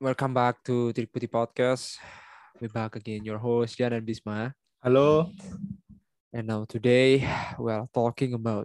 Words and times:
welcome 0.00 0.32
back 0.32 0.64
to 0.64 0.96
Trik 0.96 1.12
Putih 1.12 1.28
Podcast. 1.28 2.00
We 2.56 2.72
back 2.72 2.96
again, 2.96 3.20
your 3.20 3.36
host 3.36 3.76
Jan 3.76 3.92
and 3.92 4.08
Bisma. 4.08 4.56
Halo. 4.80 5.28
And 6.32 6.48
now 6.48 6.64
today 6.64 7.20
we 7.60 7.68
are 7.68 7.84
talking 7.92 8.32
about 8.32 8.64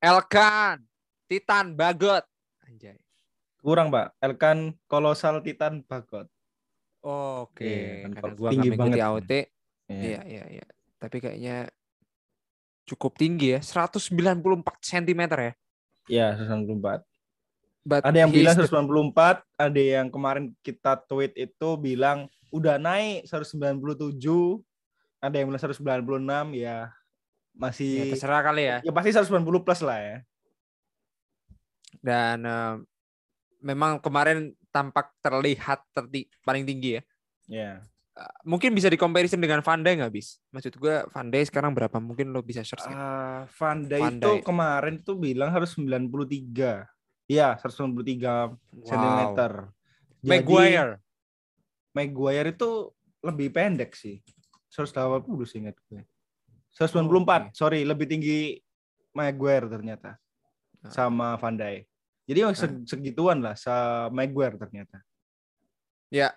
Elkan 0.00 0.88
Titan 1.28 1.76
Bagot. 1.76 2.24
Anjay. 2.64 2.96
Kurang, 3.60 3.92
Pak. 3.92 4.16
Elkan 4.16 4.80
kolosal 4.88 5.44
Titan 5.44 5.84
Bagot. 5.84 6.24
Oke, 7.04 7.68
Iya, 7.68 8.08
karena 8.08 8.20
kok 8.24 8.32
gua 8.40 8.48
tinggi 8.48 8.70
banget. 8.72 8.96
AOT. 9.04 9.32
Iya. 9.92 10.00
Iya, 10.00 10.20
iya, 10.24 10.44
iya. 10.56 10.66
Tapi 10.96 11.20
kayaknya 11.20 11.68
cukup 12.88 13.20
tinggi 13.20 13.52
ya, 13.52 13.60
194 13.60 14.80
cm 14.80 15.20
ya. 15.36 15.52
Iya, 16.08 16.26
194. 16.48 17.04
But 17.84 18.00
Ada 18.00 18.24
yang 18.24 18.32
bilang 18.32 18.56
is 18.56 18.64
the- 18.64 18.72
194, 18.72 19.44
ada 19.60 19.76
yang 19.76 20.08
kemarin 20.08 20.56
kita 20.64 21.04
tweet 21.04 21.36
itu 21.36 21.68
bilang 21.76 22.32
udah 22.48 22.80
naik 22.80 23.28
197, 23.28 24.64
ada 25.20 25.36
yang 25.36 25.52
bilang 25.52 25.60
196 25.60 26.56
ya 26.56 26.88
ya, 26.88 26.96
masih 27.52 28.08
terserah 28.16 28.40
kali 28.40 28.62
ya. 28.64 28.76
ya 28.80 28.90
pasti 28.90 29.12
190 29.12 29.60
plus 29.60 29.84
lah 29.84 30.00
ya. 30.00 30.16
Dan 32.00 32.48
eh, 32.48 32.74
memang 33.60 34.00
kemarin 34.00 34.56
tampak 34.72 35.12
terlihat 35.20 35.84
terti 35.92 36.24
paling 36.40 36.64
tinggi 36.64 36.98
ya. 36.98 37.02
Ya. 37.44 37.72
mungkin 38.46 38.70
bisa 38.72 38.86
di 38.86 38.94
comparison 38.94 39.42
dengan 39.42 39.58
Van 39.58 39.82
Dijk 39.82 40.00
nggak 40.00 40.14
bis? 40.14 40.38
Maksud 40.54 40.78
gue 40.78 41.02
Van 41.10 41.28
Dijk 41.28 41.50
sekarang 41.50 41.74
berapa? 41.74 41.98
Mungkin 41.98 42.30
lo 42.30 42.46
bisa 42.46 42.62
search? 42.62 42.86
Ah, 42.86 43.42
Van 43.58 43.84
Dijk 43.84 44.00
Van 44.00 44.16
itu 44.16 44.30
kemarin 44.46 45.02
tuh 45.02 45.18
bilang 45.18 45.50
harus 45.50 45.74
93. 45.74 46.86
Iya, 47.24 47.56
193 47.56 48.52
cm. 48.84 49.20
Jadi 50.20 50.28
Maguire. 50.28 51.00
Maguire 51.96 52.48
itu 52.52 52.92
lebih 53.24 53.48
pendek 53.48 53.96
sih. 53.96 54.20
180 54.68 55.24
sih 55.46 55.62
ingat 55.64 55.76
gue. 55.88 56.02
194, 56.74 57.06
Oh, 57.06 57.48
oke. 57.48 57.54
sorry, 57.54 57.86
lebih 57.86 58.10
tinggi 58.10 58.58
Maguire 59.14 59.70
ternyata. 59.70 60.18
Ah. 60.82 60.90
Sama 60.90 61.38
Van 61.38 61.54
Dijk. 61.54 61.86
Jadi 62.24 62.40
seg- 62.56 62.84
segituan 62.88 63.38
lah 63.44 63.54
sama 63.54 64.10
Maguire 64.10 64.56
ternyata. 64.58 65.00
Ya. 66.10 66.32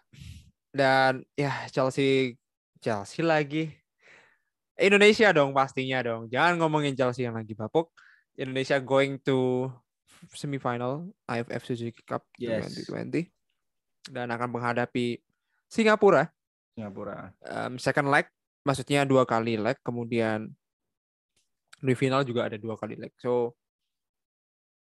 Dan 0.72 1.26
ya 1.34 1.66
Chelsea 1.72 2.36
Chelsea 2.78 3.26
lagi. 3.26 3.74
Indonesia 4.78 5.34
dong 5.34 5.58
pastinya 5.58 6.06
dong. 6.06 6.30
Jangan 6.30 6.62
ngomongin 6.62 6.94
Chelsea 6.94 7.26
yang 7.26 7.34
lagi 7.34 7.58
bapuk. 7.58 7.90
Indonesia 8.38 8.78
going 8.78 9.18
to 9.26 9.72
semifinal 10.34 11.06
AFF 11.26 11.64
Suzuki 11.64 12.02
Cup 12.04 12.26
Yes. 12.36 12.66
2020 12.90 13.30
dan 14.10 14.32
akan 14.32 14.50
menghadapi 14.52 15.20
Singapura 15.68 16.32
Singapura. 16.72 17.34
um, 17.44 17.76
second 17.76 18.08
leg 18.08 18.26
maksudnya 18.64 19.04
dua 19.04 19.28
kali 19.28 19.60
leg 19.60 19.76
kemudian 19.84 20.48
di 21.78 21.94
final 21.94 22.24
juga 22.24 22.48
ada 22.48 22.56
dua 22.56 22.80
kali 22.80 22.96
leg 22.96 23.12
so 23.20 23.54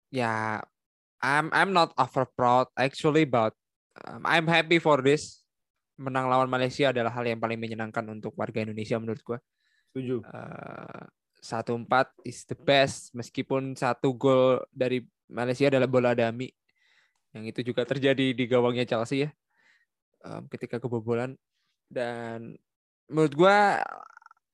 ya 0.08 0.60
I'm 1.18 1.50
I'm 1.50 1.74
not 1.74 1.90
over 1.98 2.24
proud 2.30 2.70
actually 2.78 3.26
but 3.26 3.52
um, 4.06 4.22
I'm 4.22 4.46
happy 4.46 4.78
for 4.78 5.02
this 5.02 5.42
menang 5.98 6.30
lawan 6.30 6.46
Malaysia 6.46 6.94
adalah 6.94 7.10
hal 7.10 7.26
yang 7.26 7.42
paling 7.42 7.58
menyenangkan 7.58 8.06
untuk 8.06 8.32
warga 8.38 8.62
Indonesia 8.62 8.96
menurut 8.96 9.18
gua 9.26 9.38
Setuju. 9.88 10.20
Eh, 10.20 11.02
satu 11.48 11.72
empat 11.80 12.12
is 12.28 12.44
the 12.44 12.52
best 12.52 13.16
meskipun 13.16 13.72
satu 13.72 14.12
gol 14.12 14.60
dari 14.68 15.00
Malaysia 15.32 15.72
adalah 15.72 15.88
bola 15.88 16.12
dami. 16.12 16.52
Yang 17.32 17.44
itu 17.56 17.60
juga 17.72 17.88
terjadi 17.88 18.36
di 18.36 18.44
gawangnya 18.44 18.84
Chelsea 18.84 19.24
ya 19.24 19.30
em, 20.28 20.44
ketika 20.52 20.76
kebobolan. 20.76 21.40
Dan 21.88 22.60
menurut 23.08 23.32
gua 23.32 23.80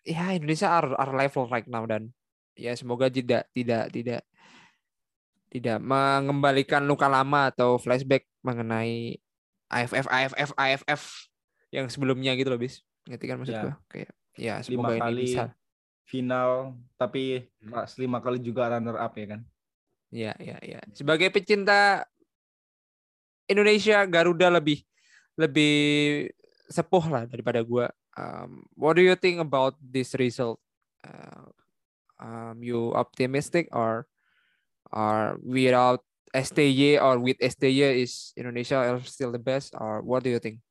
ya 0.06 0.38
Indonesia 0.38 0.70
are, 0.70 0.94
are 0.94 1.10
level 1.18 1.50
right 1.50 1.66
now 1.66 1.82
dan. 1.82 2.14
Ya 2.54 2.70
semoga 2.78 3.10
tidak 3.10 3.50
tidak 3.50 3.90
tidak 3.90 4.22
tidak 5.50 5.78
mengembalikan 5.82 6.86
luka 6.86 7.10
lama 7.10 7.50
atau 7.50 7.74
flashback 7.82 8.30
mengenai 8.46 9.18
AFF 9.66 10.06
AFF 10.06 10.50
AFF 10.54 11.02
yang 11.74 11.90
sebelumnya 11.90 12.38
gitu 12.38 12.54
loh 12.54 12.58
bis. 12.62 12.86
Ngerti 13.10 13.26
kan 13.26 13.42
maksud 13.42 13.54
Ya. 13.58 13.62
gua? 13.66 13.74
Kayak 13.90 14.10
ya 14.38 14.54
Lima 14.62 14.66
semoga 14.66 14.94
ini 14.94 15.02
kali 15.02 15.22
bisa 15.26 15.44
final, 16.04 16.76
tapi 17.00 17.48
Hmm. 17.64 17.84
lima 17.96 18.18
kali 18.20 18.38
juga 18.40 18.68
runner 18.76 18.96
up 19.00 19.12
ya 19.16 19.26
kan. 19.36 19.40
Ya, 20.14 20.32
ya, 20.38 20.56
ya. 20.62 20.80
Sebagai 20.94 21.32
pecinta 21.32 22.06
Indonesia, 23.50 24.04
Garuda 24.06 24.48
lebih 24.48 24.84
lebih 25.34 25.74
sepuh 26.70 27.04
lah 27.10 27.24
daripada 27.26 27.60
gua. 27.60 27.90
Um, 28.14 28.62
what 28.78 28.94
do 28.94 29.02
you 29.02 29.18
think 29.18 29.42
about 29.42 29.74
this 29.82 30.14
result? 30.14 30.62
Uh, 31.02 31.50
um, 32.22 32.62
you 32.62 32.94
optimistic 32.94 33.66
or 33.74 34.06
or 34.94 35.36
without 35.42 36.00
STY 36.30 36.98
or 36.98 37.18
with 37.18 37.38
STY 37.42 38.02
is 38.02 38.34
Indonesia 38.38 38.96
still 39.06 39.34
the 39.34 39.42
best 39.42 39.74
or 39.78 40.02
what 40.02 40.22
do 40.22 40.30
you 40.30 40.38
think? 40.38 40.62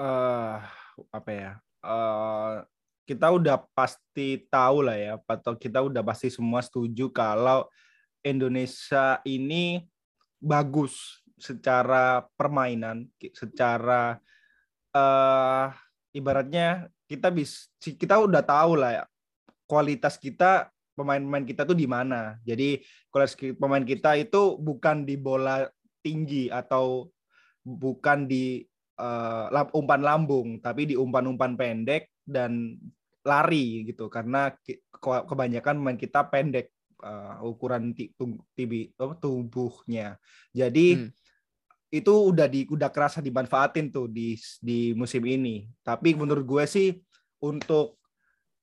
eh 0.00 0.56
apa 1.12 1.30
ya? 1.32 1.52
eh 1.84 2.54
kita 3.08 3.32
udah 3.32 3.62
pasti 3.74 4.46
tahu 4.48 4.86
lah 4.86 4.96
ya, 4.96 5.14
atau 5.18 5.56
kita 5.58 5.82
udah 5.82 6.02
pasti 6.04 6.30
semua 6.30 6.62
setuju 6.62 7.10
kalau 7.10 7.66
Indonesia 8.20 9.18
ini 9.24 9.84
bagus 10.40 11.24
secara 11.40 12.28
permainan, 12.36 13.08
secara 13.32 14.20
eh 14.90 15.66
ibaratnya 16.10 16.90
kita 17.06 17.30
bis 17.30 17.70
kita 17.78 18.18
udah 18.18 18.42
tahu 18.42 18.74
lah 18.74 18.90
ya 18.90 19.04
kualitas 19.70 20.18
kita 20.18 20.68
pemain-pemain 20.98 21.46
kita 21.46 21.62
tuh 21.64 21.78
di 21.78 21.86
mana. 21.86 22.36
Jadi 22.42 22.82
kualitas 23.08 23.38
pemain 23.38 23.86
kita 23.86 24.18
itu 24.18 24.58
bukan 24.58 25.06
di 25.06 25.14
bola 25.16 25.64
tinggi 26.02 26.50
atau 26.50 27.08
bukan 27.62 28.26
di 28.28 28.66
lam- 29.48 29.72
umpan 29.72 30.02
lambung, 30.04 30.60
tapi 30.60 30.84
di 30.90 30.94
umpan-umpan 30.98 31.56
pendek 31.56 32.19
dan 32.30 32.78
lari 33.26 33.90
gitu. 33.90 34.06
Karena 34.06 34.54
kebanyakan 35.02 35.82
pemain 35.82 35.98
kita 35.98 36.30
pendek 36.30 36.70
eh, 37.02 37.36
ukuran 37.42 37.92
tibi 38.54 38.94
tubuhnya. 38.96 40.16
Jadi 40.54 40.86
Hmm. 40.96 41.10
itu 41.90 42.14
udah 42.30 42.46
di 42.46 42.70
udah 42.70 42.86
kerasa 42.94 43.18
dimanfaatin 43.18 43.90
tuh 43.90 44.06
di 44.06 44.38
di 44.62 44.94
musim 44.94 45.26
ini. 45.26 45.66
Tapi 45.82 46.14
menurut 46.14 46.46
gue 46.46 46.64
sih 46.70 46.88
untuk 47.42 47.98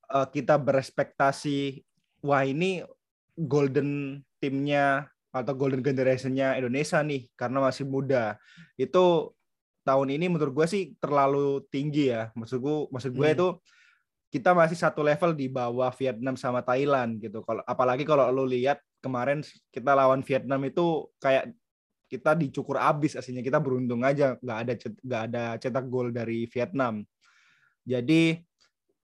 eh, 0.09 0.27
kita 0.31 0.55
berespektasi 0.55 1.83
wah 2.23 2.47
ini 2.47 2.81
golden 3.37 4.21
timnya 4.41 5.05
atau 5.29 5.53
golden 5.53 5.85
generationnya 5.85 6.57
Indonesia 6.57 6.97
nih 7.05 7.29
karena 7.37 7.61
masih 7.61 7.85
muda. 7.85 8.41
Itu 8.73 9.36
tahun 9.87 10.19
ini 10.19 10.27
menurut 10.27 10.51
gue 10.51 10.67
sih 10.67 10.83
terlalu 10.99 11.63
tinggi 11.71 12.11
ya. 12.11 12.27
Maksud 12.35 12.59
gue 12.59 12.77
maksud 12.91 13.11
gue 13.15 13.27
Hmm. 13.31 13.37
itu 13.39 13.47
kita 14.27 14.51
masih 14.51 14.75
satu 14.75 14.99
level 15.07 15.31
di 15.31 15.47
bawah 15.47 15.87
Vietnam 15.95 16.35
sama 16.35 16.59
Thailand 16.59 17.23
gitu. 17.23 17.39
Kalau 17.47 17.63
apalagi 17.63 18.03
kalau 18.03 18.27
lo 18.27 18.43
lihat 18.43 18.83
kemarin 18.99 19.39
kita 19.71 19.95
lawan 19.95 20.19
Vietnam 20.19 20.59
itu 20.67 21.07
kayak 21.23 21.55
kita 22.11 22.35
dicukur 22.35 22.79
abis 22.79 23.19
aslinya 23.19 23.43
kita 23.43 23.59
beruntung 23.59 24.03
aja 24.03 24.35
nggak 24.39 24.57
ada 24.63 24.73
nggak 24.79 25.23
ada 25.31 25.43
cetak 25.59 25.85
gol 25.87 26.11
dari 26.11 26.43
Vietnam. 26.51 27.07
Jadi 27.87 28.35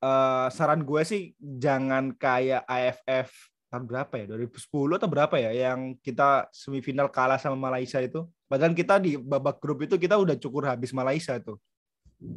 eh, 0.03 0.47
saran 0.51 0.83
gue 0.83 1.01
sih 1.07 1.31
jangan 1.39 2.11
kayak 2.19 2.67
AFF 2.67 3.53
tahun 3.71 3.89
berapa 3.89 4.13
ya 4.21 4.25
2010 4.29 4.99
atau 5.01 5.09
berapa 5.09 5.35
ya 5.41 5.51
yang 5.71 5.97
kita 5.97 6.45
semifinal 6.53 7.09
kalah 7.09 7.41
sama 7.41 7.57
Malaysia 7.57 7.97
itu. 7.97 8.27
Padahal 8.53 8.77
kita 8.77 9.01
di 9.01 9.17
babak 9.17 9.57
grup 9.57 9.81
itu 9.81 9.97
kita 9.97 10.13
udah 10.13 10.37
cukur 10.37 10.69
habis 10.69 10.93
Malaysia 10.93 11.41
tuh. 11.41 11.57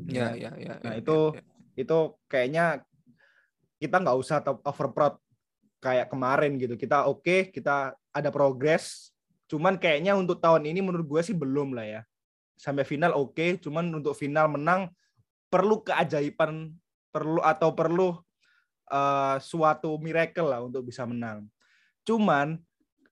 Ya, 0.08 0.32
ya, 0.32 0.48
ya. 0.56 0.80
Nah, 0.80 0.96
ya, 0.96 1.04
itu- 1.04 1.36
ya, 1.36 1.44
ya. 1.44 1.52
Itu 1.76 2.16
kayaknya 2.24 2.80
kita 3.76 4.00
nggak 4.00 4.16
usah 4.16 4.40
over 4.64 4.96
proud 4.96 5.20
kayak 5.84 6.08
kemarin 6.08 6.56
gitu. 6.56 6.72
Kita 6.80 7.04
oke, 7.04 7.52
kita 7.52 7.92
ada 8.16 8.30
progres. 8.32 9.12
Cuman 9.44 9.76
kayaknya 9.76 10.16
untuk 10.16 10.40
tahun 10.40 10.64
ini 10.64 10.80
menurut 10.80 11.04
gue 11.04 11.20
sih 11.20 11.36
belum 11.36 11.76
lah 11.76 11.84
ya. 11.84 12.00
Sampai 12.56 12.88
final 12.88 13.12
oke, 13.12 13.60
cuman 13.60 13.92
untuk 14.00 14.16
final 14.16 14.48
menang 14.48 14.88
perlu 15.52 15.84
keajaiban, 15.84 16.72
perlu 17.12 17.44
atau 17.44 17.76
perlu 17.76 18.16
eh, 18.88 19.36
suatu 19.44 20.00
miracle 20.00 20.48
lah 20.48 20.64
untuk 20.64 20.88
bisa 20.88 21.04
menang. 21.04 21.44
Cuman 22.08 22.56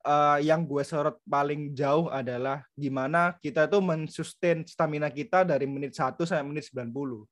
eh, 0.04 0.38
yang 0.44 0.68
gue 0.68 0.84
sorot 0.84 1.16
paling 1.24 1.72
jauh 1.72 2.12
adalah 2.12 2.62
gimana 2.76 3.34
kita 3.40 3.66
tuh 3.66 3.80
mensustain 3.80 4.62
stamina 4.68 5.08
kita 5.08 5.42
dari 5.42 5.64
menit 5.64 5.96
1 5.96 6.22
sampai 6.28 6.44
menit 6.44 6.68
90. 6.68 7.24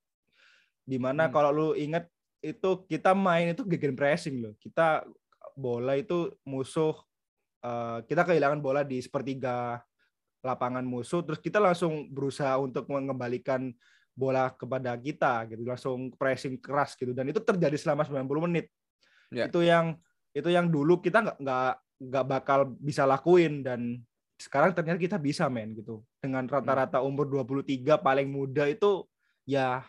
Di 0.83 0.99
mana 0.99 1.29
Hmm. 1.29 1.33
kalau 1.33 1.51
lu 1.53 1.69
inget 1.79 2.09
itu 2.43 2.83
kita 2.91 3.15
main 3.15 3.55
itu 3.55 3.63
gegen 3.63 3.95
pressing 3.95 4.43
loh. 4.43 4.55
Kita 4.59 5.07
bola 5.55 5.95
itu 5.95 6.33
musuh 6.49 6.97
eh, 7.63 7.99
kita 8.09 8.25
kehilangan 8.27 8.59
bola 8.59 8.83
di 8.83 8.99
sepertiga 8.99 9.79
lapangan 10.43 10.83
musuh 10.83 11.23
terus 11.23 11.39
kita 11.39 11.63
langsung 11.63 12.11
berusaha 12.11 12.59
untuk 12.59 12.91
mengembalikan 12.91 13.71
bola 14.13 14.51
kepada 14.53 14.93
kita 14.99 15.49
gitu 15.49 15.63
langsung 15.65 16.13
pressing 16.19 16.59
keras 16.61 16.99
gitu 16.99 17.15
dan 17.17 17.31
itu 17.31 17.41
terjadi 17.41 17.79
selama 17.79 18.05
90 18.05 18.47
menit 18.51 18.67
yeah. 19.33 19.49
itu 19.49 19.65
yang 19.65 19.97
itu 20.37 20.49
yang 20.53 20.69
dulu 20.69 21.01
kita 21.01 21.23
nggak 21.25 21.39
nggak 21.41 21.73
nggak 22.03 22.27
bakal 22.27 22.75
bisa 22.83 23.07
lakuin 23.07 23.63
dan 23.63 24.03
sekarang 24.43 24.75
ternyata 24.75 24.99
kita 24.99 25.19
bisa 25.23 25.47
men 25.47 25.71
gitu 25.79 26.03
dengan 26.19 26.51
rata-rata 26.51 26.99
hmm. 26.99 27.07
umur 27.07 27.31
23 27.31 27.87
paling 28.03 28.27
muda 28.27 28.67
itu 28.67 29.07
ya 29.47 29.87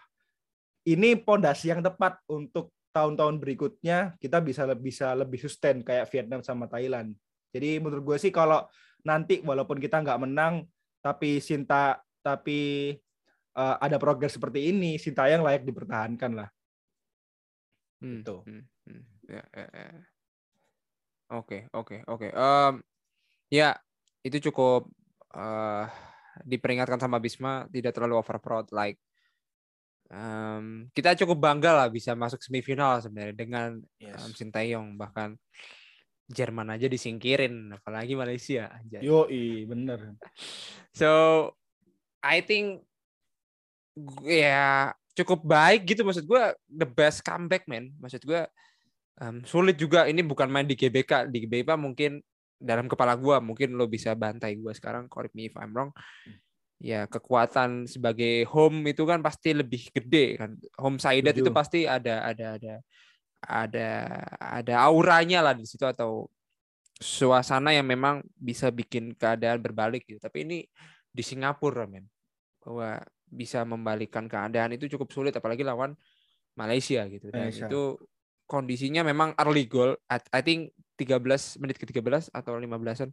ini 0.85 1.17
pondasi 1.17 1.73
yang 1.73 1.81
tepat 1.81 2.21
untuk 2.29 2.69
tahun-tahun 2.93 3.41
berikutnya 3.41 4.13
kita 4.21 4.37
bisa 4.45 4.69
bisa 4.77 5.17
lebih 5.17 5.41
sustain 5.41 5.81
kayak 5.81 6.05
Vietnam 6.13 6.45
sama 6.45 6.69
Thailand 6.69 7.17
jadi 7.49 7.81
menurut 7.81 8.13
gue 8.13 8.17
sih 8.21 8.29
kalau 8.29 8.69
nanti 9.01 9.41
walaupun 9.41 9.81
kita 9.81 10.05
nggak 10.05 10.21
menang 10.21 10.69
tapi 11.01 11.41
Sinta 11.41 11.97
tapi 12.21 12.93
uh, 13.57 13.75
ada 13.81 13.97
progres 13.97 14.37
seperti 14.37 14.69
ini 14.69 15.01
Sintayong 15.01 15.41
layak 15.41 15.65
dipertahankan 15.65 16.31
lah 16.37 16.49
hmm. 18.05 18.21
itu 18.21 18.37
hmm. 18.45 18.63
hmm. 18.85 19.03
ya, 19.33 19.43
ya, 19.49 19.67
ya. 19.73 20.12
Oke, 21.33 21.65
oke, 21.73 22.05
oke. 22.05 22.27
Um, 22.33 22.83
ya, 23.49 23.73
itu 24.21 24.49
cukup 24.49 24.85
uh, 25.33 25.89
diperingatkan 26.45 27.01
sama 27.01 27.17
Bisma 27.17 27.65
tidak 27.69 27.93
terlalu 27.93 28.17
overproud 28.21 28.69
like 28.73 28.97
um, 30.13 30.89
kita 30.93 31.17
cukup 31.17 31.37
bangga 31.41 31.73
lah 31.73 31.87
bisa 31.89 32.13
masuk 32.13 32.41
semifinal 32.41 33.01
sebenarnya 33.01 33.35
dengan 33.35 33.69
yes. 33.97 34.17
um, 34.21 34.31
Sintayong 34.33 34.97
bahkan 34.97 35.37
Jerman 36.23 36.71
aja 36.71 36.87
disingkirin 36.87 37.75
apalagi 37.75 38.15
Malaysia 38.15 38.71
aja. 38.71 39.03
Yo, 39.03 39.27
bener. 39.67 39.99
So 40.93 41.49
I 42.21 42.45
think 42.45 42.85
ya 44.21 44.93
cukup 45.17 45.41
baik 45.41 45.89
gitu 45.89 46.05
maksud 46.05 46.25
gue 46.25 46.43
the 46.69 46.85
best 46.85 47.25
comeback 47.25 47.65
man 47.65 47.93
maksud 47.97 48.21
gue 48.21 48.45
um, 49.21 49.43
sulit 49.45 49.77
juga. 49.77 50.09
Ini 50.09 50.23
bukan 50.25 50.49
main 50.49 50.65
di 50.65 50.73
GBK. 50.73 51.29
Di 51.29 51.45
GBK 51.45 51.75
mungkin 51.77 52.23
dalam 52.63 52.87
kepala 52.87 53.19
gue 53.19 53.35
mungkin 53.43 53.75
lo 53.75 53.91
bisa 53.91 54.15
bantai 54.15 54.55
gue 54.55 54.71
sekarang 54.71 55.11
correct 55.11 55.35
me 55.35 55.51
if 55.51 55.55
I'm 55.59 55.75
wrong. 55.75 55.91
Ya 56.79 57.07
kekuatan 57.07 57.87
sebagai 57.87 58.47
home 58.47 58.87
itu 58.91 59.03
kan 59.03 59.19
pasti 59.19 59.51
lebih 59.51 59.91
gede 59.91 60.39
kan. 60.39 60.55
Home 60.79 60.97
side 60.97 61.27
itu 61.27 61.51
pasti 61.51 61.83
ada 61.83 62.23
ada 62.23 62.55
ada 62.59 62.73
ada 63.43 63.89
ada 64.39 64.75
auranya 64.87 65.43
lah 65.43 65.53
di 65.55 65.67
situ 65.67 65.83
atau 65.83 66.31
suasana 67.03 67.75
yang 67.75 67.83
memang 67.83 68.23
bisa 68.39 68.71
bikin 68.71 69.15
keadaan 69.15 69.59
berbalik 69.59 70.07
gitu. 70.07 70.19
Tapi 70.23 70.47
ini 70.47 70.57
di 71.11 71.23
Singapura 71.23 71.83
men 71.87 72.07
bahwa 72.63 73.03
bisa 73.27 73.67
membalikan 73.67 74.27
keadaan 74.31 74.75
itu 74.75 74.87
cukup 74.95 75.11
sulit. 75.11 75.35
Apalagi 75.35 75.67
lawan 75.67 75.95
Malaysia 76.55 77.03
gitu. 77.11 77.31
Dan 77.31 77.51
Malaysia. 77.51 77.67
itu 77.67 77.99
kondisinya 78.45 79.01
memang 79.05 79.35
early 79.39 79.65
goal. 79.65 79.95
I 80.09 80.41
think 80.41 80.75
13 80.99 81.61
menit 81.61 81.81
ke 81.81 81.85
13 81.89 82.29
atau 82.29 82.53
15-an 82.55 83.09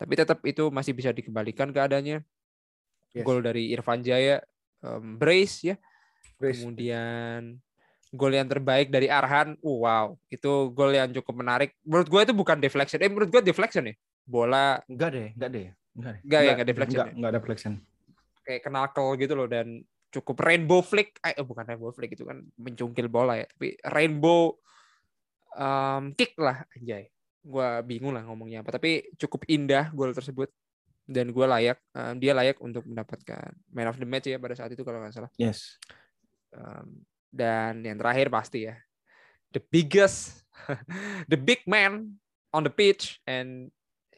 tapi 0.00 0.16
tetap 0.16 0.40
itu 0.48 0.72
masih 0.72 0.96
bisa 0.96 1.12
dikembalikan 1.12 1.68
keadaannya. 1.68 2.24
Yes. 3.10 3.26
gol 3.26 3.42
dari 3.42 3.74
Irfan 3.74 4.00
Jaya 4.00 4.40
um, 4.80 5.20
brace 5.20 5.74
ya. 5.74 5.76
Brace. 6.40 6.64
kemudian 6.64 7.60
gol 8.14 8.32
yang 8.32 8.48
terbaik 8.48 8.88
dari 8.88 9.12
Arhan. 9.12 9.60
Uh, 9.60 9.84
wow. 9.84 10.06
Itu 10.32 10.72
gol 10.72 10.96
yang 10.96 11.12
cukup 11.12 11.44
menarik. 11.44 11.76
Menurut 11.84 12.08
gue 12.08 12.20
itu 12.24 12.32
bukan 12.32 12.56
deflection. 12.56 12.96
Eh 13.04 13.12
menurut 13.12 13.28
gue 13.28 13.42
deflection 13.44 13.92
ya? 13.92 13.94
Bola 14.24 14.80
enggak 14.88 15.10
deh 15.12 15.28
enggak 15.36 15.50
deh. 15.52 15.66
Enggak, 15.90 16.12
enggak 16.24 16.40
ya 16.40 16.50
enggak 16.54 16.68
deflection 16.70 16.96
enggak, 16.96 17.10
ya? 17.12 17.16
enggak 17.18 17.32
deflection. 17.36 17.72
Kayak 18.40 18.60
kenakel 18.64 19.08
gitu 19.20 19.34
loh 19.36 19.48
dan 19.50 19.66
cukup 20.10 20.42
rainbow 20.42 20.82
flick 20.82 21.16
eh 21.22 21.38
oh, 21.38 21.46
bukan 21.46 21.64
rainbow 21.64 21.94
flick 21.94 22.18
itu 22.18 22.26
kan 22.26 22.42
mencungkil 22.58 23.06
bola 23.06 23.38
ya 23.38 23.46
tapi 23.46 23.78
rainbow 23.94 24.58
um, 25.56 26.12
kick 26.14 26.34
lah 26.36 26.66
anjay. 26.76 27.08
Gue 27.40 27.68
bingung 27.88 28.12
lah 28.12 28.26
ngomongnya 28.26 28.60
apa 28.60 28.76
tapi 28.76 29.08
cukup 29.16 29.48
indah 29.48 29.90
gol 29.94 30.12
tersebut. 30.12 30.50
Dan 31.10 31.34
gue 31.34 31.42
layak 31.42 31.78
um, 31.96 32.14
dia 32.22 32.30
layak 32.30 32.62
untuk 32.62 32.86
mendapatkan 32.86 33.50
man 33.74 33.90
of 33.90 33.98
the 33.98 34.06
match 34.06 34.30
ya 34.30 34.38
pada 34.38 34.54
saat 34.54 34.70
itu 34.70 34.86
kalau 34.86 35.02
nggak 35.02 35.14
salah. 35.14 35.30
Yes. 35.34 35.74
Um, 36.54 37.02
dan 37.30 37.82
yang 37.82 37.98
terakhir 37.98 38.26
pasti 38.30 38.66
ya 38.66 38.74
the 39.54 39.62
biggest 39.70 40.46
the 41.30 41.38
big 41.38 41.62
man 41.66 42.18
on 42.50 42.62
the 42.66 42.70
pitch 42.70 43.18
and 43.26 43.70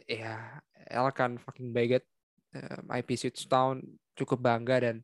ya 0.05 0.61
Elkan 0.89 1.41
fucking 1.41 1.73
Baget 1.73 2.05
um, 2.57 2.85
IP 2.93 3.17
Town 3.49 3.81
cukup 4.13 4.45
bangga 4.45 4.85
dan 4.85 4.97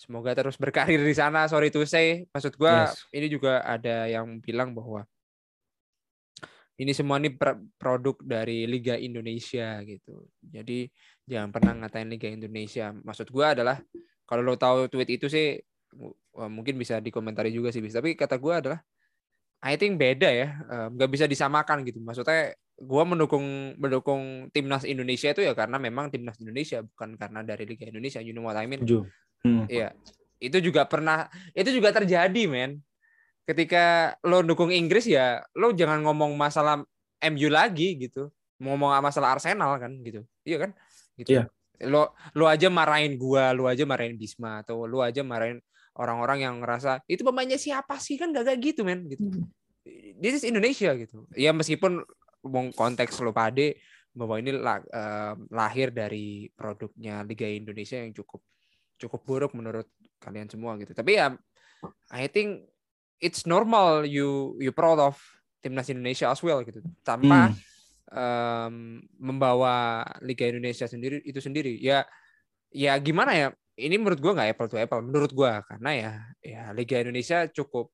semoga 0.00 0.32
terus 0.32 0.56
berkarir 0.56 1.04
di 1.04 1.12
sana 1.12 1.44
sorry 1.44 1.68
to 1.68 1.84
say 1.84 2.24
maksud 2.32 2.56
gue 2.56 2.72
yes. 2.72 3.04
ini 3.12 3.28
juga 3.28 3.60
ada 3.60 4.08
yang 4.08 4.40
bilang 4.40 4.72
bahwa 4.72 5.04
ini 6.80 6.96
semua 6.96 7.20
ini 7.20 7.36
produk 7.76 8.16
dari 8.24 8.64
Liga 8.64 8.96
Indonesia 8.96 9.84
gitu. 9.84 10.32
Jadi 10.40 10.88
jangan 11.28 11.52
pernah 11.52 11.72
ngatain 11.76 12.08
Liga 12.08 12.32
Indonesia. 12.32 12.88
Maksud 12.96 13.28
gue 13.28 13.44
adalah 13.44 13.76
kalau 14.24 14.40
lo 14.40 14.56
tahu 14.56 14.88
tweet 14.88 15.20
itu 15.20 15.28
sih 15.28 15.60
mungkin 16.32 16.80
bisa 16.80 16.96
dikomentari 17.04 17.52
juga 17.52 17.68
sih 17.68 17.84
bisa. 17.84 18.00
Tapi 18.00 18.16
kata 18.16 18.40
gue 18.40 18.54
adalah 18.56 18.80
I 19.60 19.76
think 19.76 20.00
beda 20.00 20.32
ya, 20.32 20.56
nggak 20.88 21.10
bisa 21.12 21.28
disamakan 21.28 21.84
gitu. 21.84 22.00
Maksudnya 22.00 22.56
gue 22.80 23.02
mendukung 23.04 23.76
mendukung 23.76 24.48
timnas 24.48 24.88
Indonesia 24.88 25.36
itu 25.36 25.44
ya 25.44 25.52
karena 25.52 25.76
memang 25.76 26.08
timnas 26.08 26.40
Indonesia 26.40 26.80
bukan 26.80 27.20
karena 27.20 27.44
dari 27.44 27.68
Liga 27.68 27.92
Indonesia. 27.92 28.24
You 28.24 28.32
know 28.32 28.48
what 28.48 28.56
I 28.56 28.64
mean? 28.64 28.88
Hmm. 29.44 29.64
Iya. 29.68 29.96
Itu 30.40 30.60
juga 30.64 30.88
pernah 30.88 31.28
itu 31.52 31.68
juga 31.72 31.92
terjadi, 31.92 32.42
men 32.48 32.80
ketika 33.50 34.14
lo 34.22 34.46
dukung 34.46 34.70
Inggris 34.70 35.10
ya 35.10 35.42
lo 35.58 35.74
jangan 35.74 36.06
ngomong 36.06 36.38
masalah 36.38 36.86
MU 37.34 37.48
lagi 37.50 37.98
gitu 37.98 38.30
ngomong 38.62 38.94
masalah 39.02 39.34
Arsenal 39.34 39.74
kan 39.82 39.90
gitu 40.06 40.22
iya 40.46 40.62
kan 40.62 40.70
gitu 41.18 41.42
yeah. 41.42 41.46
lo 41.90 42.14
lo 42.38 42.46
aja 42.46 42.70
marahin 42.70 43.18
gua 43.18 43.50
lo 43.50 43.66
aja 43.66 43.82
marahin 43.82 44.14
Bisma 44.14 44.62
atau 44.62 44.86
lo 44.86 45.02
aja 45.02 45.26
marahin 45.26 45.58
orang-orang 45.98 46.46
yang 46.46 46.54
ngerasa 46.62 47.02
itu 47.10 47.26
pemainnya 47.26 47.58
siapa 47.58 47.98
sih 47.98 48.14
kan 48.14 48.30
gak, 48.30 48.54
gak 48.54 48.58
gitu 48.62 48.86
men 48.86 49.10
gitu 49.10 49.26
hmm. 49.26 49.50
this 50.22 50.38
is 50.38 50.46
Indonesia 50.46 50.94
gitu 50.94 51.26
ya 51.34 51.50
meskipun 51.50 52.06
konteks 52.78 53.18
lo 53.18 53.34
pade 53.34 53.82
bahwa 54.14 54.38
ini 54.38 54.54
lahir 55.50 55.90
dari 55.90 56.46
produknya 56.54 57.26
Liga 57.26 57.46
Indonesia 57.50 57.98
yang 57.98 58.14
cukup 58.14 58.42
cukup 59.00 59.20
buruk 59.24 59.52
menurut 59.56 59.88
kalian 60.20 60.52
semua 60.52 60.76
gitu. 60.76 60.92
Tapi 60.92 61.16
ya 61.16 61.32
I 62.12 62.28
think 62.28 62.68
it's 63.20 63.48
normal 63.48 64.04
you 64.04 64.60
you 64.60 64.70
proud 64.76 65.00
of 65.00 65.16
timnas 65.64 65.88
Indonesia 65.88 66.28
as 66.28 66.40
well 66.44 66.60
gitu. 66.60 66.84
Tanpa 67.00 67.48
hmm. 67.48 67.56
um, 68.12 68.74
membawa 69.16 70.04
Liga 70.20 70.44
Indonesia 70.48 70.84
sendiri 70.84 71.24
itu 71.24 71.40
sendiri. 71.40 71.80
Ya 71.80 72.04
ya 72.68 72.96
gimana 73.00 73.32
ya? 73.32 73.48
Ini 73.80 73.96
menurut 73.96 74.20
gue 74.20 74.32
nggak 74.36 74.50
apple 74.52 74.68
to 74.68 74.76
apple 74.76 75.00
menurut 75.00 75.32
gue 75.32 75.52
karena 75.64 75.90
ya 75.96 76.12
ya 76.44 76.62
Liga 76.76 77.00
Indonesia 77.00 77.48
cukup 77.48 77.88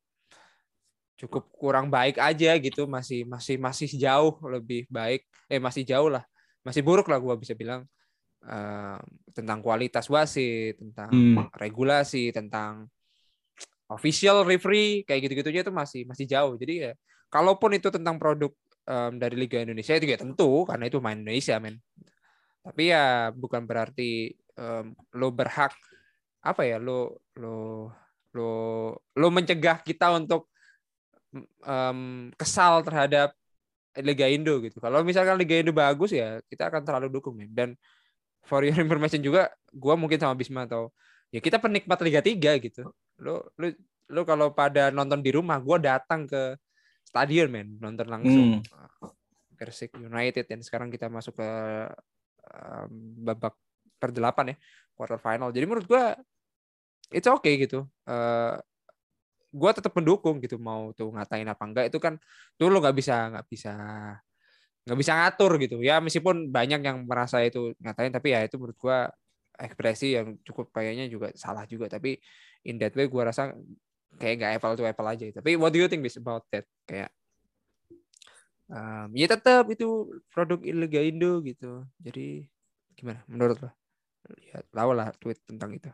cukup 1.17 1.47
kurang 1.55 1.87
baik 1.87 2.19
aja 2.19 2.59
gitu. 2.59 2.91
Masih 2.91 3.23
masih 3.23 3.55
masih 3.63 3.91
jauh 3.95 4.35
lebih 4.51 4.91
baik. 4.91 5.23
Eh 5.47 5.63
masih 5.63 5.87
jauh 5.87 6.11
lah. 6.11 6.27
Masih 6.67 6.83
buruk 6.83 7.07
lah 7.07 7.23
gue 7.23 7.35
bisa 7.39 7.55
bilang 7.55 7.87
uh, 8.45 9.01
tentang 9.33 9.59
kualitas 9.65 10.09
wasit 10.13 10.77
tentang 10.77 11.09
hmm. 11.09 11.57
regulasi 11.57 12.33
tentang 12.35 12.89
official 13.87 14.43
referee 14.43 15.07
kayak 15.07 15.31
gitu-gitunya 15.31 15.63
itu 15.63 15.73
masih 15.73 16.03
masih 16.05 16.27
jauh. 16.27 16.55
Jadi 16.59 16.91
ya 16.91 16.93
kalaupun 17.31 17.79
itu 17.79 17.89
tentang 17.89 18.19
produk 18.19 18.53
um, 18.87 19.13
dari 19.19 19.37
Liga 19.39 19.63
Indonesia 19.63 19.95
itu 19.95 20.07
ya 20.11 20.19
tentu 20.19 20.67
karena 20.67 20.85
itu 20.91 20.99
main 20.99 21.19
Indonesia 21.23 21.57
men. 21.63 21.79
Tapi 22.67 22.91
ya 22.91 23.31
bukan 23.31 23.63
berarti 23.63 24.35
um, 24.59 24.91
lo 25.15 25.29
berhak 25.31 25.75
apa 26.43 26.63
ya 26.63 26.79
lo 26.79 27.23
lo 27.39 27.91
lo 28.35 28.53
lo 28.99 29.29
mencegah 29.31 29.83
kita 29.83 30.15
untuk 30.15 30.51
um, 31.63 32.31
kesal 32.35 32.83
terhadap 32.83 33.35
Liga 33.97 34.29
Indo 34.29 34.61
gitu. 34.61 34.77
Kalau 34.83 35.01
misalkan 35.07 35.41
Liga 35.41 35.57
Indo 35.57 35.73
bagus 35.73 36.13
ya 36.13 36.43
kita 36.51 36.69
akan 36.69 36.83
terlalu 36.85 37.09
dukung 37.09 37.39
men. 37.39 37.51
Dan 37.55 37.69
for 38.47 38.63
your 38.63 38.79
information 38.79 39.21
juga, 39.21 39.51
gue 39.75 39.95
mungkin 39.99 40.17
sama 40.17 40.39
Bisma 40.39 40.65
atau 40.65 40.95
ya 41.35 41.43
kita 41.43 41.59
penikmat 41.59 41.99
Liga 42.01 42.23
3 42.23 42.63
gitu. 42.63 42.83
Lu 43.19 43.43
lu 43.59 43.75
lu 44.07 44.23
kalau 44.23 44.55
pada 44.55 44.95
nonton 44.95 45.19
di 45.19 45.35
rumah 45.35 45.59
gue 45.59 45.77
datang 45.83 46.31
ke 46.31 46.55
stadion 47.03 47.51
men 47.51 47.75
nonton 47.83 48.07
langsung. 48.07 48.63
Hmm. 48.63 49.13
Persik 49.57 49.97
United 49.97 50.45
dan 50.47 50.61
sekarang 50.61 50.93
kita 50.93 51.09
masuk 51.09 51.41
ke 51.41 51.51
um, 52.45 52.91
babak 53.25 53.57
perdelapan 53.97 54.53
ya 54.53 54.57
quarter 54.93 55.17
final 55.17 55.49
jadi 55.49 55.65
menurut 55.65 55.89
gue 55.89 56.05
it's 57.11 57.27
okay 57.27 57.57
gitu. 57.59 57.89
Uh, 58.07 58.61
gue 59.57 59.71
tetap 59.73 59.97
mendukung 59.97 60.37
gitu 60.45 60.61
mau 60.61 60.93
tuh 60.93 61.09
ngatain 61.09 61.49
apa 61.49 61.65
enggak. 61.65 61.85
Itu 61.89 61.99
kan 61.99 62.21
tuh 62.61 62.69
lo 62.69 62.79
nggak 62.85 62.97
bisa 62.97 63.33
nggak 63.33 63.47
bisa 63.49 63.75
nggak 64.87 64.99
bisa 65.03 65.13
ngatur 65.19 65.53
gitu. 65.59 65.77
Ya 65.83 65.99
meskipun 65.99 66.55
banyak 66.55 66.81
yang 66.81 67.03
merasa 67.05 67.43
itu 67.43 67.75
ngatain 67.83 68.15
tapi 68.15 68.33
ya 68.33 68.47
itu 68.47 68.55
menurut 68.57 68.79
gua 68.79 69.11
ekspresi 69.59 70.15
yang 70.15 70.39
cukup 70.47 70.71
kayaknya 70.71 71.11
juga 71.11 71.35
salah 71.35 71.67
juga. 71.67 71.91
Tapi 71.91 72.17
in 72.63 72.79
that 72.79 72.95
way 72.95 73.11
gua 73.11 73.35
rasa 73.35 73.51
kayak 74.17 74.35
nggak 74.39 74.53
apple 74.63 74.75
to 74.81 74.85
apple 74.89 75.05
aja 75.05 75.29
tapi 75.29 75.61
what 75.61 75.75
do 75.75 75.83
you 75.83 75.91
think 75.91 76.07
about 76.17 76.47
that? 76.55 76.65
Kayak 76.87 77.11
um, 78.71 79.11
ya 79.13 79.27
tetap 79.27 79.67
itu 79.69 80.07
produk 80.31 80.63
Liga 80.63 81.03
Indo 81.03 81.43
gitu. 81.43 81.83
Jadi 81.99 82.47
gimana? 82.95 83.21
Menurut 83.27 83.59
lo? 83.59 83.71
Ya 84.43 84.63
tahu 84.71 84.91
lah 84.95 85.11
tweet 85.19 85.43
tentang 85.47 85.75
itu. 85.75 85.91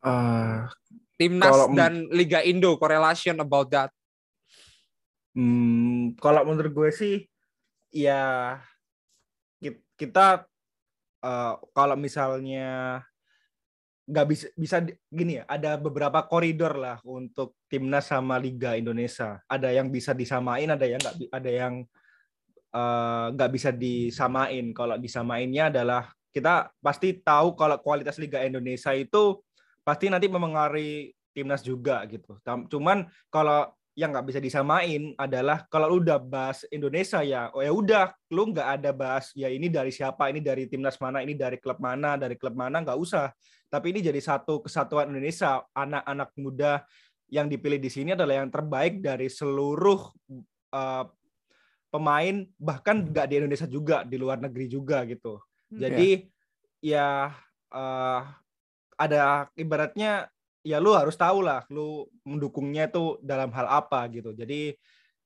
Uh, 0.00 0.64
timnas 1.20 1.52
kalau, 1.52 1.76
dan 1.76 2.08
Liga 2.08 2.40
Indo 2.40 2.76
correlation 2.80 3.36
about 3.40 3.68
that. 3.68 3.92
Hmm, 5.36 6.18
kalau 6.18 6.42
menurut 6.42 6.72
gue 6.74 6.90
sih 6.90 7.29
ya 7.90 8.56
kita 9.98 10.46
uh, 11.20 11.54
kalau 11.76 11.96
misalnya 11.98 13.02
nggak 14.10 14.26
bisa 14.26 14.46
bisa 14.58 14.76
gini 15.06 15.38
ya 15.38 15.46
ada 15.46 15.78
beberapa 15.78 16.18
koridor 16.26 16.74
lah 16.74 16.98
untuk 17.06 17.54
timnas 17.70 18.10
sama 18.10 18.42
liga 18.42 18.74
Indonesia. 18.74 19.38
Ada 19.46 19.70
yang 19.70 19.86
bisa 19.94 20.10
disamain 20.10 20.66
ada 20.66 20.82
yang 20.82 20.98
nggak 20.98 21.30
ada 21.30 21.50
yang 21.50 21.74
eh, 22.74 23.26
nggak 23.38 23.50
uh, 23.50 23.54
bisa 23.54 23.70
disamain. 23.70 24.74
Kalau 24.74 24.98
disamainnya 24.98 25.70
adalah 25.70 26.10
kita 26.34 26.74
pasti 26.82 27.22
tahu 27.22 27.54
kalau 27.54 27.78
kualitas 27.78 28.18
liga 28.18 28.42
Indonesia 28.42 28.90
itu 28.98 29.38
pasti 29.86 30.10
nanti 30.10 30.26
memengaruhi 30.26 31.14
timnas 31.30 31.62
juga 31.62 32.02
gitu. 32.10 32.34
Cuman 32.42 33.06
kalau 33.30 33.70
yang 33.98 34.14
nggak 34.14 34.26
bisa 34.30 34.40
disamain 34.40 35.12
adalah 35.18 35.66
kalau 35.66 35.90
lu 35.90 35.98
udah 36.00 36.16
bahas 36.22 36.62
Indonesia 36.70 37.20
ya, 37.26 37.50
oh 37.50 37.60
ya 37.60 37.74
udah, 37.74 38.14
lu 38.30 38.54
nggak 38.54 38.68
ada 38.80 38.90
bahas 38.94 39.34
ya 39.34 39.50
ini 39.50 39.66
dari 39.66 39.90
siapa, 39.90 40.30
ini 40.30 40.38
dari 40.38 40.70
timnas 40.70 40.96
mana, 41.02 41.20
ini 41.20 41.34
dari 41.34 41.58
klub 41.58 41.82
mana, 41.82 42.14
dari 42.14 42.38
klub 42.38 42.54
mana, 42.54 42.80
nggak 42.80 42.98
usah. 42.98 43.34
Tapi 43.70 43.94
ini 43.94 44.00
jadi 44.02 44.18
satu 44.22 44.62
kesatuan 44.62 45.10
Indonesia, 45.10 45.62
anak-anak 45.74 46.30
muda 46.38 46.72
yang 47.30 47.46
dipilih 47.46 47.78
di 47.78 47.90
sini 47.90 48.14
adalah 48.14 48.42
yang 48.42 48.50
terbaik 48.50 49.02
dari 49.02 49.30
seluruh 49.30 50.02
uh, 50.74 51.04
pemain, 51.90 52.46
bahkan 52.58 53.02
nggak 53.06 53.26
di 53.26 53.34
Indonesia 53.42 53.66
juga, 53.66 54.06
di 54.06 54.16
luar 54.18 54.38
negeri 54.38 54.66
juga 54.70 55.02
gitu. 55.06 55.38
Hmm. 55.70 55.78
Jadi 55.82 56.30
yeah. 56.82 57.30
ya 57.30 57.34
uh, 57.74 58.22
ada 58.98 59.50
ibaratnya 59.58 60.30
ya 60.60 60.76
lu 60.78 60.92
harus 60.92 61.16
tahu 61.16 61.40
lah 61.40 61.64
lu 61.72 62.04
mendukungnya 62.24 62.88
itu 62.88 63.16
dalam 63.24 63.48
hal 63.52 63.66
apa 63.68 64.04
gitu. 64.12 64.32
Jadi 64.36 64.76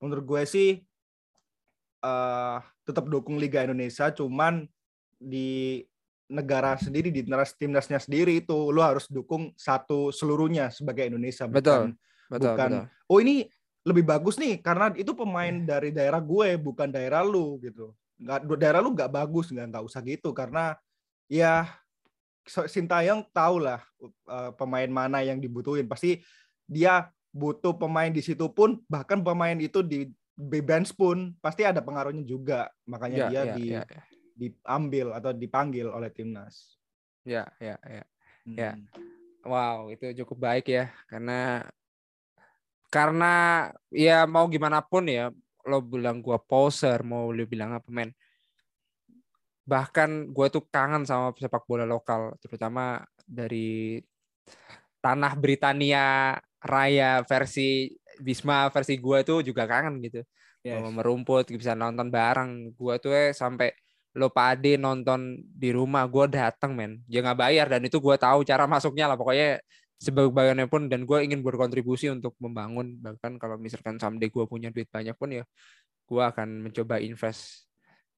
menurut 0.03 0.25
gue 0.25 0.43
sih 0.47 0.69
uh, 2.05 2.59
tetap 2.85 3.09
dukung 3.09 3.41
Liga 3.41 3.65
Indonesia 3.65 4.13
cuman 4.13 4.69
di 5.17 5.81
negara 6.29 6.77
sendiri 6.81 7.13
di 7.13 7.25
timnasnya 7.61 8.01
sendiri 8.01 8.41
itu 8.41 8.73
lu 8.73 8.81
harus 8.81 9.09
dukung 9.09 9.53
satu 9.57 10.09
seluruhnya 10.09 10.73
sebagai 10.73 11.09
Indonesia 11.09 11.45
betul, 11.45 11.61
bukan 11.61 12.33
betul, 12.33 12.49
bukan 12.53 12.71
betul. 12.73 12.85
oh 13.13 13.19
ini 13.21 13.37
lebih 13.85 14.05
bagus 14.09 14.41
nih 14.41 14.65
karena 14.65 14.89
itu 14.97 15.13
pemain 15.13 15.53
dari 15.53 15.93
daerah 15.93 16.21
gue 16.25 16.57
bukan 16.57 16.89
daerah 16.89 17.21
lu 17.21 17.61
gitu 17.61 17.93
nggak 18.17 18.57
daerah 18.57 18.81
lu 18.81 18.97
nggak 18.97 19.13
bagus 19.13 19.53
nggak 19.53 19.67
nggak 19.69 19.85
usah 19.85 20.01
gitu 20.01 20.33
karena 20.33 20.73
ya 21.29 21.69
Sintayong 22.45 23.25
tahu 23.33 23.65
lah 23.65 23.81
uh, 24.29 24.53
pemain 24.55 24.89
mana 24.89 25.25
yang 25.25 25.41
dibutuhin. 25.41 25.89
Pasti 25.89 26.21
dia 26.69 27.09
butuh 27.35 27.75
pemain 27.75 28.13
di 28.13 28.23
situ 28.23 28.47
pun 28.53 28.79
bahkan 28.87 29.21
pemain 29.25 29.57
itu 29.59 29.83
di 29.83 30.13
bench 30.37 30.95
pun 30.95 31.35
pasti 31.41 31.65
ada 31.65 31.81
pengaruhnya 31.81 32.23
juga. 32.23 32.69
Makanya 32.85 33.17
yeah, 33.17 33.31
dia 33.31 33.35
yeah, 33.41 33.57
di 33.57 33.65
yeah, 33.73 33.85
yeah. 33.89 34.05
diambil 34.35 35.07
atau 35.17 35.31
dipanggil 35.33 35.89
oleh 35.89 36.13
timnas. 36.13 36.79
Ya, 37.25 37.49
ya, 37.57 37.81
ya. 37.81 38.05
Hmm. 38.45 38.57
Ya. 38.61 38.73
Wow, 39.45 39.93
itu 39.93 40.09
cukup 40.25 40.49
baik 40.49 40.73
ya 40.73 40.89
karena 41.05 41.69
karena 42.89 43.35
ya 43.93 44.25
mau 44.25 44.49
gimana 44.49 44.81
pun 44.81 45.05
ya 45.05 45.29
lo 45.69 45.85
bilang 45.85 46.25
gua 46.25 46.41
poser 46.41 47.05
mau 47.05 47.29
lo 47.29 47.45
bilang 47.45 47.77
apa 47.77 47.91
men 47.93 48.15
bahkan 49.65 50.29
gue 50.29 50.47
tuh 50.53 50.65
kangen 50.69 51.09
sama 51.09 51.33
sepak 51.33 51.65
bola 51.65 51.89
lokal 51.89 52.37
terutama 52.41 53.01
dari 53.25 54.01
tanah 55.01 55.33
Britania 55.37 56.37
Raya 56.65 57.21
versi 57.25 57.93
Bisma 58.21 58.71
versi 58.71 58.95
gue 58.97 59.19
tuh 59.27 59.43
juga 59.43 59.67
kangen 59.67 60.01
gitu. 60.05 60.23
Yes. 60.65 60.81
merumput 60.81 61.45
bisa 61.53 61.77
nonton 61.77 62.09
bareng. 62.09 62.73
Gue 62.73 62.97
tuh 62.97 63.13
eh 63.13 63.37
sampai 63.37 63.69
lo 64.17 64.33
pade 64.33 64.81
nonton 64.81 65.45
di 65.45 65.75
rumah 65.75 66.09
gue 66.09 66.25
datang 66.31 66.73
men. 66.73 67.05
Dia 67.05 67.21
nggak 67.21 67.37
bayar 67.37 67.67
dan 67.69 67.85
itu 67.85 68.01
gue 68.01 68.17
tahu 68.17 68.47
cara 68.49 68.65
masuknya 68.65 69.11
lah. 69.11 69.19
Pokoknya 69.21 69.61
sebagiannya 70.01 70.67
pun 70.73 70.89
dan 70.89 71.05
gue 71.05 71.19
ingin 71.21 71.45
berkontribusi 71.45 72.09
untuk 72.09 72.33
membangun. 72.41 72.97
Bahkan 72.97 73.37
kalau 73.37 73.61
misalkan 73.61 74.01
someday 74.01 74.33
gue 74.33 74.45
punya 74.49 74.73
duit 74.73 74.89
banyak 74.89 75.13
pun 75.21 75.37
ya 75.37 75.45
gue 76.05 76.23
akan 76.23 76.69
mencoba 76.69 77.01
invest 77.01 77.65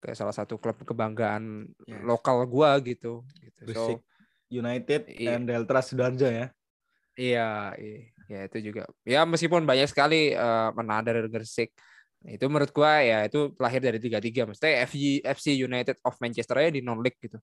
ke 0.05 0.13
salah 0.13 0.37
satu 0.37 0.61
klub 0.61 0.77
kebanggaan 0.85 1.65
yes. 1.89 2.05
lokal 2.05 2.45
gua 2.45 2.77
gitu. 2.85 3.25
gitu. 3.41 3.73
So, 3.73 4.05
United 4.53 5.09
iya. 5.09 5.41
and 5.41 5.49
Delta 5.49 5.81
Sidoarjo 5.81 6.29
ya. 6.29 6.53
Iya, 7.17 7.73
iya, 7.81 7.99
ya 8.29 8.41
itu 8.45 8.59
juga. 8.69 8.85
Ya 9.09 9.25
meskipun 9.25 9.65
banyak 9.65 9.89
sekali 9.89 10.37
uh, 10.37 10.77
menadar 10.77 11.25
Gersik. 11.33 11.73
Itu 12.21 12.53
menurut 12.53 12.69
gua 12.77 13.01
ya 13.01 13.25
itu 13.25 13.57
lahir 13.57 13.81
dari 13.81 13.97
tiga 13.97 14.21
tiga. 14.21 14.45
Maksudnya 14.45 14.85
FC, 14.85 15.25
FC 15.25 15.47
United 15.57 15.97
of 16.05 16.13
Manchester 16.21 16.61
ya 16.61 16.69
di 16.69 16.85
non 16.85 17.01
league 17.01 17.17
gitu. 17.17 17.41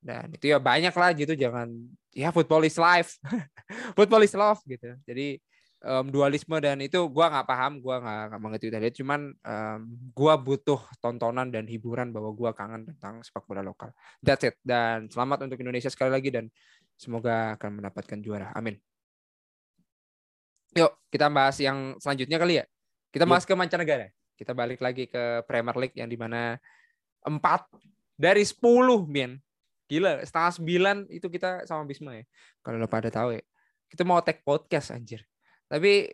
Dan 0.00 0.32
itu 0.32 0.48
ya 0.48 0.56
banyak 0.56 0.96
lah 0.96 1.12
gitu. 1.12 1.36
Jangan 1.36 1.68
ya 2.16 2.32
football 2.32 2.64
is 2.64 2.80
life, 2.80 3.20
football 3.98 4.24
is 4.24 4.32
love 4.32 4.60
gitu. 4.64 4.96
Jadi 5.04 5.36
um, 5.84 6.06
dualisme 6.12 6.56
dan 6.60 6.80
itu 6.80 7.00
gua 7.08 7.32
nggak 7.32 7.46
paham, 7.48 7.72
gua 7.80 7.96
nggak 8.00 8.40
mengerti 8.40 8.68
tadi. 8.68 8.88
Cuman 8.94 9.32
um, 9.32 9.78
gua 10.12 10.36
butuh 10.36 10.80
tontonan 11.00 11.48
dan 11.48 11.64
hiburan 11.68 12.12
bahwa 12.12 12.30
gua 12.32 12.50
kangen 12.52 12.88
tentang 12.88 13.24
sepak 13.24 13.44
bola 13.48 13.64
lokal. 13.64 13.92
That's 14.20 14.44
it. 14.44 14.56
Dan 14.60 15.08
selamat 15.08 15.48
untuk 15.48 15.58
Indonesia 15.60 15.88
sekali 15.88 16.12
lagi 16.12 16.28
dan 16.28 16.48
semoga 16.96 17.56
akan 17.56 17.80
mendapatkan 17.80 18.18
juara. 18.20 18.52
Amin. 18.52 18.76
Yuk 20.76 20.92
kita 21.10 21.26
bahas 21.32 21.58
yang 21.58 21.98
selanjutnya 21.98 22.38
kali 22.38 22.62
ya. 22.62 22.64
Kita 23.10 23.26
bahas 23.26 23.42
ke 23.42 23.52
mancanegara. 23.58 24.06
Kita 24.38 24.54
balik 24.54 24.80
lagi 24.80 25.10
ke 25.10 25.44
Premier 25.44 25.76
League 25.76 25.98
yang 25.98 26.08
di 26.08 26.16
mana 26.16 26.56
empat 27.26 27.68
dari 28.16 28.40
sepuluh, 28.46 29.04
men. 29.04 29.36
Gila, 29.90 30.22
setengah 30.22 30.52
sembilan 30.54 30.96
itu 31.10 31.26
kita 31.26 31.66
sama 31.66 31.82
Bisma 31.82 32.14
ya. 32.14 32.24
Kalau 32.62 32.78
lo 32.78 32.86
pada 32.86 33.10
tahu 33.10 33.34
ya. 33.34 33.42
Kita 33.90 34.06
mau 34.06 34.22
tag 34.22 34.46
podcast 34.46 34.94
anjir. 34.94 35.26
Tapi 35.70 36.10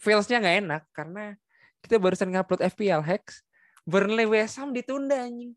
feelsnya 0.00 0.40
nggak 0.40 0.56
enak 0.64 0.82
karena 0.96 1.36
kita 1.84 2.00
barusan 2.00 2.32
ngupload 2.32 2.64
FPL 2.72 3.04
Hex, 3.04 3.44
Burnley 3.84 4.24
West 4.24 4.56
Ham 4.56 4.72
ditunda 4.72 5.28
anjing. 5.28 5.52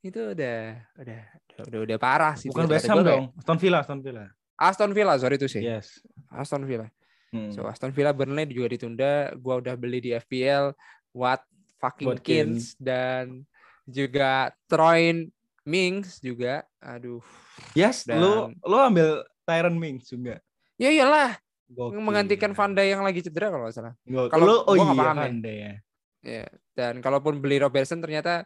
Itu 0.00 0.32
udah 0.32 0.80
udah 0.96 1.20
udah 1.68 1.78
udah, 1.84 1.98
parah 2.00 2.34
sih. 2.40 2.48
Bukan 2.48 2.64
West 2.72 2.88
Ham 2.88 3.04
dong, 3.04 3.28
Aston 3.36 3.58
Villa, 3.60 3.78
Aston 3.84 4.00
Villa. 4.00 4.24
Aston 4.56 4.92
Villa, 4.96 5.12
sorry 5.20 5.36
itu 5.36 5.48
sih. 5.48 5.60
Yes. 5.60 6.00
Aston 6.32 6.64
Villa. 6.64 6.88
Hmm. 7.30 7.52
So 7.52 7.68
Aston 7.68 7.92
Villa 7.92 8.16
Burnley 8.16 8.48
juga 8.48 8.72
ditunda. 8.72 9.28
Gua 9.36 9.60
udah 9.60 9.76
beli 9.76 10.00
di 10.00 10.10
FPL 10.16 10.72
What 11.12 11.44
fucking 11.76 12.08
Watkins 12.16 12.76
dan 12.80 13.44
juga 13.84 14.52
Troy 14.64 15.28
Mings 15.64 16.20
juga. 16.20 16.64
Aduh. 16.80 17.20
Yes, 17.76 18.08
dan... 18.08 18.20
lu 18.20 18.32
lu 18.64 18.76
ambil 18.80 19.24
Tyron 19.44 19.76
Mings 19.76 20.08
juga. 20.08 20.40
Ya 20.80 20.88
iyalah. 20.88 21.36
Gokil. 21.70 22.02
menggantikan 22.02 22.50
Vanda 22.50 22.82
yang 22.82 23.06
lagi 23.06 23.22
cedera 23.22 23.54
kalau 23.54 23.70
nggak 23.70 23.76
salah. 23.78 23.94
Kalau 24.04 24.66
oh 24.66 24.74
iya 24.74 24.90
paham 24.90 25.16
Vanda 25.22 25.50
ya. 25.50 25.72
ya. 26.26 26.46
Dan 26.74 26.98
kalaupun 26.98 27.38
beli 27.38 27.62
Robertson 27.62 28.02
ternyata 28.02 28.44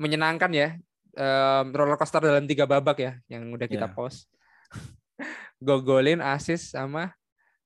menyenangkan 0.00 0.50
ya. 0.52 0.68
Um, 1.12 1.76
roller 1.76 2.00
coaster 2.00 2.24
dalam 2.24 2.48
tiga 2.48 2.64
babak 2.64 2.96
ya 2.96 3.12
yang 3.28 3.52
udah 3.52 3.68
kita 3.68 3.92
yeah. 3.92 3.92
post. 3.92 4.32
Gogolin, 5.60 6.24
asis 6.24 6.72
sama 6.72 7.12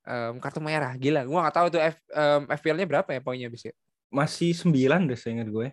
um, 0.02 0.42
kartu 0.42 0.58
merah. 0.58 0.98
Gila, 0.98 1.22
gua 1.22 1.46
nggak 1.46 1.54
tahu 1.54 1.66
tuh 1.78 1.80
F, 1.82 1.96
um, 2.10 2.42
FPL-nya 2.50 2.86
berapa 2.90 3.06
ya 3.14 3.22
poinnya 3.22 3.46
bisa. 3.46 3.70
Masih 4.10 4.50
sembilan 4.50 5.06
deh 5.06 5.14
saya 5.14 5.38
ingat 5.38 5.50
gue. 5.54 5.68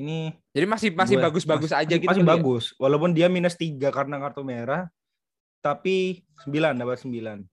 Ini 0.00 0.32
Jadi 0.56 0.66
masih 0.66 0.88
masih 0.96 1.16
bagus-bagus 1.20 1.72
aja 1.76 1.94
gitu. 2.00 2.08
Masih 2.08 2.24
ya? 2.24 2.32
bagus. 2.32 2.64
Ya? 2.72 2.76
Walaupun 2.80 3.10
dia 3.12 3.28
minus 3.28 3.60
tiga 3.60 3.92
karena 3.92 4.16
kartu 4.16 4.40
merah, 4.40 4.88
tapi 5.60 6.24
sembilan 6.40 6.80
dapat 6.80 6.98
sembilan. 7.04 7.51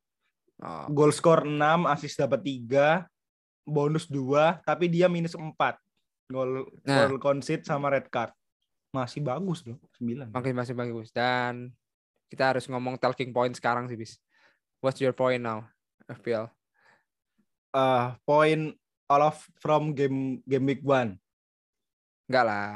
Oh. 0.60 0.86
Goal 0.92 1.16
score 1.16 1.48
6, 1.48 1.56
assist 1.88 2.20
dapat 2.20 2.40
3, 2.44 3.08
bonus 3.64 4.06
2, 4.12 4.60
tapi 4.68 4.92
dia 4.92 5.08
minus 5.08 5.32
4. 5.36 5.48
Gol 6.30 6.68
nah. 6.86 7.08
goal 7.08 7.16
concede 7.18 7.64
sama 7.64 7.90
red 7.90 8.12
card. 8.12 8.36
Masih 8.92 9.24
bagus 9.24 9.64
loh, 9.64 9.80
9. 9.98 10.36
Oke, 10.36 10.52
masih 10.52 10.76
bagus. 10.76 11.10
Dan 11.16 11.72
kita 12.28 12.54
harus 12.54 12.68
ngomong 12.68 13.00
talking 13.00 13.32
point 13.32 13.56
sekarang 13.56 13.88
sih, 13.88 13.96
Bis. 13.96 14.20
What's 14.84 15.00
your 15.00 15.16
point 15.16 15.42
now, 15.42 15.64
FPL? 16.08 16.52
Uh, 17.70 18.18
point 18.26 18.74
all 19.08 19.24
of 19.26 19.38
from 19.62 19.94
game 19.94 20.42
game 20.46 20.66
week 20.66 20.82
1. 20.84 21.18
Enggak 22.30 22.46
lah. 22.46 22.74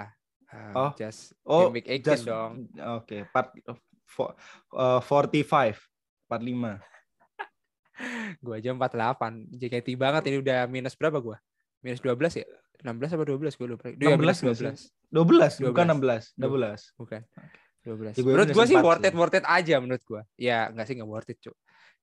Um, 0.53 0.73
Oh. 0.77 0.91
just 0.93 1.33
Oh, 1.43 1.67
game 1.69 1.81
week 1.81 1.87
18 1.89 2.05
just- 2.05 2.25
dong. 2.29 2.69
Oke, 2.97 3.25
part 3.29 3.49
fo- 4.05 4.37
eh, 4.77 5.01
45, 5.01 5.77
45. 6.29 6.92
Gua 8.43 8.57
aja 8.57 8.73
48. 8.73 9.53
JKT 9.53 9.87
banget 9.95 10.23
ini 10.31 10.37
udah 10.41 10.65
minus 10.67 10.97
berapa 10.97 11.17
gua? 11.21 11.37
Minus 11.83 11.99
12 12.01 12.41
ya? 12.41 12.47
16 12.83 13.15
apa 13.15 13.23
12 13.23 13.55
gue 13.55 13.67
lupa. 13.69 13.85
Iya, 13.95 14.19
16 14.19 14.19
minus 14.19 14.39
nggak 14.43 14.57
12. 15.13 15.63
12, 15.63 15.67
bukan 15.71 15.85
12. 15.99 16.35
16, 16.35 16.41
12. 16.41 16.99
Bukan. 16.99 17.21
12. 17.83 18.15
Ya, 18.15 18.21
gua 18.23 18.31
menurut 18.31 18.49
gua 18.55 18.65
sih 18.67 18.77
worth 18.79 19.05
it, 19.07 19.13
worth 19.15 19.37
it 19.39 19.45
aja 19.47 19.75
menurut 19.79 20.03
gua. 20.03 20.21
Ya, 20.39 20.71
enggak 20.71 20.85
sih 20.87 20.95
enggak 20.95 21.11
worth 21.11 21.31
it, 21.31 21.39
Cuk. 21.43 21.55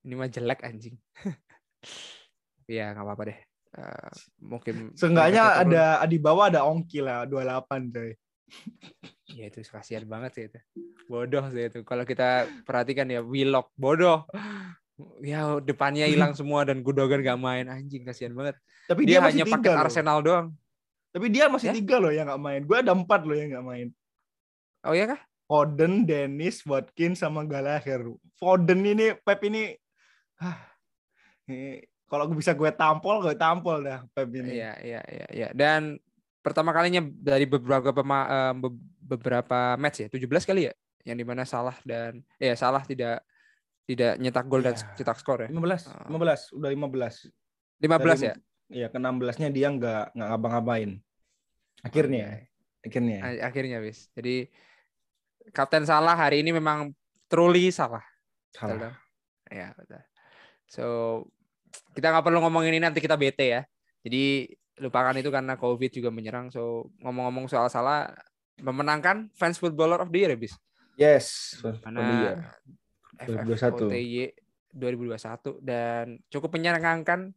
Ini 0.04 0.14
mah 0.16 0.28
jelek 0.28 0.60
anjing. 0.64 0.96
ya, 2.76 2.92
enggak 2.92 3.04
apa-apa 3.04 3.22
deh. 3.32 3.38
Eh, 3.70 4.10
mungkin 4.42 4.74
Seenggaknya 4.98 5.62
ada 5.62 6.02
di 6.10 6.18
bawah 6.18 6.50
ada 6.50 6.66
ongki 6.66 7.04
lah 7.04 7.24
28 7.26 7.94
coy. 7.94 8.12
Ya 9.30 9.46
itu 9.46 9.62
kasihan 9.62 10.02
banget 10.10 10.30
sih 10.34 10.44
itu. 10.50 10.58
Bodoh 11.06 11.46
sih 11.54 11.70
itu. 11.70 11.86
Kalau 11.86 12.02
kita 12.02 12.50
perhatikan 12.66 13.06
ya 13.06 13.22
Willock 13.22 13.70
bodoh. 13.78 14.26
Ya 15.20 15.58
depannya 15.60 16.06
hilang 16.06 16.32
semua 16.38 16.64
dan 16.64 16.80
Gudogan 16.80 17.20
gak 17.20 17.40
main 17.40 17.66
anjing 17.66 18.02
kasihan 18.04 18.32
banget. 18.32 18.56
Tapi 18.86 19.06
Dia, 19.06 19.18
dia, 19.18 19.20
masih 19.22 19.42
hanya 19.46 19.70
loh. 19.70 19.82
Arsenal 19.86 20.18
doang. 20.20 20.46
Tapi 21.10 21.26
dia 21.26 21.44
masih 21.50 21.68
Ya? 21.70 21.74
tiga 21.74 21.96
loh 21.98 22.14
yang 22.14 22.26
nggak 22.30 22.42
main. 22.42 22.60
Gue 22.62 22.78
ada 22.78 22.94
empat 22.94 23.26
loh 23.26 23.34
yang 23.34 23.50
nggak 23.50 23.66
main. 23.66 23.86
Oh 24.86 24.94
iya 24.94 25.10
kah? 25.10 25.20
Foden, 25.50 26.06
Dennis, 26.06 26.62
Watkins, 26.62 27.18
sama 27.18 27.42
Gallagher. 27.42 28.06
Foden 28.38 28.86
ini, 28.86 29.18
Pep 29.18 29.42
ini, 29.42 29.74
ah, 30.38 30.54
ini 31.50 31.82
kalau 32.06 32.30
bisa 32.30 32.54
gue 32.54 32.70
tampol, 32.70 33.18
gue 33.26 33.34
tampol 33.34 33.82
dah 33.82 34.06
Pep 34.14 34.30
ini. 34.30 34.62
Iya 34.62 34.72
iya 34.78 35.00
iya 35.10 35.26
iya. 35.34 35.48
Dan 35.50 35.98
pertama 36.38 36.70
kalinya 36.70 37.02
dari 37.02 37.50
beberapa 37.50 37.90
pema, 37.90 38.18
eh, 38.30 38.54
be- 38.62 38.78
beberapa 39.02 39.74
match 39.74 40.06
ya, 40.06 40.08
17 40.08 40.46
kali 40.46 40.70
ya 40.70 40.74
yang 41.02 41.16
di 41.18 41.26
mana 41.26 41.42
salah 41.42 41.74
dan 41.82 42.22
ya 42.38 42.54
salah 42.54 42.84
tidak 42.86 43.24
tidak 43.90 44.22
nyetak 44.22 44.46
gol 44.46 44.62
dan 44.62 44.78
Iya. 44.78 44.86
cetak 44.94 45.18
skor 45.18 45.38
ya. 45.42 45.48
15, 45.50 45.90
Ah. 45.90 46.06
15, 46.06 46.40
udah 46.54 46.70
15. 46.70 47.14
15 47.82 48.18
Dari- 48.22 48.28
ya. 48.30 48.34
Iya, 48.70 48.86
ke 48.86 48.98
16-nya 49.02 49.48
dia 49.50 49.66
nggak 49.66 50.14
nggak 50.14 50.28
ngabang-ngabain. 50.30 50.90
Akhirnya, 51.82 52.46
akhirnya. 52.86 53.18
Akhirnya 53.42 53.82
bis. 53.82 54.06
Jadi 54.14 54.46
Kapten 55.50 55.82
Salah 55.82 56.14
hari 56.14 56.46
ini 56.46 56.54
memang 56.54 56.94
truly 57.26 57.74
salah. 57.74 58.04
Salah. 58.54 58.94
Ya, 59.50 59.74
betul. 59.74 59.98
So, 60.70 60.84
kita 61.98 62.14
nggak 62.14 62.22
perlu 62.22 62.38
ngomongin 62.38 62.78
ini 62.78 62.86
nanti 62.86 63.02
kita 63.02 63.18
bete 63.18 63.58
ya. 63.58 63.62
Jadi 64.06 64.46
lupakan 64.78 65.18
itu 65.18 65.34
karena 65.34 65.58
COVID 65.58 65.90
juga 65.90 66.14
menyerang. 66.14 66.54
So, 66.54 66.94
ngomong-ngomong 67.02 67.50
soal 67.50 67.66
salah, 67.66 68.14
memenangkan 68.62 69.34
fans 69.34 69.58
footballer 69.58 69.98
of 69.98 70.14
the 70.14 70.18
year 70.22 70.30
ya, 70.30 70.38
bis. 70.38 70.54
Yes, 70.94 71.56
Karena. 71.82 72.46
FFOTY 73.26 74.32
2021. 74.32 74.50
2021 74.74 75.58
dan 75.62 76.18
cukup 76.30 76.54
menyenangkan. 76.54 77.34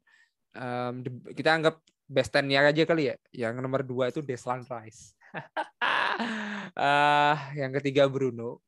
De- 1.02 1.34
kita 1.34 1.50
anggap 1.58 1.82
best 2.06 2.30
10 2.30 2.54
ya 2.54 2.62
aja 2.62 2.84
kali 2.86 3.04
ya. 3.10 3.16
Yang 3.34 3.54
nomor 3.66 3.82
dua 3.82 4.14
itu 4.14 4.22
Deslan 4.22 4.62
Rice. 4.66 5.18
Eh, 6.74 7.38
yang 7.62 7.74
ketiga 7.82 8.06
Bruno. 8.06 8.62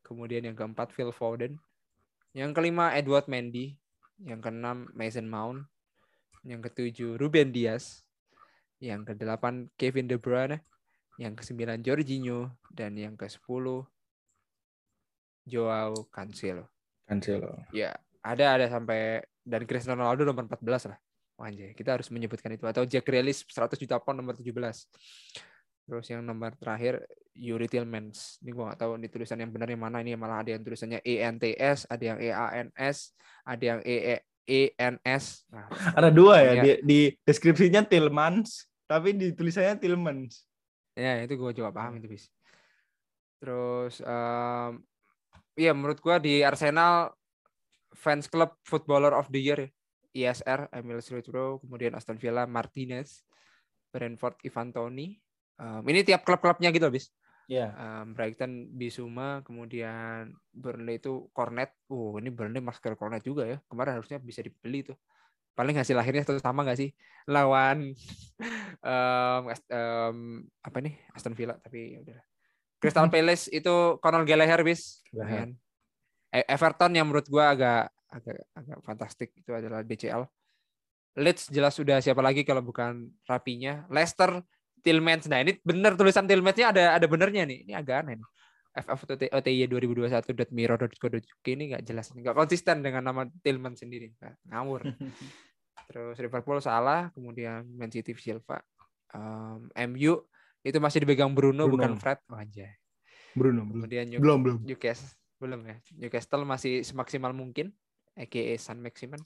Kemudian 0.00 0.46
yang 0.46 0.56
keempat 0.56 0.94
Phil 0.94 1.12
Foden. 1.12 1.60
Yang 2.32 2.56
kelima 2.56 2.96
Edward 2.96 3.28
Mendy. 3.28 3.76
Yang 4.22 4.48
keenam 4.48 4.88
Mason 4.96 5.28
Mount. 5.28 5.68
Yang 6.46 6.72
ketujuh 6.72 7.20
Ruben 7.20 7.52
Dias. 7.52 8.06
Yang 8.80 9.12
kedelapan 9.12 9.68
Kevin 9.76 10.08
De 10.08 10.16
Bruyne. 10.16 10.64
Yang 11.20 11.44
kesembilan 11.44 11.84
Jorginho 11.84 12.52
dan 12.72 12.96
yang 12.96 13.16
ke-10 13.16 13.88
Joao 15.46 16.10
Cancelo. 16.10 16.68
Cancelo. 17.06 17.62
Ya, 17.70 17.94
ada 18.20 18.58
ada 18.58 18.66
sampai 18.66 19.22
dan 19.46 19.62
Cristiano 19.64 20.02
Ronaldo 20.02 20.26
nomor 20.26 20.50
14 20.50 20.90
lah. 20.90 20.98
Wah, 21.38 21.46
anjay, 21.46 21.70
kita 21.76 21.94
harus 21.94 22.10
menyebutkan 22.10 22.50
itu 22.50 22.66
atau 22.66 22.82
Jack 22.82 23.06
Grealish 23.06 23.46
100 23.46 23.78
juta 23.78 24.02
pound 24.02 24.18
nomor 24.18 24.34
17. 24.34 24.50
Terus 25.86 26.06
yang 26.10 26.26
nomor 26.26 26.58
terakhir 26.58 27.06
Yuri 27.30 27.70
Tillmans. 27.70 28.42
Ini 28.42 28.50
gua 28.50 28.72
nggak 28.72 28.80
tahu 28.82 28.92
ini 28.98 29.06
tulisan 29.06 29.38
yang 29.38 29.54
benar 29.54 29.70
yang 29.70 29.78
mana 29.78 30.02
ini 30.02 30.18
malah 30.18 30.42
ada 30.42 30.58
yang 30.58 30.66
tulisannya 30.66 30.98
ENTS, 31.06 31.86
ada 31.86 32.02
yang 32.02 32.18
EANS, 32.18 32.96
ada 33.46 33.62
yang 33.62 33.80
EE 33.86 34.18
ENS. 34.46 35.24
Nah, 35.50 35.66
Ada 35.94 36.08
dua 36.14 36.38
ya, 36.42 36.52
di, 36.62 36.70
di 36.82 37.00
deskripsinya 37.22 37.82
Tillmans, 37.82 38.66
tapi 38.86 39.14
di 39.14 39.34
tulisannya 39.34 39.78
Tillmans. 39.78 40.46
ya 40.96 41.20
itu 41.20 41.36
gue 41.36 41.52
juga 41.52 41.74
paham 41.74 42.00
itu 42.00 42.08
bis. 42.08 42.24
Terus 43.36 44.00
em, 44.00 44.80
Iya 45.56 45.72
menurut 45.72 45.98
gua 46.04 46.20
di 46.20 46.44
Arsenal 46.44 47.16
fans 47.96 48.28
club 48.28 48.52
footballer 48.62 49.16
of 49.16 49.32
the 49.32 49.40
year 49.40 49.58
ya. 49.58 49.70
ISR 50.16 50.72
Emil 50.72 51.04
Smith 51.04 51.28
Rowe, 51.28 51.60
kemudian 51.60 51.92
Aston 51.92 52.16
Villa 52.16 52.48
Martinez, 52.48 53.24
Brentford 53.92 54.40
Ivan 54.48 54.72
Toni. 54.72 55.20
Em, 55.60 55.84
ini 55.92 56.00
tiap 56.04 56.24
klub-klubnya 56.24 56.72
gitu 56.72 56.88
bis. 56.88 57.12
Iya. 57.52 57.76
Em, 57.76 58.16
Brighton 58.16 58.72
Bisuma, 58.72 59.44
kemudian 59.44 60.32
Burnley 60.56 60.96
itu 61.00 61.28
Cornet. 61.36 61.76
Uh, 61.92 62.16
ini 62.16 62.32
Burnley 62.32 62.64
masker 62.64 62.96
Cornet 62.96 63.20
juga 63.28 63.44
ya. 63.44 63.60
Kemarin 63.68 64.00
harusnya 64.00 64.16
bisa 64.16 64.40
dibeli 64.40 64.88
tuh. 64.88 64.96
Paling 65.56 65.76
hasil 65.76 65.96
akhirnya 65.96 66.24
tetap 66.24 66.40
sama 66.44 66.64
nggak 66.64 66.80
sih 66.80 66.92
lawan 67.28 67.96
Ast- 69.52 69.68
em, 69.72 70.44
apa 70.60 70.78
nih 70.84 70.96
Aston 71.16 71.36
Villa 71.36 71.56
tapi 71.60 71.96
ya 71.96 72.04
udah. 72.04 72.20
Crystal 72.76 73.08
Palace 73.08 73.48
itu 73.48 73.74
Conor 73.98 74.22
Gallagher 74.22 74.60
bis. 74.62 75.00
Gallagher. 75.08 75.52
E- 76.28 76.46
Everton 76.46 76.92
yang 76.92 77.06
menurut 77.08 77.26
gua 77.26 77.52
agak 77.52 77.88
agak 78.06 78.36
agak 78.52 78.78
fantastik 78.82 79.30
itu 79.34 79.50
adalah 79.50 79.80
DCL. 79.80 80.22
Leeds 81.16 81.48
jelas 81.48 81.72
sudah 81.72 81.98
siapa 81.98 82.20
lagi 82.20 82.44
kalau 82.44 82.60
bukan 82.60 83.08
rapinya. 83.24 83.88
Leicester 83.88 84.44
Tillmans. 84.84 85.26
Nah, 85.26 85.40
ini 85.40 85.56
bener 85.64 85.96
tulisan 85.96 86.28
Tillmansnya 86.28 86.70
ada 86.70 86.84
ada 86.94 87.06
benernya 87.08 87.48
nih. 87.48 87.64
Ini 87.64 87.72
agak 87.74 88.04
aneh 88.04 88.20
nih. 88.20 88.28
FFOTY 88.76 89.32
2021.miro.co.uk 89.72 91.46
ini 91.48 91.72
nggak 91.72 91.80
jelas, 91.80 92.12
nggak 92.12 92.36
konsisten 92.36 92.84
dengan 92.84 93.08
nama 93.08 93.24
Tillmans 93.40 93.80
sendiri, 93.80 94.12
Nggak- 94.12 94.36
ngawur. 94.52 94.80
Terus 95.88 96.16
Liverpool 96.20 96.60
salah, 96.60 97.08
kemudian 97.16 97.64
Man 97.72 97.88
City 97.88 98.12
Silva, 98.12 98.60
Em, 99.16 99.64
MU 99.94 100.28
itu 100.66 100.78
masih 100.82 100.98
dipegang 101.00 101.30
Bruno, 101.30 101.64
Bruno. 101.64 101.78
bukan 101.78 101.92
Fred. 101.96 102.18
Oh, 102.26 102.34
anjay. 102.34 102.74
Bruno, 103.32 103.62
belum. 103.62 103.86
Kemudian 103.86 104.04
New- 104.10 104.18
Belum, 104.18 104.38
belum. 104.42 104.58
Newcastle 104.66 105.14
belum 105.36 105.60
ya. 105.62 105.76
Newcastle 105.94 106.42
masih 106.42 106.80
semaksimal 106.80 107.30
mungkin, 107.30 107.68
aka 108.16 108.42
San 108.56 108.80
Maximan. 108.80 109.20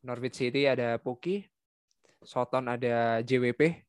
Norwich 0.00 0.38
City 0.38 0.64
ada 0.64 0.96
Puki, 0.96 1.42
Soton 2.22 2.66
ada 2.66 3.18
JWP, 3.20 3.82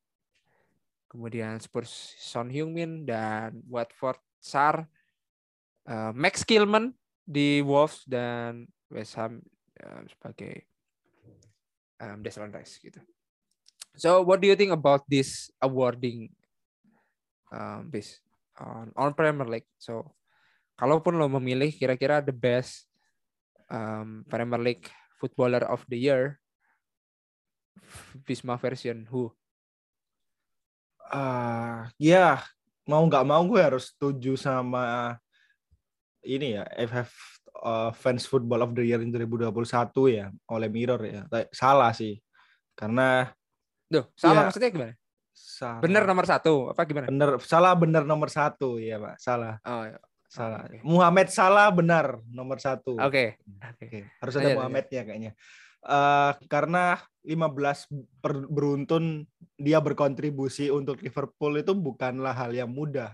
kemudian 1.08 1.58
Spurs 1.58 1.90
Son 2.18 2.50
Heung-min 2.50 3.06
dan 3.06 3.62
Watford 3.66 4.18
Sar, 4.38 4.90
Eh, 5.84 6.12
Max 6.16 6.48
Kilman 6.48 6.96
di 7.22 7.60
Wolves 7.60 8.08
dan 8.08 8.64
West 8.88 9.20
Ham 9.20 9.44
eh, 9.76 10.02
sebagai 10.08 10.64
um, 12.00 12.24
Declan 12.24 12.56
Rice 12.56 12.80
gitu. 12.80 13.04
So 13.94 14.24
what 14.24 14.40
do 14.40 14.48
you 14.48 14.56
think 14.56 14.72
about 14.72 15.04
this 15.06 15.52
awarding 15.60 16.32
um, 17.54 17.86
based 17.94 18.26
on 18.58 18.90
on 18.98 19.14
Premier 19.14 19.46
League? 19.46 19.70
So 19.78 20.18
kalaupun 20.74 21.22
lo 21.22 21.30
memilih 21.30 21.70
kira-kira 21.70 22.26
the 22.26 22.34
best 22.34 22.90
um, 23.70 24.26
Premier 24.26 24.58
League 24.58 24.90
footballer 25.22 25.62
of 25.70 25.86
the 25.86 25.96
year, 26.02 26.42
Bisma 28.26 28.58
version 28.58 29.06
who? 29.08 29.30
Ah, 31.14 31.94
ya 32.02 32.42
mau 32.90 33.06
nggak 33.06 33.24
mau 33.28 33.46
gue 33.46 33.62
harus 33.62 33.94
setuju 33.94 34.34
sama 34.36 35.16
ini 36.26 36.58
ya 36.58 36.66
FF 36.90 37.12
uh, 37.62 37.92
Fans 37.94 38.26
Football 38.26 38.66
of 38.66 38.72
the 38.74 38.84
Year 38.84 39.00
in 39.04 39.12
2021 39.14 39.54
ya 40.10 40.28
oleh 40.50 40.70
Mirror 40.72 41.02
ya. 41.06 41.22
Salah 41.54 41.92
sih. 41.94 42.18
Karena 42.74 43.30
Duh, 43.86 44.10
salah 44.18 44.42
Ya. 44.42 44.46
maksudnya 44.50 44.70
gimana? 44.74 44.94
Salah. 45.34 45.82
Bener 45.82 46.06
nomor 46.06 46.24
satu 46.24 46.70
apa 46.70 46.86
gimana? 46.86 47.10
bener 47.10 47.42
salah 47.42 47.74
bener 47.74 48.06
nomor 48.06 48.30
satu 48.30 48.78
ya 48.78 49.02
pak 49.02 49.18
salah 49.18 49.58
Oh, 49.66 49.84
ya. 49.84 49.98
salah 50.30 50.66
oke. 50.66 50.80
Muhammad 50.86 51.28
Salah 51.30 51.68
benar 51.70 52.22
nomor 52.30 52.58
satu 52.58 52.96
Oke. 52.98 53.38
Oke. 53.74 53.86
Oke, 53.86 54.00
harus 54.22 54.34
Lanjut, 54.34 54.50
ada 54.50 54.58
Muhammadnya 54.58 55.02
kayaknya. 55.04 55.32
Eh, 55.84 56.32
karena 56.48 56.96
15 57.28 57.92
per- 58.18 58.48
beruntun 58.48 59.28
dia 59.60 59.78
berkontribusi 59.78 60.72
untuk 60.72 61.04
Liverpool 61.04 61.60
itu 61.60 61.76
bukanlah 61.76 62.32
hal 62.32 62.56
yang 62.56 62.72
mudah. 62.72 63.14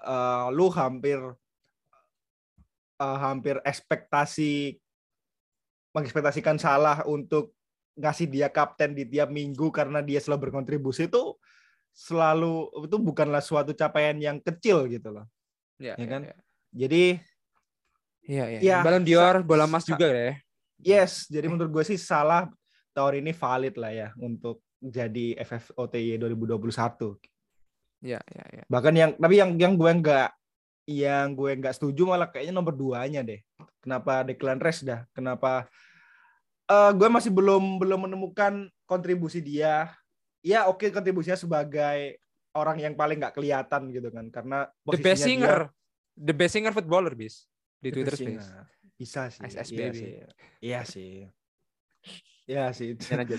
Eh, 0.00 0.46
lu 0.50 0.72
hampir 0.72 1.20
eh, 2.98 3.18
hampir 3.20 3.60
ekspektasi 3.62 4.78
mengekspektasikan 5.92 6.56
salah 6.56 7.04
untuk 7.04 7.52
ngasih 7.92 8.26
dia 8.26 8.48
kapten 8.48 8.96
di 8.96 9.04
tiap 9.04 9.28
minggu 9.28 9.68
karena 9.68 10.00
dia 10.00 10.16
selalu 10.18 10.48
berkontribusi 10.48 11.06
itu 11.06 11.36
selalu 11.92 12.72
itu 12.88 12.96
bukanlah 12.96 13.44
suatu 13.44 13.76
capaian 13.76 14.16
yang 14.16 14.40
kecil 14.40 14.88
gitu 14.88 15.12
loh. 15.12 15.28
Ya, 15.76 15.92
Ya 15.96 16.04
ya, 16.04 16.06
kan? 16.08 16.20
ya. 16.24 16.36
Jadi 16.72 17.04
Iya, 18.22 18.44
iya. 18.48 18.58
Ya, 18.62 18.76
Ballon 18.86 19.02
d'Or, 19.02 19.42
sa- 19.42 19.44
bola 19.44 19.66
emas 19.66 19.82
juga 19.82 20.06
ya. 20.06 20.38
yes, 20.78 21.26
jadi 21.26 21.50
menurut 21.50 21.74
gue 21.74 21.84
sih 21.84 21.98
salah 21.98 22.46
tahun 22.94 23.18
ini 23.18 23.34
valid 23.34 23.74
lah 23.74 23.90
ya 23.90 24.08
untuk 24.14 24.62
jadi 24.78 25.34
FFOTY 25.42 26.22
2021. 26.22 27.18
Iya, 27.98 28.22
iya, 28.22 28.44
iya. 28.54 28.64
Bahkan 28.70 28.94
yang 28.94 29.10
tapi 29.18 29.34
yang 29.42 29.50
yang 29.58 29.74
gue 29.74 29.90
nggak 29.90 30.28
yang 30.86 31.34
gue 31.34 31.50
nggak 31.58 31.74
setuju 31.74 32.02
malah 32.06 32.30
kayaknya 32.30 32.54
nomor 32.54 32.74
duanya 32.74 33.26
deh. 33.26 33.42
Kenapa 33.82 34.22
Declan 34.22 34.62
Rice 34.62 34.86
dah? 34.86 35.02
Kenapa 35.10 35.66
Eh 36.66 36.90
gue 36.94 37.08
masih 37.08 37.30
belum 37.30 37.78
belum 37.78 38.06
menemukan 38.06 38.52
kontribusi 38.84 39.40
dia. 39.40 39.90
Ya 40.42 40.66
oke 40.66 40.90
kontribusinya 40.90 41.38
sebagai 41.38 42.18
orang 42.52 42.76
yang 42.78 42.94
paling 42.94 43.16
nggak 43.16 43.32
kelihatan 43.32 43.88
gitu 43.88 44.12
kan 44.12 44.28
karena 44.28 44.68
The 44.84 45.00
best 45.00 45.24
singer, 45.24 45.70
the 46.12 46.34
best 46.34 46.52
singer 46.52 46.74
footballer 46.74 47.14
bis 47.14 47.46
di 47.78 47.88
dia 47.88 47.94
Twitter 47.94 48.14
the 48.14 48.18
best 48.18 48.20
Space. 48.20 48.44
singer. 48.44 48.62
Bisa 48.98 49.22
sih. 49.30 49.40
SS 49.42 49.68
iya 49.72 49.90
sih. 49.90 50.10
Iya 50.60 50.80
sih. 50.84 51.12
Iya 52.44 52.64
sih. 52.74 52.88
Jangan 53.02 53.22
aja. 53.26 53.36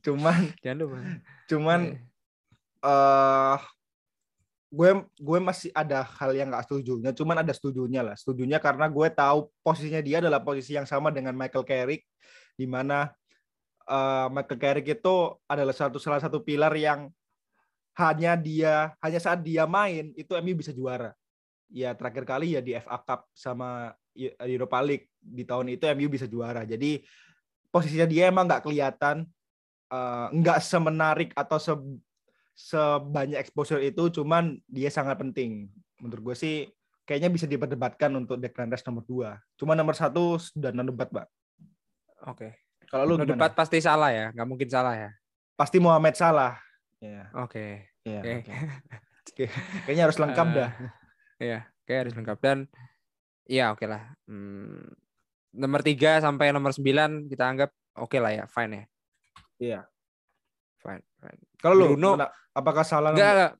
Cuman 0.00 0.40
Jangan 0.60 0.78
lupa. 0.80 0.96
cuman 1.46 1.80
eh 2.82 3.58
gue 4.72 4.90
gue 5.20 5.38
masih 5.38 5.68
ada 5.76 6.00
hal 6.00 6.32
yang 6.32 6.48
nggak 6.48 6.64
setujunya 6.64 7.12
cuman 7.12 7.44
ada 7.44 7.52
setujunya 7.52 8.00
lah 8.00 8.16
setujunya 8.16 8.56
karena 8.56 8.88
gue 8.88 9.08
tahu 9.12 9.52
posisinya 9.60 10.00
dia 10.00 10.24
adalah 10.24 10.40
posisi 10.40 10.72
yang 10.72 10.88
sama 10.88 11.12
dengan 11.12 11.36
Michael 11.36 11.68
Carrick 11.68 12.08
di 12.54 12.66
mana 12.68 13.10
eh, 13.86 14.26
Michael 14.30 14.60
Carrick 14.60 14.88
itu 14.88 15.16
adalah 15.48 15.74
satu 15.74 15.96
salah 15.96 16.20
satu 16.20 16.40
pilar 16.40 16.72
yang 16.76 17.08
hanya 17.92 18.32
dia 18.40 18.96
hanya 19.04 19.20
saat 19.20 19.44
dia 19.44 19.68
main 19.68 20.16
itu 20.16 20.32
MU 20.40 20.56
bisa 20.56 20.72
juara. 20.72 21.12
Ya 21.72 21.96
terakhir 21.96 22.24
kali 22.28 22.56
ya 22.56 22.60
di 22.60 22.76
FA 22.76 23.00
Cup 23.00 23.28
sama 23.32 23.96
Europa 24.44 24.78
League 24.84 25.08
di 25.20 25.44
tahun 25.44 25.72
itu 25.72 25.84
MU 25.96 26.08
bisa 26.08 26.28
juara. 26.28 26.64
Jadi 26.68 27.00
posisinya 27.72 28.08
dia 28.08 28.28
emang 28.28 28.48
nggak 28.48 28.64
kelihatan 28.64 29.28
eh, 29.92 30.26
nggak 30.32 30.58
semenarik 30.60 31.30
atau 31.36 31.58
se 31.60 31.74
sebanyak 32.52 33.40
exposure 33.40 33.80
itu 33.80 34.12
cuman 34.20 34.60
dia 34.68 34.92
sangat 34.92 35.16
penting. 35.16 35.72
Menurut 36.00 36.32
gue 36.32 36.36
sih 36.36 36.56
kayaknya 37.06 37.30
bisa 37.34 37.46
diperdebatkan 37.50 38.10
untuk 38.14 38.38
Declan 38.38 38.70
Rice 38.70 38.86
nomor 38.86 39.04
2 39.04 39.58
cuma 39.58 39.74
nomor 39.74 39.94
satu 39.94 40.38
sudah 40.38 40.70
non 40.70 40.86
debat 40.86 41.10
pak 41.10 41.26
Oke. 42.24 42.48
kalau 42.86 43.04
lu 43.04 43.14
gimana? 43.16 43.30
debat 43.34 43.52
pasti 43.52 43.78
salah 43.78 44.10
ya, 44.10 44.30
nggak 44.30 44.46
mungkin 44.46 44.68
salah 44.68 44.94
ya. 44.94 45.10
pasti 45.52 45.78
Muhammad 45.78 46.12
Salah 46.12 46.56
ya, 46.98 47.28
Oke. 47.34 47.88
ya 48.02 48.20
Oke. 48.20 48.42
oke. 48.42 49.46
Kayaknya 49.86 50.04
harus 50.04 50.18
lengkap 50.18 50.46
Eh, 50.46 50.54
dah 50.54 50.70
Iya, 51.38 51.58
kayak 51.82 52.00
harus 52.06 52.14
lengkap 52.14 52.38
dan 52.38 52.58
iya 53.44 53.70
oke 53.70 53.82
lah. 53.84 54.14
Hmm, 54.24 54.86
nomor 55.52 55.82
3 55.82 56.18
sampai 56.18 56.50
nomor 56.50 56.70
9 56.70 57.26
kita 57.26 57.44
anggap 57.44 57.70
oke 57.96 58.14
lah 58.16 58.30
ya, 58.32 58.44
fine 58.46 58.72
ya. 58.72 58.84
Iya. 59.58 59.80
Fine, 60.78 61.02
fine. 61.16 61.40
kalau 61.58 61.74
lu 61.74 61.84
Bruno- 61.94 62.18
apakah 62.52 62.82
salah 62.82 63.10
enggak. 63.10 63.54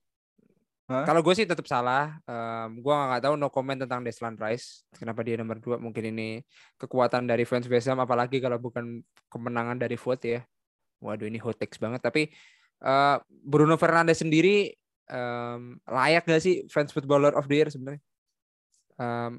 Kalau 1.08 1.20
gue 1.24 1.34
sih 1.34 1.48
tetap 1.48 1.64
salah. 1.64 2.20
Em, 2.28 2.76
gue 2.78 2.92
nggak 2.92 3.22
tahu 3.24 3.34
no 3.40 3.48
comment 3.48 3.80
tentang 3.80 4.04
Deslan 4.04 4.36
Rice. 4.36 4.84
Kenapa 4.92 5.24
dia 5.24 5.40
nomor 5.40 5.56
2? 5.56 5.80
Mungkin 5.80 6.12
ini 6.12 6.44
kekuatan 6.76 7.24
dari 7.24 7.48
fans 7.48 7.64
West 7.72 7.88
Ham 7.88 8.04
apalagi 8.04 8.36
kalau 8.38 8.60
bukan 8.60 9.00
kemenangan 9.32 9.80
dari 9.80 9.96
vote 9.96 10.24
ya. 10.28 10.40
Waduh 11.00 11.26
ini 11.26 11.40
hot 11.40 11.56
takes 11.56 11.80
banget. 11.80 12.04
Tapi 12.04 12.28
eh, 12.84 13.16
Bruno 13.26 13.80
Fernandes 13.80 14.20
sendiri 14.20 14.70
em, 15.08 15.80
layak 15.88 16.28
gak 16.28 16.42
sih 16.44 16.68
fans 16.68 16.92
footballer 16.92 17.32
of 17.32 17.48
the 17.48 17.56
year 17.56 17.68
sebenarnya? 17.72 18.04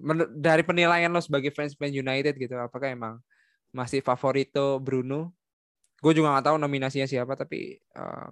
Menur- 0.04 0.28
dari 0.36 0.60
penilaian 0.60 1.08
lo 1.08 1.24
sebagai 1.24 1.48
fans 1.56 1.72
Man 1.80 1.96
United 1.96 2.36
gitu, 2.36 2.52
apakah 2.60 2.92
emang 2.92 3.24
masih 3.72 4.04
favorito 4.04 4.76
Bruno? 4.84 5.32
Gue 6.04 6.12
juga 6.12 6.36
nggak 6.36 6.52
tahu 6.52 6.58
nominasinya 6.60 7.08
siapa, 7.08 7.40
tapi 7.40 7.80
em, 7.80 8.32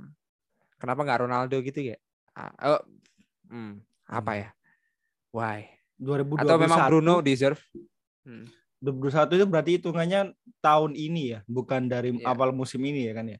kenapa 0.75 1.07
nggak 1.07 1.21
Ronaldo 1.23 1.63
gitu 1.63 1.95
ya? 1.95 1.97
Oh, 2.67 2.83
hmm, 3.51 3.73
apa 4.07 4.31
ya? 4.33 4.49
Why? 5.29 5.67
2021 5.99 6.41
Atau 6.41 6.57
memang 6.57 6.79
Bruno 6.87 7.15
deserve? 7.21 7.61
Hmm. 8.23 8.47
2021 8.81 9.37
itu 9.37 9.45
berarti 9.45 9.71
hitungannya 9.77 10.21
tahun 10.57 10.97
ini 10.97 11.37
ya 11.37 11.39
bukan 11.45 11.85
dari 11.85 12.17
Iya. 12.17 12.25
awal 12.25 12.49
musim 12.49 12.81
ini 12.81 13.05
ya 13.05 13.13
kan 13.13 13.29
ya 13.29 13.39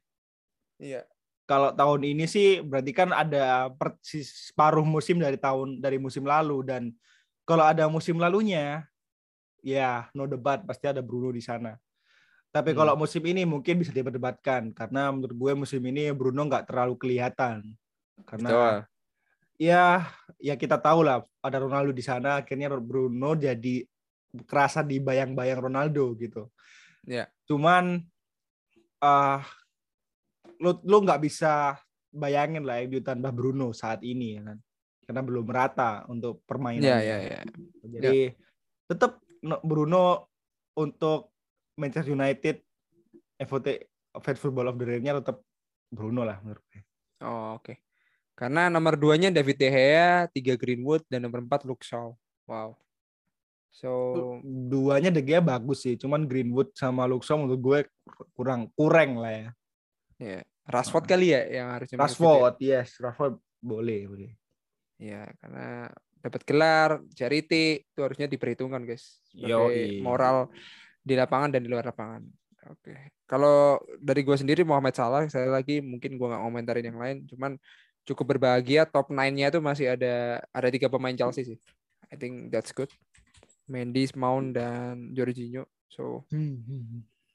Iya. 0.78 1.02
kalau 1.42 1.74
tahun 1.74 2.06
ini 2.06 2.30
sih 2.30 2.62
berarti 2.62 2.94
kan 2.94 3.10
ada 3.10 3.66
persis 3.74 4.54
separuh 4.54 4.86
musim 4.86 5.18
dari 5.18 5.34
tahun 5.34 5.82
dari 5.82 5.98
musim 5.98 6.22
lalu 6.22 6.62
dan 6.62 6.94
kalau 7.42 7.66
ada 7.66 7.90
musim 7.90 8.22
lalunya 8.22 8.86
ya 9.58 10.06
no 10.14 10.30
debat 10.30 10.62
pasti 10.62 10.86
ada 10.86 11.02
Bruno 11.02 11.34
di 11.34 11.42
sana. 11.42 11.74
Tapi 12.54 12.70
Hmm. 12.70 12.78
kalau 12.78 12.94
musim 12.94 13.22
ini 13.26 13.42
mungkin 13.42 13.82
bisa 13.82 13.90
diperdebatkan 13.90 14.70
karena 14.70 15.10
menurut 15.10 15.34
gue 15.34 15.52
musim 15.66 15.82
ini 15.82 16.14
Bruno 16.14 16.46
nggak 16.46 16.70
terlalu 16.70 16.94
kelihatan 16.94 17.66
karena 18.22 18.46
Betul. 18.48 18.76
Ya 19.60 20.06
ya 20.40 20.54
kita 20.56 20.80
tahu 20.80 21.06
lah 21.06 21.22
ada 21.44 21.58
Ronaldo 21.62 21.94
di 21.94 22.04
sana 22.04 22.42
akhirnya 22.42 22.72
Bruno 22.78 23.36
jadi 23.36 23.84
kerasa 24.48 24.80
di 24.80 24.96
bayang-bayang 24.98 25.60
Ronaldo 25.60 26.16
gitu. 26.16 26.48
Ya. 27.04 27.28
Cuman 27.44 28.00
ah 29.02 29.44
lu 30.62 30.78
lu 30.86 31.02
nggak 31.02 31.20
bisa 31.20 31.76
bayangin 32.12 32.62
lah 32.62 32.80
MU 32.86 33.02
tanpa 33.02 33.28
Bruno 33.34 33.74
saat 33.76 34.00
ini 34.00 34.40
ya 34.40 34.42
kan. 34.52 34.58
Karena 35.02 35.22
belum 35.26 35.44
merata 35.44 36.06
untuk 36.08 36.46
permainan. 36.46 36.86
Iya, 36.86 36.98
iya, 37.02 37.16
iya. 37.20 37.38
Jadi 37.82 38.18
tetap 38.86 39.20
no- 39.44 39.60
Bruno 39.60 40.30
untuk 40.78 41.34
Manchester 41.76 42.14
United 42.14 42.62
FOT 43.42 43.66
Fed 44.22 44.38
Football 44.38 44.72
of 44.72 44.76
the 44.78 44.86
Year-nya 44.86 45.18
tetap 45.20 45.40
Bruno 45.92 46.24
lah 46.24 46.40
menurut 46.40 46.64
gue. 46.72 46.80
Oh, 47.24 47.58
oke. 47.60 47.91
Karena 48.32 48.72
nomor 48.72 48.96
2-nya 48.96 49.28
David 49.28 49.56
De 49.60 49.68
Gea, 49.68 50.26
3 50.26 50.56
Greenwood 50.56 51.04
dan 51.06 51.28
nomor 51.28 51.44
4 51.44 51.68
Luke 51.68 51.84
Shaw. 51.84 52.16
Wow. 52.48 52.74
So, 53.72 53.90
Duanya 54.44 55.08
De 55.08 55.24
Gea 55.24 55.40
bagus 55.40 55.88
sih, 55.88 55.96
cuman 55.96 56.28
Greenwood 56.28 56.76
sama 56.76 57.08
Luxor 57.08 57.40
menurut 57.40 57.60
gue 57.60 57.78
kurang 58.36 58.68
kurang 58.76 59.16
lah 59.16 59.32
ya. 59.32 59.48
ya, 60.20 60.40
Rashford 60.68 61.08
kali 61.08 61.32
ya 61.32 61.42
yang 61.48 61.68
harusnya 61.72 61.96
gitu 61.96 62.04
ya. 62.04 62.04
Rashford, 62.04 62.54
yes, 62.60 62.88
Rashford 63.00 63.34
boleh, 63.64 64.00
boleh. 64.06 64.32
Ya, 65.00 65.26
karena 65.40 65.88
dapat 66.22 66.42
gelar, 66.44 66.90
charity 67.16 67.82
itu 67.82 68.00
harusnya 68.04 68.28
diperhitungkan, 68.28 68.84
guys. 68.84 69.18
Sebagai 69.32 69.98
Yoi. 69.98 70.04
moral 70.04 70.52
di 71.02 71.18
lapangan 71.18 71.56
dan 71.56 71.64
di 71.64 71.72
luar 71.72 71.88
lapangan. 71.88 72.22
Oke. 72.70 73.10
Kalau 73.26 73.82
dari 73.98 74.22
gue 74.22 74.36
sendiri 74.36 74.62
Muhammad 74.62 74.94
Salah, 74.94 75.26
saya 75.26 75.50
lagi 75.50 75.82
mungkin 75.82 76.14
gue 76.14 76.26
nggak 76.28 76.44
komentarin 76.44 76.86
yang 76.92 77.00
lain, 77.00 77.24
cuman 77.26 77.58
cukup 78.02 78.36
berbahagia 78.36 78.82
top 78.86 79.10
9-nya 79.14 79.50
itu 79.50 79.60
masih 79.62 79.94
ada 79.94 80.42
ada 80.50 80.68
tiga 80.68 80.90
pemain 80.90 81.14
Chelsea 81.14 81.54
sih. 81.54 81.58
I 82.10 82.16
think 82.18 82.50
that's 82.50 82.74
good. 82.74 82.90
Mendy, 83.70 84.04
Mount 84.18 84.58
dan 84.58 85.14
Jorginho. 85.14 85.64
So, 85.88 86.26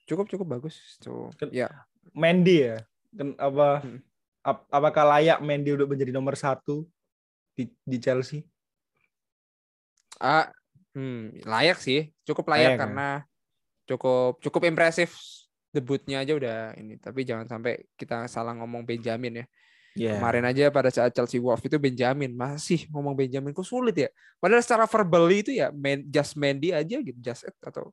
cukup 0.06 0.28
cukup 0.28 0.46
bagus. 0.58 0.98
So, 1.00 1.32
ya. 1.50 1.66
Mendy 2.12 2.68
ya, 2.68 2.84
Ken- 3.12 3.38
apa 3.40 3.82
Hmm. 3.84 4.00
ap- 4.44 4.68
apakah 4.68 5.04
layak 5.16 5.38
Mendy 5.40 5.72
udah 5.74 5.88
menjadi 5.88 6.12
nomor 6.12 6.36
satu 6.36 6.86
di, 7.56 7.68
di 7.82 7.96
Chelsea? 7.98 8.44
Ah, 10.18 10.50
hmm, 10.94 11.42
layak 11.46 11.78
sih, 11.78 12.10
cukup 12.26 12.50
layak 12.50 12.74
Layak, 12.74 12.74
ya? 12.74 12.80
karena 12.82 13.08
cukup 13.88 14.42
cukup 14.42 14.62
impresif 14.68 15.14
debutnya 15.70 16.22
aja 16.22 16.32
udah 16.34 16.58
ini. 16.76 16.98
Tapi 16.98 17.22
jangan 17.22 17.46
sampai 17.46 17.86
kita 17.94 18.26
salah 18.26 18.52
ngomong 18.58 18.82
Benjamin 18.82 19.42
ya. 19.42 19.46
Iya. 19.98 20.16
Kemarin 20.16 20.46
aja 20.46 20.70
pada 20.70 20.88
saat 20.94 21.10
Chelsea 21.10 21.42
Wolf 21.42 21.58
itu 21.66 21.74
Benjamin 21.76 22.30
masih 22.38 22.86
ngomong 22.94 23.18
Benjamin 23.18 23.50
kok 23.50 23.66
sulit 23.66 23.98
ya. 23.98 24.08
Padahal 24.38 24.62
secara 24.62 24.86
verbally 24.86 25.42
itu 25.42 25.52
ya 25.58 25.74
main 25.74 26.06
just 26.06 26.38
Mendy 26.38 26.70
aja 26.70 27.02
gitu, 27.02 27.18
just 27.18 27.42
Ed 27.44 27.58
atau 27.58 27.90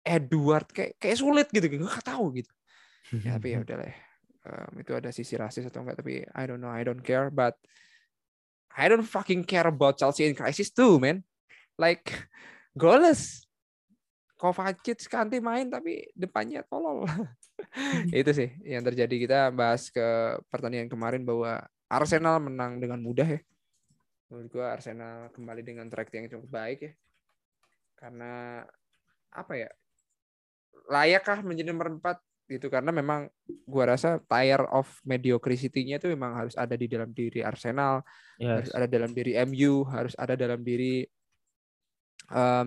Edward 0.00 0.72
kayak 0.72 0.96
kayak 0.96 1.16
sulit 1.20 1.46
gitu, 1.52 1.68
nggak 1.68 2.04
tahu 2.04 2.40
gitu. 2.40 2.52
Ya, 3.24 3.40
tapi 3.40 3.56
ya 3.56 3.64
udahlah. 3.64 3.88
Em, 4.44 4.84
itu 4.84 4.92
ada 4.92 5.08
sisi 5.08 5.32
rasis 5.32 5.64
atau 5.64 5.80
enggak 5.80 6.04
tapi 6.04 6.28
I 6.28 6.44
don't 6.44 6.60
know, 6.60 6.68
I 6.68 6.84
don't 6.84 7.00
care 7.00 7.32
but 7.32 7.56
I 8.68 8.84
don't 8.92 9.04
fucking 9.04 9.48
care 9.48 9.64
about 9.64 9.96
Chelsea 9.96 10.28
in 10.28 10.36
crisis 10.36 10.68
too, 10.68 11.00
man. 11.00 11.24
Like 11.80 12.28
goalless. 12.76 13.47
Kovacic 14.38 15.10
Kante 15.10 15.42
main 15.42 15.66
tapi 15.66 16.06
depannya 16.14 16.62
tolol. 16.62 17.02
itu 18.14 18.30
sih 18.30 18.54
yang 18.62 18.86
terjadi 18.86 19.14
kita 19.18 19.40
bahas 19.50 19.90
ke 19.90 20.38
pertandingan 20.46 20.86
kemarin 20.86 21.26
bahwa 21.26 21.66
Arsenal 21.90 22.38
menang 22.38 22.78
dengan 22.78 23.02
mudah 23.02 23.26
ya. 23.26 23.40
Menurut 24.30 24.48
gua 24.54 24.78
Arsenal 24.78 25.34
kembali 25.34 25.66
dengan 25.66 25.90
track 25.90 26.14
yang 26.14 26.30
cukup 26.30 26.48
baik 26.54 26.78
ya. 26.86 26.92
Karena 27.98 28.62
apa 29.34 29.52
ya? 29.58 29.68
Layakkah 30.86 31.42
menjadi 31.42 31.74
nomor 31.74 31.98
4 31.98 32.22
itu 32.48 32.70
karena 32.70 32.94
memang 32.94 33.28
gua 33.66 33.92
rasa 33.92 34.22
tire 34.24 34.64
of 34.70 34.86
mediocrity-nya 35.02 35.98
itu 35.98 36.08
memang 36.14 36.32
harus 36.38 36.54
ada 36.54 36.78
di 36.78 36.86
dalam 36.86 37.10
diri 37.10 37.42
Arsenal, 37.42 38.06
harus 38.38 38.70
Yes. 38.70 38.76
ada 38.78 38.86
dalam 38.86 39.10
diri 39.10 39.34
MU, 39.44 39.82
harus 39.90 40.14
ada 40.14 40.38
dalam 40.38 40.62
diri 40.62 41.04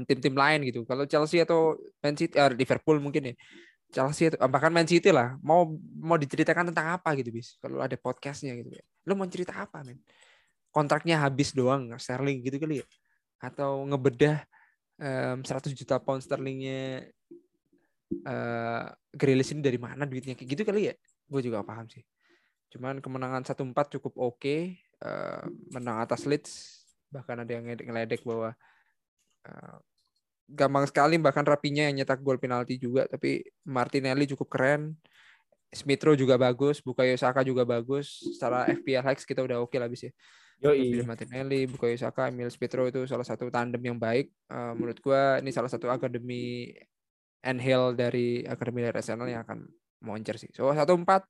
tim-tim 0.10 0.34
lain 0.34 0.60
gitu. 0.65 0.82
Kalau 0.89 1.06
Chelsea 1.06 1.41
atau 1.41 1.78
Man 2.02 2.17
City, 2.17 2.34
eh, 2.34 2.50
Liverpool 2.58 2.97
mungkin 2.97 3.32
ya. 3.32 3.36
Chelsea 3.91 4.32
atau 4.32 4.47
bahkan 4.47 4.71
Man 4.74 4.88
City 4.88 5.12
lah, 5.12 5.36
mau 5.43 5.78
mau 6.00 6.15
diceritakan 6.15 6.71
tentang 6.71 6.95
apa 6.95 7.12
gitu 7.19 7.30
bis. 7.30 7.60
Kalau 7.62 7.84
ada 7.84 7.93
podcastnya 8.00 8.56
gitu. 8.58 8.71
Lo 9.06 9.13
mau 9.13 9.28
cerita 9.30 9.54
apa 9.54 9.84
men? 9.84 10.00
Kontraknya 10.71 11.19
habis 11.19 11.52
doang 11.52 11.91
Sterling 12.00 12.41
gitu 12.47 12.58
kali 12.58 12.80
ya? 12.82 12.86
Atau 13.43 13.84
ngebedah 13.91 14.47
em, 15.02 15.43
100 15.43 15.76
juta 15.76 16.00
pound 16.00 16.24
sterlingnya 16.24 17.04
Grealish 19.12 19.52
ini 19.52 19.60
dari 19.63 19.80
mana 19.80 20.08
duitnya 20.08 20.36
kayak 20.39 20.50
gitu 20.56 20.63
kali 20.63 20.91
ya? 20.91 20.95
Gue 21.28 21.43
juga 21.43 21.60
paham 21.63 21.88
sih. 21.91 22.04
Cuman 22.71 23.04
kemenangan 23.04 23.43
1-4 23.43 24.00
cukup 24.00 24.13
oke. 24.15 24.58
eh, 25.02 25.43
menang 25.74 26.00
atas 26.00 26.24
Leeds. 26.30 26.86
Bahkan 27.12 27.43
ada 27.43 27.52
yang 27.52 27.65
ngeledek 27.67 28.24
bahwa 28.24 28.56
gampang 30.51 30.84
sekali 30.84 31.15
bahkan 31.15 31.47
rapinya 31.47 31.88
yang 31.88 32.04
nyetak 32.04 32.19
gol 32.19 32.38
penalti 32.38 32.75
juga. 32.75 33.08
Tapi 33.08 33.45
Martinelli 33.65 34.27
cukup 34.30 34.47
keren. 34.51 34.95
Smith 35.71 36.04
Rowe 36.04 36.19
juga 36.19 36.36
bagus. 36.36 36.84
Bukayo 36.84 37.15
Saka 37.15 37.47
juga 37.47 37.63
bagus. 37.63 38.19
Secara 38.36 38.67
FPL 38.67 39.08
Hacks 39.08 39.23
kita 39.23 39.39
udah 39.39 39.63
oke 39.63 39.75
lah 39.80 39.88
habis 39.88 40.12
ya. 40.12 40.13
Yoi. 40.62 40.93
Philip 40.93 41.10
Martinelli, 41.10 41.65
Bukayo 41.65 41.97
Saka, 41.97 42.30
Emil 42.30 42.51
Smith 42.54 42.75
Rowe 42.77 42.91
itu 42.93 43.01
salah 43.10 43.25
satu 43.25 43.49
tandem 43.49 43.82
yang 43.82 43.97
baik. 43.97 44.30
Eh, 44.30 44.73
menurut 44.77 44.99
gua 45.01 45.41
ini 45.41 45.49
salah 45.49 45.71
satu 45.71 45.89
akademi 45.89 46.69
Hill 47.41 47.97
dari 47.97 48.45
akademi 48.45 48.86
dari 48.86 48.93
Arsenal 48.93 49.25
yang 49.25 49.41
akan 49.41 49.65
moncer 50.06 50.38
sih. 50.38 50.54
So 50.54 50.69
satu 50.77 50.93
empat 50.93 51.25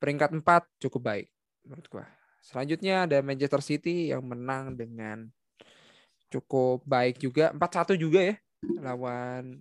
peringkat 0.00 0.32
empat 0.32 0.64
cukup 0.80 1.12
baik 1.12 1.26
menurut 1.68 1.86
gua. 1.92 2.04
Selanjutnya 2.40 3.04
ada 3.04 3.20
Manchester 3.20 3.60
City 3.60 4.08
yang 4.08 4.24
menang 4.24 4.72
dengan 4.80 5.28
cukup 6.30 6.86
baik 6.86 7.18
juga 7.18 7.50
4-1 7.52 7.98
juga 7.98 8.20
ya 8.22 8.34
lawan 8.80 9.58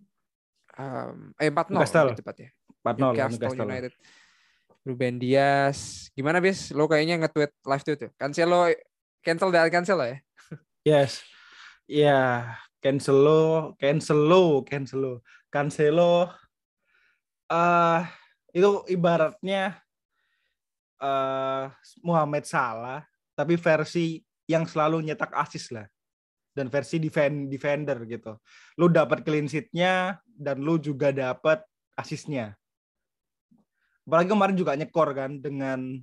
um, 0.79 1.17
eh 1.39 1.51
4-0 1.51 1.73
Newcastle. 1.73 2.08
lebih 2.12 2.19
tepatnya. 2.23 2.49
4-0 2.84 2.95
Newcastle 2.95 3.32
Newcastle. 3.36 3.67
United. 3.67 3.93
Ruben 4.88 5.15
Dias. 5.19 5.79
Gimana 6.15 6.39
bis? 6.39 6.71
Lo 6.71 6.88
kayaknya 6.88 7.19
nge-tweet 7.19 7.51
live 7.51 7.84
tweet 7.84 7.99
tuh. 7.99 8.12
Cancelo 8.15 8.71
cancel 9.19 9.49
dan 9.51 9.67
cancel 9.67 9.99
ya? 9.99 10.15
Yes. 10.88 11.21
Ya, 11.89 12.55
Cancelo, 12.79 13.75
Cancelo, 13.75 14.63
Cancelo, 14.63 15.25
Cancelo. 15.51 16.32
eh 17.49 18.01
itu 18.53 18.86
ibaratnya 18.93 19.82
eh 21.01 21.65
Muhammad 22.05 22.45
Salah, 22.45 23.01
tapi 23.34 23.58
versi 23.58 24.21
yang 24.45 24.69
selalu 24.69 25.01
nyetak 25.12 25.34
assist 25.34 25.73
lah. 25.73 25.89
Dan 26.49 26.67
versi 26.67 26.97
defend 26.97 27.47
defender 27.47 27.97
gitu. 28.09 28.35
Lu 28.75 28.89
dapat 28.89 29.23
clean 29.23 29.45
sheet-nya 29.45 30.17
dan 30.25 30.59
lu 30.59 30.81
juga 30.81 31.13
dapat 31.13 31.62
assist-nya. 31.95 32.57
Apalagi 34.09 34.29
kemarin 34.33 34.57
juga 34.57 34.73
nyekor 34.73 35.13
kan 35.13 35.38
dengan 35.38 36.01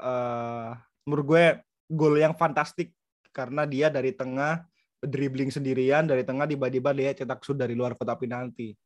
eh 0.00 0.70
menurut 1.08 1.26
gue 1.26 1.44
gol 1.90 2.14
yang 2.20 2.36
fantastik 2.36 2.92
karena 3.32 3.64
dia 3.64 3.88
dari 3.88 4.12
tengah 4.12 4.64
dribbling 5.00 5.48
sendirian 5.48 6.04
dari 6.04 6.22
tengah 6.22 6.44
tiba-tiba 6.44 6.92
dia 6.92 7.16
cetak 7.16 7.40
shoot 7.40 7.56
dari 7.56 7.72
luar 7.72 7.96
kotak 7.96 8.20
penalti. 8.20 8.76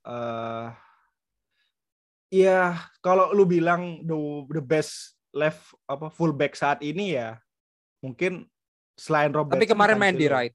eh 0.00 0.68
ya 2.30 2.78
kalau 3.02 3.34
lu 3.34 3.44
bilang 3.44 4.00
the 4.06 4.16
the 4.50 4.62
best 4.62 5.18
left 5.34 5.74
apa 5.86 6.10
fullback 6.10 6.54
saat 6.54 6.82
ini 6.82 7.18
ya 7.18 7.38
mungkin 8.02 8.46
selain 9.00 9.32
Robert. 9.32 9.56
Tapi 9.56 9.64
kemarin 9.64 9.96
main 9.96 10.12
di 10.12 10.28
right. 10.28 10.52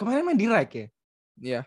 Kemarin 0.00 0.24
main 0.24 0.38
di 0.40 0.48
right 0.48 0.70
ya? 0.72 0.86
Iya. 1.36 1.60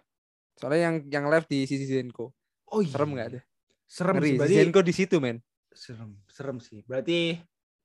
Soalnya 0.57 0.81
yang 0.89 0.95
yang 1.05 1.25
left 1.29 1.45
di 1.45 1.69
sisi 1.69 1.85
Zenko. 1.85 2.33
Oh 2.73 2.81
iya. 2.81 2.89
Serem 2.89 3.13
nggak 3.13 3.27
ada? 3.37 3.41
Serem 3.85 4.15
Ngeri. 4.17 4.25
sih. 4.25 4.37
Berarti 4.41 4.55
Zenko 4.57 4.81
di 4.81 4.93
situ, 4.93 5.15
men. 5.21 5.37
serem, 5.69 6.11
serem 6.27 6.57
sih. 6.57 6.81
Berarti 6.83 7.39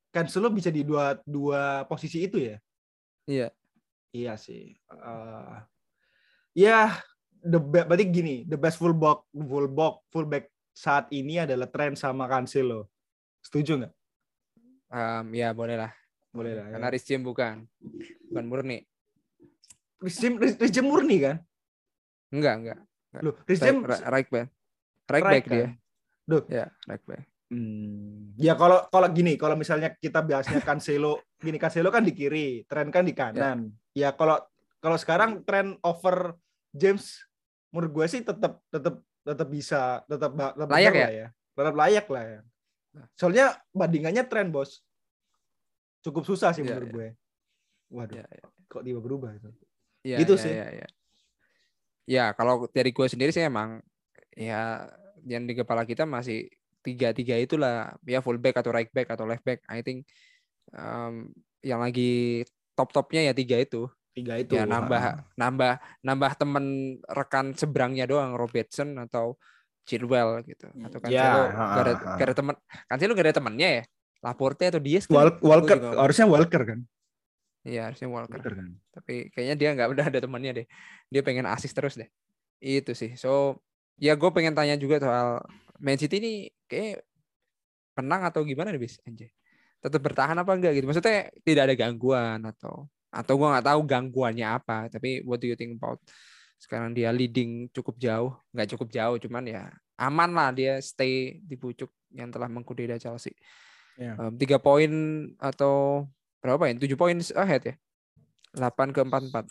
Cancelo 0.09 0.49
bisa 0.51 0.73
di 0.73 0.83
dua 0.83 1.21
dua 1.23 1.85
posisi 1.85 2.25
itu 2.25 2.41
ya? 2.41 2.57
Iya. 3.29 3.49
Iya 4.15 4.33
sih. 4.39 4.75
Eh, 4.79 5.57
ya, 6.55 6.97
the 7.43 7.59
be- 7.59 7.87
berarti 7.87 8.07
gini, 8.09 8.35
the 8.47 8.55
best 8.55 8.79
fullback 8.79 9.27
fullback 9.35 9.95
fullback 10.11 10.45
saat 10.75 11.11
ini 11.11 11.43
adalah 11.43 11.67
tren 11.71 11.95
sama 11.95 12.27
Cancelo. 12.31 12.87
Setuju 13.43 13.85
nggak? 13.85 13.95
Em, 14.95 15.27
ya 15.35 15.51
boleh 15.51 15.77
lah. 15.79 15.93
Boleh 16.35 16.53
lah. 16.59 16.67
Karena 16.75 16.91
Rhys 16.91 17.07
James 17.07 17.23
bukan. 17.23 17.63
Bukan 18.29 18.45
murni. 18.45 18.83
Rhys 20.03 20.19
James 20.19 20.83
murni 20.83 21.23
kan? 21.23 21.37
Enggak, 22.35 22.55
enggak. 22.59 22.79
Loh, 23.23 23.39
Rhys 23.47 23.63
Right, 23.63 24.27
back. 24.29 24.49
Right, 25.07 25.23
back 25.23 25.45
dia. 25.47 25.55
kan? 25.55 25.71
Duh. 26.27 26.43
Ya, 26.51 26.67
right 26.91 27.05
back. 27.07 27.23
Hmm, 27.55 28.35
ya 28.35 28.59
kalau 28.59 28.89
kalau 28.91 29.09
gini, 29.15 29.39
kalau 29.39 29.55
misalnya 29.55 29.95
kita 29.95 30.25
bahasnya 30.27 30.59
Cancelo, 30.65 31.23
gini 31.45 31.61
Cancelo 31.61 31.95
kan 31.95 32.03
di 32.03 32.11
kiri, 32.11 32.67
tren 32.67 32.91
kan 32.91 33.07
di 33.07 33.15
kanan. 33.15 33.71
Ya 33.95 34.11
kalau 34.17 34.41
kalau 34.83 34.99
sekarang 34.99 35.47
tren 35.47 35.79
over 35.87 36.35
James, 36.75 37.23
menurut 37.71 37.93
gue 37.95 38.07
sih 38.11 38.21
tetap 38.27 38.59
tetap 38.73 38.99
tetap 39.25 39.49
bisa, 39.49 40.03
tetap, 40.05 40.35
tetap 40.37 40.69
Layak 40.69 40.93
ya? 40.93 41.05
lah 41.07 41.13
ya, 41.13 41.27
tetap 41.57 41.75
layak 41.79 42.07
lah 42.11 42.25
ya. 42.25 42.41
Soalnya 43.17 43.47
bandingannya 43.73 44.25
tren 44.29 44.53
bos, 44.53 44.84
cukup 46.05 46.23
susah 46.29 46.53
sih 46.53 46.61
Iya, 46.61 46.77
menurut 46.77 46.89
iya. 46.89 46.95
gue. 46.95 47.09
Waduh, 47.95 48.17
Ya, 48.21 48.27
ya. 48.29 48.45
kok 48.69 48.83
tiba 48.85 49.01
berubah 49.01 49.31
itu? 49.33 49.51
Ya, 50.05 50.21
Gitu 50.21 50.35
ya, 50.37 50.43
sih. 50.45 50.53
Ya, 50.53 50.69
ya. 50.85 50.89
Ya, 52.05 52.25
kalau 52.37 52.69
dari 52.69 52.93
gue 52.93 53.07
sendiri 53.09 53.33
sih 53.33 53.41
emang 53.41 53.81
ya 54.37 54.85
yang 55.25 55.49
di 55.49 55.57
kepala 55.57 55.89
kita 55.89 56.05
masih 56.05 56.53
tiga 56.85 57.17
tiga 57.17 57.41
itulah 57.41 57.97
ya 58.05 58.21
fullback 58.21 58.61
atau 58.61 58.69
right 58.77 58.93
back 58.93 59.09
atau 59.09 59.25
left 59.25 59.41
back. 59.41 59.65
I 59.73 59.81
think 59.81 60.05
um, 60.77 61.33
yang 61.65 61.81
lagi 61.81 62.45
top 62.77 62.93
topnya 62.93 63.25
ya 63.25 63.33
tiga 63.33 63.57
itu. 63.57 63.89
Tiga 64.13 64.37
itu. 64.39 64.55
ya 64.55 64.69
nambah 64.69 65.33
nambah 65.35 65.73
nambah 66.05 66.33
temen 66.39 66.65
rekan 67.09 67.57
seberangnya 67.57 68.05
doang 68.07 68.37
Robertson 68.37 68.95
atau 69.01 69.35
Chilwell 69.89 70.45
gitu 70.47 70.69
atau 70.71 70.99
Ya, 71.09 71.25
Cancelo 71.35 71.43
ha, 71.51 71.65
gak 71.77 71.83
ada 71.83 71.93
gak 72.15 72.27
ada 72.31 72.35
temen 72.37 72.55
Cancelo 72.87 73.13
gak 73.17 73.27
ada 73.27 73.37
temennya 73.37 73.69
ya 73.81 73.83
Laporte 74.25 74.65
atau 74.73 74.81
Diaz 74.81 75.05
kan? 75.05 75.13
Wal- 75.21 75.37
Gua 75.37 75.61
Walker, 75.61 75.77
juga. 75.77 76.01
harusnya 76.01 76.27
Walker 76.27 76.63
kan? 76.65 76.81
Iya 77.65 77.81
harusnya 77.93 78.09
Walker. 78.09 78.41
Walker 78.41 78.55
kan? 78.57 78.69
tapi 78.95 79.29
kayaknya 79.33 79.55
dia 79.61 79.69
nggak 79.77 79.89
udah 79.95 80.05
ada 80.09 80.19
temannya 80.25 80.65
deh. 80.65 80.67
Dia 81.13 81.21
pengen 81.21 81.45
asis 81.45 81.77
terus 81.77 82.01
deh. 82.01 82.09
Itu 82.65 82.97
sih. 82.97 83.21
So 83.21 83.61
ya 84.01 84.17
gue 84.17 84.31
pengen 84.33 84.57
tanya 84.57 84.81
juga 84.81 84.97
soal 84.99 85.45
Man 85.77 86.01
City 86.01 86.17
ini 86.25 86.33
kayak 86.65 87.05
menang 88.01 88.25
atau 88.27 88.41
gimana 88.43 88.73
nih 88.73 88.81
bis? 88.81 88.97
Anjay. 89.05 89.29
Tetap 89.85 90.01
bertahan 90.01 90.37
apa 90.41 90.51
enggak 90.57 90.73
gitu? 90.81 90.89
Maksudnya 90.89 91.29
tidak 91.45 91.63
ada 91.69 91.75
gangguan 91.77 92.41
atau 92.49 92.89
atau 93.15 93.33
gue 93.39 93.47
nggak 93.47 93.67
tahu 93.71 93.81
gangguannya 93.87 94.49
apa 94.59 94.91
tapi 94.91 95.23
what 95.23 95.39
do 95.39 95.47
you 95.47 95.55
think 95.55 95.79
about 95.79 96.03
sekarang 96.59 96.91
dia 96.97 97.13
leading 97.13 97.69
cukup 97.71 98.01
jauh? 98.01 98.33
Nggak 98.57 98.75
cukup 98.75 98.89
jauh 98.91 99.17
cuman 99.21 99.45
ya 99.45 99.63
aman 99.95 100.31
lah 100.35 100.51
dia 100.51 100.83
stay 100.83 101.39
di 101.39 101.55
pucuk 101.55 101.93
yang 102.11 102.31
telah 102.35 102.51
mengkudeta 102.51 102.99
Chelsea 102.99 103.31
Ya. 103.95 104.19
Em, 104.19 104.35
tiga 104.35 104.59
poin 104.59 104.91
atau 105.39 106.05
berapa 106.39 106.67
ya 106.67 106.75
tujuh 106.77 106.99
poin 106.99 107.15
ahead 107.39 107.63
ya 107.63 107.75
8 108.53 108.91
ke 108.91 109.01
4 109.01 109.31
4 109.31 109.47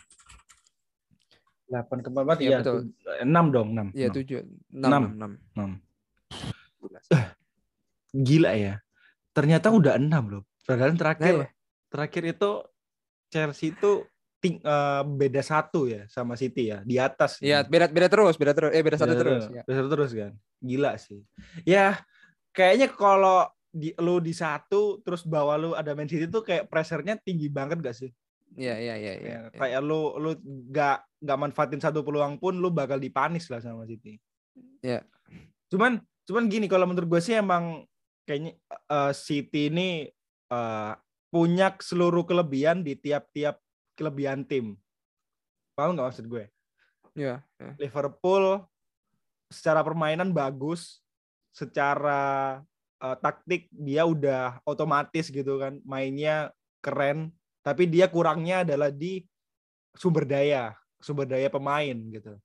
8 1.71 2.03
ke 2.03 2.09
4 2.11 2.37
Iya, 2.37 2.49
iya, 2.49 2.57
betul. 2.59 2.77
6 3.23 3.45
dong, 3.49 3.67
6. 3.71 3.87
Iya 3.95 4.07
tujuh 4.09 4.39
enam 4.69 4.89
Enam. 4.91 5.03
enam 5.15 5.31
enam. 5.55 5.71
6. 6.83 6.99
Gila 8.13 8.51
ya. 8.53 8.73
Ternyata 9.33 9.73
udah 9.73 9.97
6 9.97 10.29
loh. 10.29 10.43
Padahal 10.63 10.93
terakhir 10.93 11.33
Nah, 11.33 11.43
ya. 11.43 11.49
terakhir 11.89 12.23
itu 12.29 12.51
Chelsea 13.27 13.73
itu 13.73 14.05
ting, 14.37 14.61
eh, 14.61 15.01
beda 15.07 15.41
satu 15.41 15.87
ya 15.89 16.05
sama 16.05 16.37
City 16.37 16.69
ya, 16.69 16.83
di 16.83 16.99
atas. 17.01 17.39
Iya 17.41 17.63
beda 17.63 17.89
beda 17.89 18.07
terus 18.11 18.35
beda 18.37 18.53
terus 18.53 18.69
eh 18.69 18.83
beda 18.83 18.97
satu 18.99 19.15
Beda 19.15 19.21
terus. 19.23 19.43
terus. 19.47 19.55
Ya. 19.55 19.61
Beda 19.65 19.75
satu 19.81 19.89
terus 19.89 20.11
kan. 20.13 20.31
Gila 20.61 20.91
sih. 20.95 21.19
Ya, 21.65 22.03
kayaknya 22.51 22.91
kalau 22.93 23.49
di 23.73 23.89
lu 23.97 24.21
di 24.21 24.29
satu 24.37 25.01
terus 25.01 25.25
bawah 25.25 25.57
lu 25.57 25.69
ada 25.73 25.97
Man 25.97 26.05
City 26.05 26.29
tuh 26.29 26.45
kayak 26.45 26.69
pressure-nya 26.69 27.17
tinggi 27.17 27.49
banget 27.49 27.81
gak 27.81 27.97
sih? 27.97 28.13
Iya 28.53 28.77
iya 28.77 28.95
iya 29.01 29.13
iya. 29.17 29.37
Kayak, 29.49 29.57
kayak 29.57 29.81
lu 29.81 30.13
lu 30.21 30.31
gak 30.69 31.01
gak 31.17 31.39
manfaatin 31.41 31.81
satu 31.81 32.05
peluang 32.05 32.37
pun 32.37 32.53
lu 32.53 32.69
bakal 32.69 33.01
dipanis 33.01 33.49
lah 33.49 33.57
sama 33.57 33.89
City. 33.89 34.21
Iya. 34.85 35.01
Cuman 35.73 35.97
cuman 36.23 36.45
gini 36.45 36.69
kalau 36.69 36.85
menurut 36.85 37.17
gue 37.17 37.21
sih 37.25 37.33
emang 37.33 37.81
kayaknya 38.29 38.53
eh, 38.69 39.11
City 39.17 39.73
ini 39.73 40.05
eh, 40.53 40.93
punya 41.33 41.73
seluruh 41.81 42.29
kelebihan 42.29 42.85
di 42.85 42.93
tiap-tiap 42.93 43.57
kelebihan 43.97 44.45
tim. 44.45 44.77
Paham 45.73 45.97
nggak 45.97 46.13
maksud 46.13 46.29
gue? 46.29 46.45
Iya. 47.17 47.41
iya. 47.57 47.73
Liverpool 47.81 48.61
secara 49.49 49.81
permainan 49.81 50.29
bagus, 50.29 51.01
secara 51.53 52.61
uh, 53.03 53.17
taktik 53.19 53.67
dia 53.75 54.07
udah 54.07 54.63
otomatis 54.63 55.27
gitu 55.27 55.59
kan, 55.59 55.83
mainnya 55.83 56.55
keren, 56.79 57.35
tapi 57.59 57.83
dia 57.91 58.07
kurangnya 58.07 58.63
adalah 58.63 58.87
di 58.87 59.27
sumber 59.91 60.23
daya, 60.23 60.71
sumber 61.03 61.27
daya 61.27 61.51
pemain 61.51 61.93
gitu. 61.93 62.39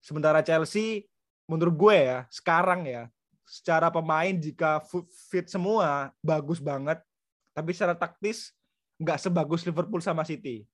Sementara 0.00 0.40
Chelsea 0.40 1.04
menurut 1.44 1.76
gue 1.76 1.96
ya, 2.00 2.18
sekarang 2.32 2.88
ya, 2.88 3.12
secara 3.44 3.92
pemain 3.92 4.32
jika 4.32 4.80
fit 5.28 5.44
semua 5.52 6.12
bagus 6.24 6.58
banget, 6.58 6.96
tapi 7.52 7.76
secara 7.76 7.92
taktis 7.92 8.56
nggak 8.96 9.20
sebagus 9.20 9.68
Liverpool 9.68 10.00
sama 10.00 10.24
City. 10.24 10.64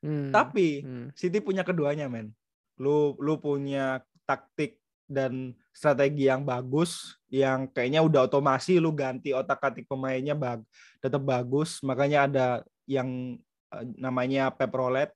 Hmm. 0.00 0.30
Tapi 0.30 0.86
hmm. 0.86 1.06
City 1.18 1.42
punya 1.42 1.66
keduanya, 1.66 2.06
men. 2.06 2.30
Lu 2.78 3.18
lu 3.18 3.40
punya 3.42 4.04
taktik 4.28 4.78
dan 5.06 5.54
strategi 5.70 6.26
yang 6.26 6.42
bagus 6.42 7.14
yang 7.30 7.70
kayaknya 7.70 8.02
udah 8.02 8.26
otomasi 8.26 8.82
lu 8.82 8.90
ganti 8.90 9.30
otak-atik 9.30 9.86
pemainnya 9.86 10.34
bag 10.34 10.62
tetap 10.98 11.22
bagus. 11.22 11.78
Makanya 11.82 12.26
ada 12.26 12.46
yang 12.90 13.40
uh, 13.70 13.84
namanya 13.96 14.50
Pep 14.50 14.74
Roulette. 14.74 15.14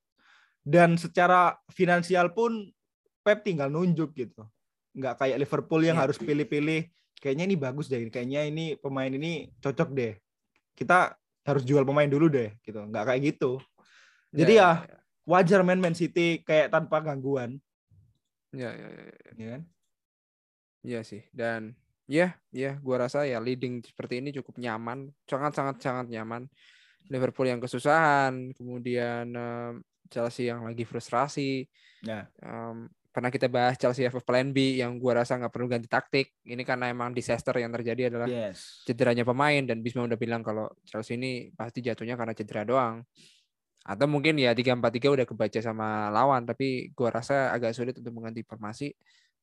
Dan 0.60 1.00
secara 1.00 1.56
finansial 1.72 2.30
pun 2.36 2.70
Pep 3.24 3.42
tinggal 3.42 3.72
nunjuk 3.72 4.12
gitu. 4.14 4.46
Nggak 4.94 5.24
kayak 5.24 5.40
Liverpool 5.40 5.82
yang 5.82 5.98
ya. 5.98 6.06
harus 6.06 6.16
pilih-pilih 6.20 6.86
kayaknya 7.20 7.44
ini 7.44 7.56
bagus 7.56 7.92
deh 7.92 8.00
kayaknya 8.08 8.48
ini 8.48 8.76
pemain 8.78 9.10
ini 9.10 9.50
cocok 9.58 9.88
deh. 9.92 10.14
Kita 10.76 11.16
harus 11.44 11.64
jual 11.64 11.82
pemain 11.82 12.08
dulu 12.08 12.28
deh 12.28 12.54
gitu. 12.62 12.80
Nggak 12.86 13.04
kayak 13.10 13.20
gitu. 13.34 13.60
Jadi 14.30 14.62
ya, 14.62 14.78
ya, 14.78 14.86
ya, 14.86 14.94
ya 14.94 15.00
wajar 15.30 15.60
main 15.62 15.78
Man 15.78 15.94
City 15.94 16.42
kayak 16.42 16.74
tanpa 16.74 16.98
gangguan. 16.98 17.62
Ya, 18.50 18.74
ya, 18.74 18.88
ya. 18.90 19.02
Ya, 19.06 19.14
ya 19.38 19.48
kan? 19.54 19.62
Iya 20.80 21.00
sih. 21.04 21.24
Dan 21.30 21.76
ya, 22.08 22.36
ya, 22.50 22.80
gua 22.80 23.06
rasa 23.08 23.28
ya 23.28 23.38
leading 23.38 23.84
seperti 23.84 24.24
ini 24.24 24.32
cukup 24.34 24.60
nyaman, 24.60 25.12
sangat 25.28 25.52
sangat 25.56 25.76
sangat 25.80 26.06
nyaman. 26.08 26.48
Liverpool 27.10 27.48
yang 27.48 27.58
kesusahan, 27.58 28.54
kemudian 28.54 29.32
um, 29.34 29.82
Chelsea 30.12 30.48
yang 30.48 30.62
lagi 30.62 30.84
frustrasi. 30.84 31.66
Ya. 32.04 32.28
Um, 32.44 32.86
pernah 33.10 33.28
kita 33.34 33.50
bahas 33.50 33.74
Chelsea 33.74 34.06
FF 34.06 34.22
Plan 34.22 34.54
B 34.54 34.78
yang 34.78 34.96
gua 35.02 35.24
rasa 35.24 35.36
nggak 35.36 35.52
perlu 35.52 35.66
ganti 35.66 35.90
taktik. 35.90 36.38
Ini 36.46 36.62
karena 36.62 36.92
emang 36.92 37.10
disaster 37.10 37.56
yang 37.58 37.74
terjadi 37.74 38.12
adalah 38.14 38.28
yes. 38.30 38.86
cederanya 38.86 39.26
pemain 39.26 39.64
dan 39.66 39.82
Bisma 39.82 40.06
udah 40.06 40.20
bilang 40.20 40.46
kalau 40.46 40.70
Chelsea 40.86 41.18
ini 41.18 41.50
pasti 41.52 41.82
jatuhnya 41.82 42.14
karena 42.14 42.32
cedera 42.36 42.62
doang 42.62 43.02
atau 43.80 44.04
mungkin 44.04 44.36
ya 44.36 44.52
tiga 44.52 44.76
empat 44.76 44.92
tiga 44.92 45.08
udah 45.08 45.24
kebaca 45.24 45.56
sama 45.56 46.12
lawan 46.12 46.44
tapi 46.44 46.92
gua 46.92 47.16
rasa 47.16 47.48
agak 47.48 47.72
sulit 47.72 47.96
untuk 47.96 48.12
mengganti 48.12 48.44
formasi 48.44 48.92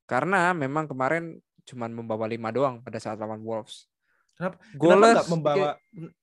karena 0.08 0.56
memang 0.56 0.88
kemarin 0.88 1.36
cuma 1.68 1.84
membawa 1.84 2.24
lima 2.24 2.48
doang 2.48 2.80
pada 2.80 2.96
saat 2.96 3.20
lawan 3.20 3.44
Wolves. 3.44 3.84
Kenapa? 4.40 4.56
Kenapa 4.72 5.04
nggak 5.12 5.28
membawa? 5.28 5.68
Kayak... 5.76 5.76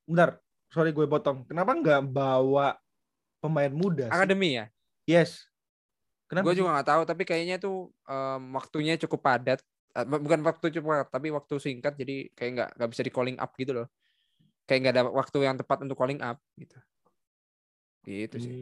Bentar, 0.09 0.29
sorry 0.73 0.89
gue 0.89 1.05
potong. 1.05 1.45
Kenapa 1.45 1.71
nggak 1.77 2.01
bawa 2.09 2.73
pemain 3.37 3.69
muda? 3.69 4.09
Sih? 4.09 4.15
Akademi 4.17 4.57
ya? 4.57 4.65
Yes. 5.05 5.45
Kenapa? 6.25 6.49
Gue 6.49 6.57
juga 6.57 6.73
nggak 6.73 6.89
tahu, 6.89 7.01
tapi 7.05 7.23
kayaknya 7.29 7.61
tuh 7.61 7.93
um, 8.09 8.41
waktunya 8.57 8.97
cukup 8.97 9.21
padat. 9.21 9.61
Eh, 9.93 10.05
bukan 10.09 10.41
waktu 10.41 10.73
cukup 10.73 10.89
padat, 10.89 11.09
tapi 11.13 11.29
waktu 11.29 11.53
singkat, 11.61 11.93
jadi 11.93 12.33
kayak 12.33 12.51
nggak 12.57 12.69
nggak 12.81 12.89
bisa 12.89 13.01
di 13.05 13.11
calling 13.13 13.37
up 13.37 13.53
gitu 13.53 13.71
loh. 13.77 13.87
Kayak 14.65 14.79
nggak 14.81 14.93
ada 14.97 15.03
waktu 15.13 15.37
yang 15.45 15.55
tepat 15.61 15.85
untuk 15.85 15.93
calling 15.93 16.17
up 16.25 16.41
gitu. 16.57 16.77
Gitu 18.01 18.35
sih. 18.41 18.53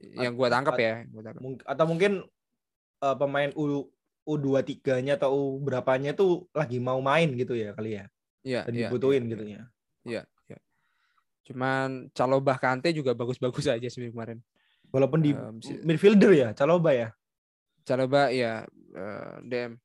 Hmm. 0.00 0.24
Yang 0.24 0.32
gue 0.40 0.48
tangkap 0.48 0.76
ya. 0.80 1.04
Gua 1.12 1.22
tangkap. 1.28 1.40
Atau 1.68 1.84
mungkin 1.84 2.24
uh, 3.04 3.16
pemain 3.20 3.52
U 3.52 3.92
U23-nya 4.28 5.16
atau 5.16 5.30
U 5.32 5.42
berapanya 5.60 6.12
tuh 6.12 6.46
lagi 6.52 6.78
mau 6.78 7.00
main 7.00 7.30
gitu 7.34 7.56
ya 7.56 7.72
kali 7.72 8.00
ya. 8.00 8.04
Iya, 8.40 8.60
Dan 8.68 8.72
iya, 8.72 8.88
dibutuhin 8.88 9.24
iya, 9.24 9.30
gitu 9.32 9.44
ya. 9.44 9.62
Iya, 10.04 10.22
iya. 10.48 10.58
Cuman 11.44 12.08
Calobah 12.16 12.56
Kante 12.56 12.92
juga 12.96 13.12
bagus-bagus 13.12 13.68
aja 13.68 13.88
sih 13.88 14.08
kemarin. 14.12 14.40
Walaupun 14.90 15.20
di 15.22 15.36
um, 15.36 15.60
midfielder 15.84 16.32
ya, 16.32 16.48
Caloba 16.56 16.90
ya. 16.92 17.08
Caloba 17.84 18.32
ya 18.32 18.64
uh, 18.96 19.34
DM 19.44 19.76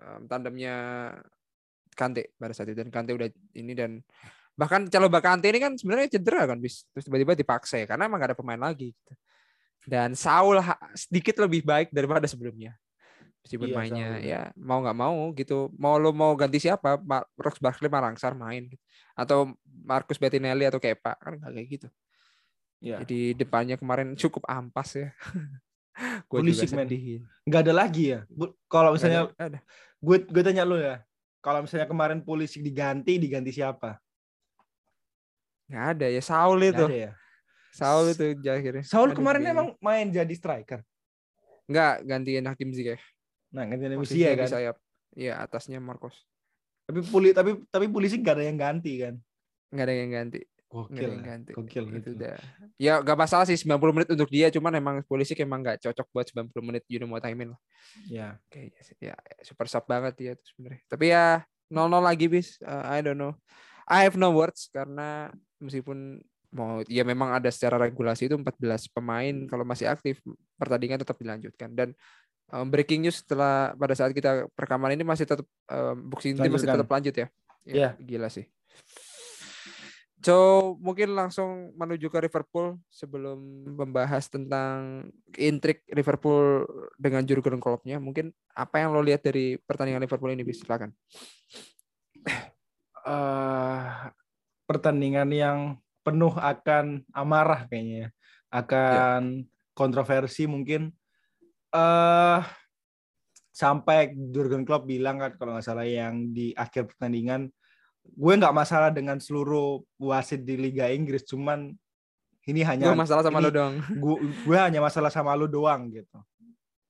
um, 0.00 0.20
tandemnya 0.28 0.74
Kante 1.94 2.34
pada 2.36 2.52
saat 2.56 2.72
itu 2.72 2.78
dan 2.78 2.90
Kante 2.90 3.14
udah 3.14 3.28
ini 3.54 3.72
dan 3.72 4.02
bahkan 4.54 4.86
calon 4.86 5.10
Bakante 5.10 5.50
ini 5.50 5.58
kan 5.58 5.74
sebenarnya 5.74 6.14
cedera 6.14 6.46
kan 6.46 6.58
bis 6.62 6.86
terus 6.94 7.10
tiba-tiba 7.10 7.34
dipaksa 7.34 7.82
ya 7.82 7.86
karena 7.90 8.06
emang 8.06 8.22
gak 8.22 8.34
ada 8.34 8.38
pemain 8.38 8.58
lagi 8.58 8.94
gitu. 8.94 9.12
dan 9.90 10.14
Saul 10.14 10.62
sedikit 10.94 11.42
lebih 11.42 11.66
baik 11.66 11.90
daripada 11.90 12.30
sebelumnya 12.30 12.78
meskipun 13.44 13.68
iya, 13.68 13.76
mainnya 13.76 14.08
Saul. 14.16 14.24
ya 14.24 14.40
mau 14.56 14.78
nggak 14.80 14.98
mau 14.98 15.16
gitu 15.36 15.68
mau 15.76 16.00
lo 16.00 16.10
mau 16.16 16.32
ganti 16.32 16.58
siapa 16.58 16.96
Rox 17.36 17.60
Barkley 17.60 17.92
Marangsar 17.92 18.32
main 18.32 18.72
gitu. 18.72 18.80
atau 19.12 19.52
Marcus 19.64 20.16
Bettinelli 20.16 20.64
atau 20.64 20.80
Kepa 20.80 21.20
kan 21.20 21.36
gak 21.36 21.52
kayak 21.52 21.68
gitu 21.68 21.88
ya. 22.80 23.04
jadi 23.04 23.36
depannya 23.36 23.76
kemarin 23.76 24.16
cukup 24.16 24.48
ampas 24.48 24.96
ya 24.96 25.12
gue 26.32 26.38
juga 26.50 26.64
sedih 26.66 27.22
nggak 27.44 27.60
ada 27.68 27.74
lagi 27.76 28.16
ya 28.16 28.24
kalau 28.66 28.96
misalnya 28.96 29.30
gue 30.00 30.16
gue 30.24 30.42
tanya 30.42 30.64
lo 30.64 30.80
ya 30.80 31.04
kalau 31.44 31.60
misalnya 31.62 31.86
kemarin 31.86 32.24
polisi 32.24 32.64
diganti 32.64 33.20
diganti 33.20 33.52
siapa 33.52 34.00
Nggak 35.68 35.86
ada 35.96 36.06
ya 36.12 36.22
Saul 36.22 36.60
itu. 36.60 36.84
ya? 36.92 37.12
Saul 37.74 38.14
itu 38.14 38.24
akhirnya. 38.46 38.84
Saul 38.86 39.10
kemarin 39.16 39.42
emang 39.50 39.68
main 39.82 40.06
jadi 40.12 40.30
striker. 40.30 40.84
Enggak, 41.66 42.04
gantiin 42.04 42.44
Hakim 42.46 42.70
Ziyech. 42.70 43.02
Nah, 43.54 43.70
Hakim 43.70 44.02
Ziyech 44.02 44.34
kan. 44.34 44.50
Sayap. 44.50 44.76
Iya, 45.14 45.38
atasnya 45.38 45.78
Marcos. 45.78 46.26
Tapi 46.84 47.00
puli 47.06 47.30
tapi 47.30 47.56
tapi 47.70 47.86
polisi 47.88 48.18
gak 48.18 48.42
ada 48.42 48.44
yang 48.44 48.58
ganti 48.58 48.98
kan. 49.00 49.14
Enggak 49.70 49.86
ada 49.88 49.94
yang 49.94 50.10
ganti. 50.10 50.40
Gokil. 50.66 51.06
Yang 51.06 51.22
ganti. 51.22 51.50
Gokil 51.54 51.84
itu 51.94 52.10
udah. 52.18 52.36
Ya 52.76 52.98
gak 52.98 53.14
masalah 53.14 53.46
sih 53.46 53.54
90 53.54 53.94
menit 53.94 54.10
untuk 54.10 54.26
dia, 54.26 54.50
cuman 54.50 54.74
emang 54.74 54.96
polisi 55.06 55.32
emang 55.38 55.62
gak 55.62 55.86
cocok 55.86 56.06
buat 56.10 56.26
90 56.26 56.50
menit 56.66 56.82
you 56.90 56.98
know 56.98 57.08
what 57.14 57.22
I 57.22 57.32
mean 57.38 57.54
lah. 57.54 57.60
Ya. 58.10 58.28
Kayaknya 58.50 58.82
sih. 58.82 58.96
Ya, 58.98 59.14
super 59.46 59.70
sub 59.70 59.86
banget 59.86 60.12
dia 60.18 60.32
tuh 60.34 60.46
sebenarnya. 60.50 60.82
Tapi 60.90 61.04
ya 61.14 61.46
0-0 61.70 62.02
lagi 62.02 62.26
bis. 62.26 62.58
Uh, 62.58 62.84
I 62.90 63.00
don't 63.06 63.16
know. 63.16 63.38
I 63.86 64.02
have 64.02 64.18
no 64.18 64.34
words 64.34 64.66
karena 64.74 65.30
meskipun 65.62 66.18
mau 66.54 66.86
ya 66.86 67.02
memang 67.02 67.34
ada 67.34 67.50
secara 67.50 67.76
regulasi 67.76 68.30
itu 68.30 68.38
14 68.38 68.94
pemain 68.94 69.34
kalau 69.50 69.66
masih 69.66 69.90
aktif 69.90 70.22
pertandingan 70.54 71.02
tetap 71.02 71.18
dilanjutkan 71.18 71.74
dan 71.74 71.88
um, 72.52 72.66
breaking 72.68 73.06
news 73.06 73.22
setelah 73.22 73.72
pada 73.78 73.94
saat 73.96 74.12
kita 74.12 74.50
perekaman 74.52 74.92
ini 74.92 75.04
masih 75.06 75.24
tetap 75.24 75.46
um, 75.70 75.96
boxing 76.10 76.36
team 76.36 76.52
masih 76.52 76.68
tetap 76.68 76.90
lanjut 76.90 77.14
ya. 77.14 77.26
Ya, 77.64 77.72
yeah. 77.72 77.92
gila 77.96 78.28
sih. 78.28 78.44
So, 80.24 80.72
mungkin 80.80 81.12
langsung 81.12 81.76
menuju 81.76 82.08
ke 82.08 82.16
Liverpool 82.16 82.80
sebelum 82.88 83.36
membahas 83.76 84.24
tentang 84.32 85.04
intrik 85.36 85.84
Liverpool 85.92 86.64
dengan 86.96 87.28
Jurgen 87.28 87.60
Kloppnya. 87.60 88.00
Mungkin 88.00 88.32
apa 88.56 88.80
yang 88.80 88.96
lo 88.96 89.04
lihat 89.04 89.20
dari 89.20 89.60
pertandingan 89.60 90.00
Liverpool 90.00 90.32
ini, 90.32 90.40
bisa 90.40 90.64
silakan. 90.64 90.96
Uh, 93.04 94.08
pertandingan 94.64 95.28
yang 95.28 95.58
penuh 96.00 96.32
akan 96.40 97.04
amarah 97.12 97.68
kayaknya, 97.68 98.08
ya. 98.08 98.08
akan 98.48 99.44
ya. 99.44 99.48
kontroversi 99.76 100.48
mungkin. 100.48 100.88
Uh, 101.74 102.38
sampai 103.50 104.14
Jurgen 104.30 104.62
Klopp 104.62 104.86
bilang 104.86 105.18
kan 105.18 105.34
kalau 105.34 105.58
nggak 105.58 105.66
salah 105.66 105.86
yang 105.86 106.30
di 106.30 106.54
akhir 106.54 106.94
pertandingan, 106.94 107.50
gue 108.06 108.32
nggak 108.38 108.54
masalah 108.54 108.94
dengan 108.94 109.18
seluruh 109.18 109.82
wasit 109.98 110.46
di 110.46 110.54
Liga 110.54 110.86
Inggris, 110.90 111.26
cuman 111.26 111.74
ini 112.46 112.60
hanya 112.62 112.92
gue 112.92 112.98
masalah 112.98 113.22
sama 113.26 113.42
ini, 113.42 113.46
lo 113.46 113.50
doang. 113.50 113.74
Gue, 113.90 114.16
gue 114.46 114.58
hanya 114.58 114.78
masalah 114.78 115.10
sama 115.10 115.34
lo 115.34 115.50
doang 115.50 115.90
gitu. 115.90 116.18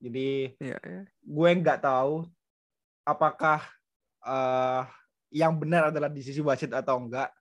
Jadi 0.05 0.53
ya, 0.61 0.77
ya. 0.77 1.01
gue 1.09 1.51
nggak 1.65 1.81
tahu 1.81 2.29
apakah 3.09 3.65
uh, 4.25 4.85
yang 5.33 5.57
benar 5.57 5.89
adalah 5.89 6.13
di 6.13 6.21
sisi 6.25 6.41
wasit 6.45 6.73
atau 6.73 7.01
enggak 7.01 7.33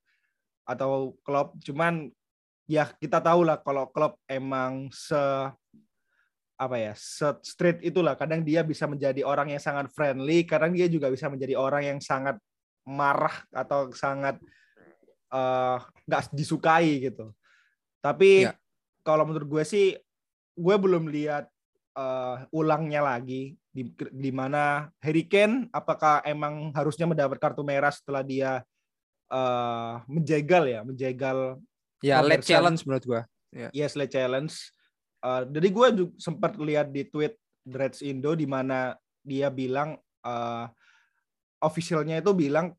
atau 0.64 1.16
klub 1.28 1.56
cuman 1.60 2.08
ya 2.68 2.88
kita 2.96 3.20
tahu 3.20 3.44
lah 3.44 3.60
kalau 3.60 3.92
klub 3.92 4.16
emang 4.32 4.88
se 4.96 5.20
apa 6.54 6.78
ya 6.78 6.94
street 7.42 7.82
itulah 7.82 8.14
kadang 8.14 8.46
dia 8.46 8.62
bisa 8.62 8.86
menjadi 8.86 9.26
orang 9.26 9.52
yang 9.52 9.62
sangat 9.62 9.90
friendly 9.92 10.46
kadang 10.46 10.72
dia 10.72 10.86
juga 10.86 11.10
bisa 11.10 11.28
menjadi 11.28 11.58
orang 11.58 11.84
yang 11.84 12.00
sangat 12.00 12.38
marah 12.86 13.34
atau 13.50 13.90
sangat 13.92 14.38
eh, 15.34 15.78
nggak 15.82 16.24
uh, 16.30 16.32
disukai 16.32 17.10
gitu 17.10 17.34
tapi 18.04 18.48
ya. 18.48 18.54
kalau 19.02 19.26
menurut 19.26 19.50
gue 19.50 19.64
sih 19.66 19.98
gue 20.54 20.76
belum 20.78 21.10
lihat 21.10 21.50
uh, 21.98 22.46
ulangnya 22.54 23.02
lagi 23.02 23.58
di, 23.74 23.90
di 23.98 24.30
mana 24.30 24.94
Harry 25.02 25.26
Kane 25.26 25.74
apakah 25.74 26.22
emang 26.22 26.70
harusnya 26.78 27.10
mendapat 27.10 27.42
kartu 27.42 27.66
merah 27.66 27.90
setelah 27.90 28.22
dia 28.22 28.62
uh, 29.34 29.94
menjegal 30.06 30.64
ya, 30.70 30.80
menjegal. 30.86 31.58
Ya, 32.04 32.20
late 32.22 32.46
challenge 32.46 32.84
menurut 32.86 33.04
gua. 33.08 33.22
Ya. 33.50 33.70
Yes, 33.74 33.98
late 33.98 34.14
challenge. 34.14 34.54
Uh, 35.24 35.48
jadi 35.48 35.68
gue 35.72 35.88
juga 35.96 36.14
sempat 36.20 36.60
lihat 36.60 36.92
di 36.92 37.08
tweet 37.08 37.40
Dreads 37.64 38.04
Indo 38.04 38.36
di 38.36 38.44
mana 38.44 38.92
dia 39.24 39.48
bilang 39.48 39.96
uh, 40.28 40.68
officialnya 41.64 42.20
itu 42.20 42.36
bilang 42.36 42.76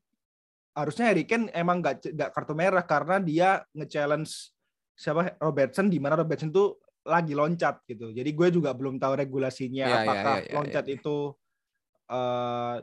harusnya 0.77 1.09
Harry 1.09 1.25
Kane 1.25 1.49
emang 1.49 1.81
nggak 1.81 2.13
nggak 2.13 2.29
kartu 2.37 2.53
merah 2.53 2.85
karena 2.85 3.17
dia 3.17 3.65
nge-challenge 3.73 4.53
siapa 4.93 5.33
Robertson 5.41 5.89
di 5.89 5.97
mana 5.97 6.21
Robertson 6.21 6.53
tuh 6.53 6.77
lagi 7.05 7.33
loncat 7.33 7.81
gitu. 7.89 8.13
Jadi 8.13 8.29
gue 8.29 8.47
juga 8.53 8.77
belum 8.77 9.01
tahu 9.01 9.13
regulasinya 9.17 9.85
ya, 9.85 9.97
apakah 10.05 10.35
ya, 10.37 10.41
ya, 10.41 10.49
ya, 10.49 10.53
loncat 10.53 10.85
ya, 10.85 10.89
ya. 10.89 10.95
itu 11.01 11.17
uh, 12.13 12.75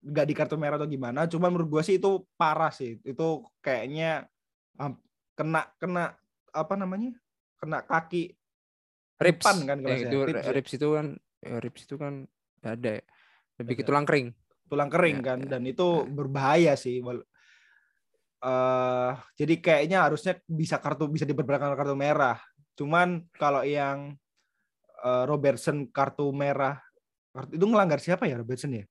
nggak 0.00 0.26
di 0.26 0.34
kartu 0.36 0.56
merah 0.56 0.76
atau 0.80 0.88
gimana. 0.88 1.28
Cuma 1.28 1.52
menurut 1.52 1.68
gue 1.68 1.82
sih 1.84 1.96
itu 2.00 2.24
parah 2.40 2.72
sih. 2.72 2.96
Itu 3.04 3.44
kayaknya 3.60 4.24
um, 4.80 4.96
kena 5.36 5.68
kena 5.76 6.16
apa 6.52 6.74
namanya? 6.76 7.12
Kena 7.60 7.84
kaki 7.84 8.39
ribs 9.20 9.44
kan 9.44 9.78
kalau 9.78 9.92
ya, 9.92 10.08
itu 10.08 10.18
ribs, 10.24 10.42
ya. 10.42 10.52
ribs 10.56 10.72
itu 10.74 10.88
kan 10.96 11.06
ya, 11.44 11.56
ribs 11.60 11.82
itu 11.84 11.94
kan 12.00 12.24
ada 12.64 12.90
ya. 12.98 13.02
Lebih 13.60 13.74
ke 13.76 13.84
tulang 13.84 14.08
kering. 14.08 14.32
Tulang 14.72 14.88
kering 14.88 15.20
ya, 15.20 15.24
kan 15.24 15.38
ya. 15.44 15.48
dan 15.56 15.62
itu 15.68 15.84
ya. 15.84 16.08
berbahaya 16.08 16.72
sih 16.80 17.04
uh, 17.04 19.12
jadi 19.36 19.54
kayaknya 19.60 20.08
harusnya 20.08 20.40
bisa 20.48 20.80
kartu 20.80 21.12
bisa 21.12 21.28
diperberlakukan 21.28 21.76
kartu 21.76 21.96
merah. 21.96 22.40
Cuman 22.74 23.28
kalau 23.36 23.60
yang 23.60 24.16
uh, 25.04 25.24
Robertson 25.28 25.92
kartu 25.92 26.32
merah 26.32 26.80
kartu, 27.36 27.60
itu 27.60 27.64
ngelanggar 27.68 28.00
siapa 28.00 28.24
ya 28.24 28.40
Robertson 28.40 28.80
ya? 28.80 28.84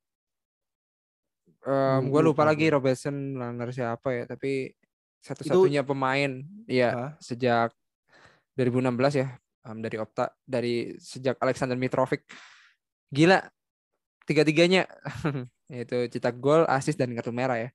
Um, 1.60 2.08
gue 2.08 2.22
lupa 2.24 2.48
lagi 2.48 2.72
Robertson 2.72 3.36
melanggar 3.36 3.68
siapa 3.76 4.16
ya, 4.16 4.24
tapi 4.24 4.72
satu-satunya 5.20 5.84
pemain 5.84 6.40
ya 6.64 6.90
huh? 6.96 7.12
sejak 7.20 7.76
2016 8.56 9.20
ya 9.20 9.28
um, 9.66 9.78
dari 9.82 9.98
Opta 10.00 10.32
dari 10.44 10.96
sejak 11.00 11.40
Alexander 11.42 11.76
Mitrovic 11.76 12.28
gila 13.10 13.42
tiga-tiganya 14.24 14.86
yaitu 15.74 16.10
cetak 16.10 16.38
gol, 16.38 16.66
assist 16.70 16.98
dan 16.98 17.14
kartu 17.14 17.34
merah 17.34 17.58
ya. 17.58 17.70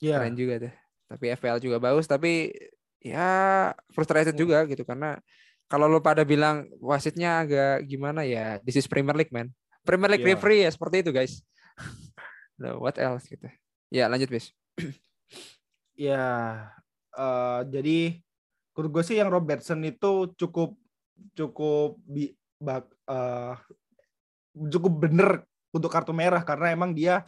Yeah. 0.00 0.20
Keren 0.20 0.36
juga 0.38 0.54
tuh 0.68 0.72
tapi 1.08 1.32
FPL 1.32 1.58
juga 1.58 1.80
bagus 1.80 2.04
tapi 2.04 2.52
ya 3.00 3.72
frustrated 3.96 4.36
hmm. 4.36 4.42
juga 4.44 4.58
gitu 4.68 4.84
karena 4.84 5.16
kalau 5.68 5.88
lo 5.88 6.04
pada 6.04 6.22
bilang 6.22 6.68
wasitnya 6.84 7.44
agak 7.44 7.88
gimana 7.88 8.28
ya 8.28 8.60
this 8.62 8.76
is 8.76 8.84
Premier 8.84 9.16
League 9.16 9.32
man 9.32 9.48
Premier 9.82 10.12
League 10.12 10.22
yeah. 10.28 10.36
referee 10.36 10.68
ya 10.68 10.70
seperti 10.70 11.00
itu 11.00 11.10
guys 11.10 11.40
no, 12.60 12.84
what 12.84 13.00
else 13.00 13.24
gitu 13.24 13.48
ya 13.88 14.04
lanjut 14.06 14.28
bis 14.28 14.52
ya 15.96 16.22
uh, 17.16 17.60
jadi 17.64 18.20
menurut 18.76 18.90
gue 19.00 19.04
sih 19.08 19.16
yang 19.18 19.32
Robertson 19.32 19.80
itu 19.82 20.30
cukup 20.38 20.76
cukup 21.34 21.98
bi, 22.04 22.34
bak, 22.58 22.88
uh, 23.10 23.54
cukup 24.54 25.08
bener 25.08 25.30
untuk 25.70 25.92
kartu 25.92 26.10
merah 26.16 26.42
karena 26.42 26.72
emang 26.74 26.96
dia 26.96 27.22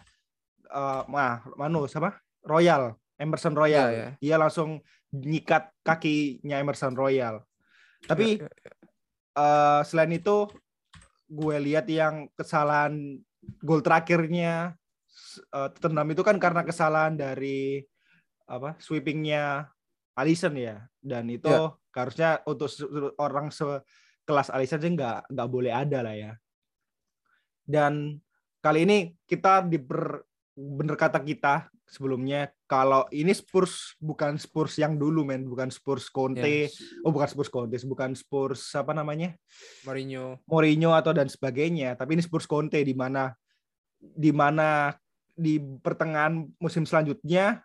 uh, 0.73 1.05
mah 1.07 1.45
manu 1.55 1.85
siapa 1.87 2.19
Royal 2.43 2.97
Emerson 3.21 3.53
Royal. 3.53 3.89
Yeah, 3.93 4.01
yeah. 4.01 4.13
Dia 4.19 4.37
langsung 4.41 4.81
nyikat 5.13 5.69
kakinya 5.85 6.57
Emerson 6.57 6.97
Royal. 6.97 7.45
Tapi 8.09 8.41
yeah, 8.41 8.49
yeah. 8.49 8.77
Uh, 9.31 9.81
selain 9.87 10.11
itu 10.17 10.51
gue 11.31 11.57
lihat 11.63 11.87
yang 11.87 12.27
kesalahan 12.35 13.23
gol 13.63 13.85
terakhirnya 13.85 14.75
uh, 15.55 15.69
Tottenham 15.71 16.11
itu 16.11 16.27
kan 16.27 16.41
karena 16.43 16.67
kesalahan 16.67 17.15
dari 17.15 17.85
apa 18.51 18.75
sweepingnya 18.83 19.71
Alisson 20.19 20.59
ya 20.59 20.83
dan 20.99 21.31
itu 21.31 21.47
yeah. 21.47 21.71
Harusnya 21.95 22.41
untuk 22.47 22.71
orang 23.19 23.51
sekelas 23.51 24.49
Alisson 24.55 24.81
sih 24.81 24.93
nggak 24.95 25.31
nggak 25.31 25.49
boleh 25.51 25.73
ada 25.75 25.99
lah 26.07 26.15
ya. 26.15 26.33
Dan 27.67 28.19
kali 28.61 28.87
ini 28.87 28.99
kita 29.27 29.67
diper 29.67 30.23
bener 30.55 30.99
kata 30.99 31.23
kita 31.23 31.71
sebelumnya 31.91 32.53
kalau 32.71 33.09
ini 33.11 33.35
Spurs 33.35 33.99
bukan 33.99 34.39
Spurs 34.39 34.79
yang 34.79 34.95
dulu 34.95 35.27
men. 35.27 35.47
Bukan 35.47 35.75
Spurs 35.75 36.07
Conte. 36.07 36.71
Yes. 36.71 36.79
oh 37.03 37.11
bukan 37.11 37.27
Spurs 37.27 37.51
Conte 37.51 37.79
bukan 37.83 38.15
Spurs 38.15 38.63
apa 38.79 38.95
namanya? 38.95 39.35
Mourinho. 39.83 40.39
Mourinho 40.47 40.95
atau 40.95 41.11
dan 41.11 41.27
sebagainya. 41.27 41.99
Tapi 41.99 42.15
ini 42.15 42.23
Spurs 42.23 42.47
Conte 42.47 42.79
di 42.83 42.95
mana 42.95 43.35
di 43.99 44.31
mana 44.31 44.95
di 45.35 45.59
pertengahan 45.59 46.47
musim 46.61 46.85
selanjutnya 46.87 47.65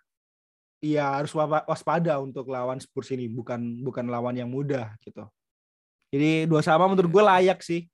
ya 0.93 1.17
harus 1.17 1.33
waspada 1.65 2.21
untuk 2.21 2.45
lawan 2.51 2.77
Spurs 2.77 3.09
ini 3.15 3.25
bukan 3.25 3.81
bukan 3.81 4.05
lawan 4.05 4.37
yang 4.37 4.51
mudah 4.51 4.93
gitu 5.01 5.25
jadi 6.13 6.45
dua 6.45 6.61
sama 6.61 6.85
menurut 6.85 7.09
gue 7.09 7.23
layak 7.25 7.59
sih 7.65 7.89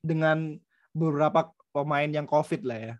dengan 0.00 0.56
beberapa 0.96 1.52
pemain 1.74 2.08
yang 2.08 2.24
covid 2.24 2.64
lah 2.64 2.78
ya 2.80 2.94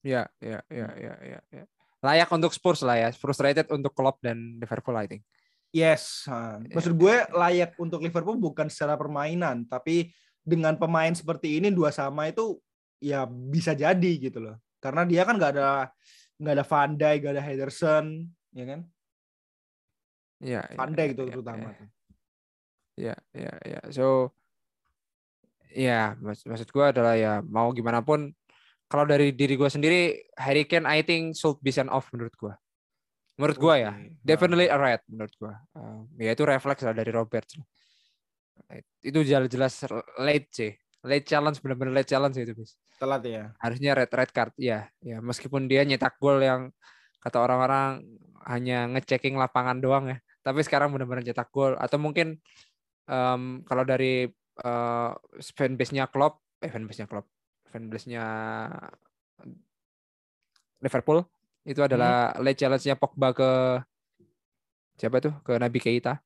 ya 0.00 0.22
ya 0.40 0.60
ya 0.72 0.88
ya 0.96 1.14
ya, 1.20 1.40
ya 1.52 1.64
layak 2.00 2.28
untuk 2.32 2.52
Spurs 2.52 2.80
lah 2.80 2.96
ya. 2.96 3.08
Frustrated 3.12 3.68
untuk 3.70 3.92
Klopp 3.92 4.20
dan 4.24 4.56
Liverpool 4.58 4.96
I 4.96 5.06
think. 5.06 5.22
Yes, 5.70 6.26
maksud 6.74 6.98
gue 6.98 7.30
layak 7.30 7.78
untuk 7.78 8.02
Liverpool 8.02 8.34
bukan 8.42 8.66
secara 8.66 8.98
permainan, 8.98 9.70
tapi 9.70 10.10
dengan 10.42 10.74
pemain 10.74 11.14
seperti 11.14 11.62
ini 11.62 11.70
dua 11.70 11.94
sama 11.94 12.26
itu 12.26 12.58
ya 12.98 13.22
bisa 13.28 13.70
jadi 13.70 14.12
gitu 14.18 14.42
loh. 14.42 14.58
Karena 14.82 15.06
dia 15.06 15.22
kan 15.22 15.38
nggak 15.38 15.52
ada 15.54 15.94
nggak 16.40 16.54
ada 16.56 16.64
Van 16.64 16.90
Dijk, 16.96 17.18
nggak 17.20 17.34
ada 17.36 17.44
Henderson, 17.44 18.04
ya 18.56 18.64
kan? 18.64 18.80
Iya. 20.40 20.60
Van 20.72 20.92
Dijk 20.96 21.10
itu 21.12 21.22
ya, 21.28 21.32
terutama. 21.36 21.68
Ya, 22.96 23.16
ya, 23.36 23.52
ya. 23.60 23.80
So, 23.92 24.32
ya 25.70 26.18
maksud 26.18 26.68
gue 26.70 26.84
adalah 26.84 27.14
ya 27.14 27.38
mau 27.46 27.70
gimana 27.70 28.02
pun 28.02 28.34
kalau 28.90 29.06
dari 29.06 29.30
diri 29.30 29.54
gue 29.54 29.70
sendiri 29.70 30.18
Harry 30.34 30.66
Kane 30.66 30.86
I 30.86 31.06
think 31.06 31.38
should 31.38 31.62
be 31.62 31.70
sent 31.70 31.88
off 31.90 32.10
menurut 32.10 32.34
gue 32.34 32.54
menurut 33.38 33.56
gue 33.56 33.74
ya 33.86 33.94
definitely 34.20 34.66
a 34.66 34.76
red 34.76 35.00
menurut 35.06 35.30
gue 35.38 35.54
uh, 35.78 36.02
ya 36.18 36.34
itu 36.34 36.42
refleks 36.42 36.82
lah 36.82 36.94
dari 36.94 37.14
Robert 37.14 37.46
itu 39.00 39.18
jelas-jelas 39.24 39.86
late 40.18 40.50
sih 40.50 40.72
late 41.06 41.26
challenge 41.26 41.62
benar-benar 41.62 42.02
late 42.02 42.10
challenge 42.10 42.36
itu 42.36 42.52
bis 42.52 42.74
telat 43.00 43.22
ya 43.24 43.44
harusnya 43.56 43.96
red 43.96 44.12
red 44.12 44.30
card 44.30 44.52
ya 44.60 44.92
ya 45.00 45.24
meskipun 45.24 45.64
dia 45.64 45.88
nyetak 45.88 46.20
gol 46.20 46.36
yang 46.36 46.68
kata 47.24 47.40
orang-orang 47.40 48.04
hanya 48.44 48.84
ngechecking 48.92 49.40
lapangan 49.40 49.80
doang 49.80 50.12
ya 50.12 50.18
tapi 50.44 50.60
sekarang 50.60 50.92
benar-benar 50.92 51.24
cetak 51.24 51.48
gol 51.48 51.76
atau 51.80 51.96
mungkin 51.96 52.36
um, 53.08 53.64
kalau 53.64 53.84
dari 53.88 54.28
uh, 54.64 55.12
fanbase-nya 55.56 56.12
Klopp 56.12 56.44
eh 56.60 56.68
fanbase-nya 56.68 57.08
Klopp 57.08 57.28
fanbase-nya 57.72 58.24
Liverpool 60.80 61.24
itu 61.68 61.80
adalah 61.84 62.32
hmm. 62.32 62.40
late 62.40 62.58
challenge-nya 62.58 62.96
Pogba 62.96 63.36
ke 63.36 63.50
siapa 64.96 65.20
tuh 65.20 65.32
ke 65.44 65.56
Nabi 65.60 65.78
Keita. 65.80 66.20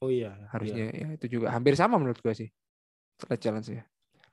Oh 0.00 0.10
iya. 0.10 0.34
Harusnya 0.50 0.90
iya. 0.94 1.06
ya 1.10 1.18
itu 1.18 1.26
juga 1.38 1.50
hampir 1.50 1.74
sama 1.74 1.98
menurut 1.98 2.18
gue 2.22 2.34
sih. 2.34 2.48
Late 3.26 3.42
challenge 3.42 3.68
ya. 3.70 3.84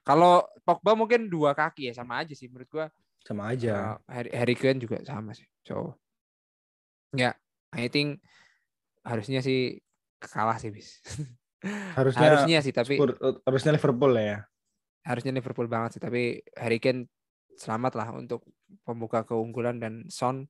Kalau 0.08 0.48
Pogba 0.64 0.96
mungkin 0.96 1.28
dua 1.28 1.52
kaki 1.52 1.92
ya 1.92 1.94
sama 2.00 2.24
aja 2.24 2.32
sih 2.32 2.48
menurut 2.48 2.72
gue. 2.72 2.86
Sama 3.28 3.52
aja. 3.52 4.00
Uh, 4.00 4.00
Harry, 4.08 4.32
Harry 4.32 4.56
Kane 4.56 4.80
juga 4.80 5.04
sama 5.04 5.36
sih. 5.36 5.44
So 5.68 6.00
ya, 7.12 7.32
yeah, 7.32 7.34
I 7.76 7.92
think 7.92 8.24
harusnya 9.04 9.44
sih 9.44 9.84
kalah 10.24 10.56
sih 10.56 10.72
bis. 10.72 11.04
Harusnya, 11.98 12.30
harusnya 12.30 12.60
sih 12.62 12.70
tapi 12.70 13.02
harusnya 13.42 13.74
Liverpool 13.74 14.14
ya 14.14 14.46
harusnya 15.08 15.32
Liverpool 15.32 15.66
banget 15.66 15.98
sih 15.98 16.02
tapi 16.04 16.44
Harry 16.54 16.78
Kane 16.78 17.08
selamat 17.56 17.94
lah 17.96 18.08
untuk 18.14 18.44
pembuka 18.84 19.24
keunggulan 19.24 19.80
dan 19.80 20.06
Son 20.12 20.46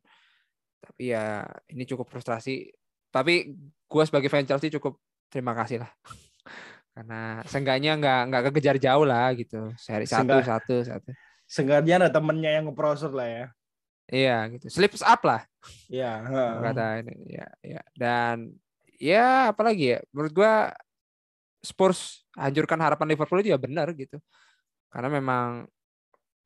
tapi 0.82 1.14
ya 1.14 1.46
ini 1.70 1.86
cukup 1.86 2.10
frustrasi 2.10 2.74
tapi 3.14 3.54
gue 3.88 4.04
sebagai 4.04 4.28
fan 4.28 4.50
Chelsea 4.50 4.74
cukup 4.74 5.00
terima 5.30 5.54
kasih 5.54 5.86
lah 5.86 5.92
karena 6.98 7.46
seenggaknya 7.46 7.94
nggak 8.02 8.22
nggak 8.34 8.44
kekejar 8.50 8.78
jauh 8.82 9.06
lah 9.06 9.30
gitu. 9.38 9.70
Seri 9.78 10.10
satu 10.10 10.42
satu 10.42 10.76
satu. 10.82 11.10
seenggaknya 11.46 12.02
ada 12.02 12.10
temennya 12.10 12.58
yang 12.58 12.74
ngeprosot 12.74 13.14
lah 13.14 13.30
ya. 13.30 13.46
Iya 14.10 14.38
gitu. 14.58 14.66
Slips 14.74 15.06
up 15.06 15.22
lah. 15.22 15.46
Iya 15.86 16.26
kata 16.66 17.06
ini 17.06 17.14
ya 17.38 17.48
ya 17.62 17.82
dan 17.94 18.50
ya 18.98 19.54
apalagi 19.54 19.94
ya? 19.94 20.00
Menurut 20.10 20.34
gue 20.34 20.54
Spurs 21.62 22.26
hancurkan 22.34 22.82
harapan 22.82 23.14
Liverpool 23.14 23.46
itu 23.46 23.54
ya 23.54 23.62
benar 23.62 23.94
gitu. 23.94 24.18
Karena 24.90 25.14
memang 25.14 25.70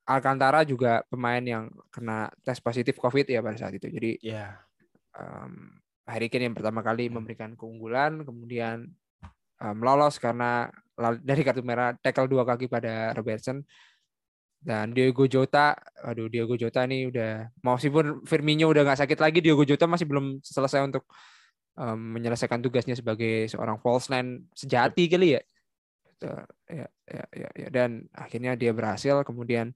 Alcantara 0.04 0.68
juga 0.68 1.08
pemain 1.08 1.40
yang 1.40 1.72
kena 1.88 2.28
tes 2.44 2.60
positif 2.60 3.00
COVID 3.00 3.24
ya 3.24 3.40
pada 3.40 3.56
saat 3.56 3.80
itu. 3.80 3.88
Jadi 3.88 4.20
yeah. 4.20 4.60
um, 5.16 5.80
Harry 6.04 6.28
Kane 6.28 6.52
yang 6.52 6.58
pertama 6.58 6.84
kali 6.84 7.08
memberikan 7.08 7.56
keunggulan, 7.56 8.28
kemudian 8.28 8.92
um, 9.62 9.78
lolos 9.80 10.18
karena 10.18 10.68
dari 11.22 11.42
kartu 11.46 11.62
merah 11.62 11.94
tackle 11.98 12.30
dua 12.30 12.44
kaki 12.46 12.70
pada 12.70 13.14
Robertson 13.14 13.62
dan 14.62 14.94
Diego 14.94 15.26
Jota, 15.26 15.74
aduh 16.06 16.30
Diego 16.30 16.54
Jota 16.54 16.86
ini 16.86 17.10
udah 17.10 17.50
meskipun 17.66 18.22
Firmino 18.30 18.70
udah 18.70 18.86
nggak 18.86 19.02
sakit 19.02 19.18
lagi, 19.18 19.42
Diego 19.42 19.66
Jota 19.66 19.90
masih 19.90 20.06
belum 20.06 20.38
selesai 20.46 20.86
untuk 20.86 21.10
um, 21.82 21.98
menyelesaikan 22.18 22.62
tugasnya 22.62 22.94
sebagai 22.94 23.50
seorang 23.50 23.82
false 23.82 24.14
nine 24.14 24.46
sejati 24.54 25.10
kali 25.10 25.34
ya. 25.34 25.42
Gitu. 26.06 26.30
ya, 26.70 26.88
ya, 27.10 27.26
ya, 27.34 27.50
ya. 27.58 27.68
Dan 27.74 28.06
akhirnya 28.14 28.54
dia 28.54 28.70
berhasil. 28.70 29.26
Kemudian 29.26 29.74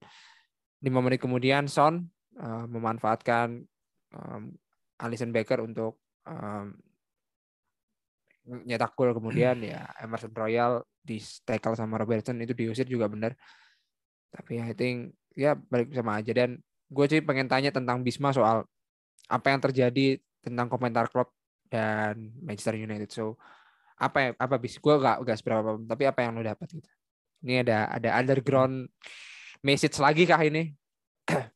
lima 0.85 1.01
menit 1.01 1.17
kemudian 1.17 1.65
Son 1.65 2.05
uh, 2.37 2.65
memanfaatkan 2.69 3.65
um, 4.13 4.53
Alisson 5.01 5.33
Becker 5.33 5.65
untuk 5.65 5.97
um, 6.29 6.77
nyetak 8.45 8.93
gol 8.93 9.13
kemudian 9.13 9.57
ya 9.61 9.85
Emerson 10.03 10.33
Royal 10.33 10.85
di 11.01 11.17
tackle 11.45 11.77
sama 11.77 11.97
Robertson 11.97 12.37
itu 12.41 12.53
diusir 12.53 12.85
juga 12.85 13.09
benar 13.09 13.33
tapi 14.35 14.59
I 14.59 14.75
think 14.75 15.15
ya 15.35 15.55
balik 15.55 15.95
sama 15.95 16.19
aja. 16.19 16.31
Dan 16.35 16.59
gue 16.91 17.05
sih 17.07 17.23
pengen 17.23 17.47
tanya 17.47 17.71
tentang 17.71 18.03
Bisma 18.03 18.35
soal 18.35 18.67
apa 19.31 19.47
yang 19.47 19.63
terjadi 19.63 20.19
tentang 20.43 20.67
komentar 20.67 21.07
klub 21.07 21.31
dan 21.71 22.35
Manchester 22.43 22.75
United. 22.75 23.07
So 23.11 23.39
apa 23.95 24.17
ya, 24.19 24.29
apa 24.35 24.59
bis? 24.59 24.75
Gue 24.75 24.99
gak 24.99 25.23
gak 25.23 25.37
seberapa 25.39 25.79
tapi 25.87 26.03
apa 26.03 26.19
yang 26.19 26.35
lo 26.35 26.43
dapat 26.43 26.67
gitu? 26.67 26.91
Ini 27.45 27.63
ada 27.63 27.87
ada 27.95 28.09
underground 28.19 28.91
message 29.63 29.95
lagi 30.03 30.27
kah 30.27 30.41
ini? 30.43 30.75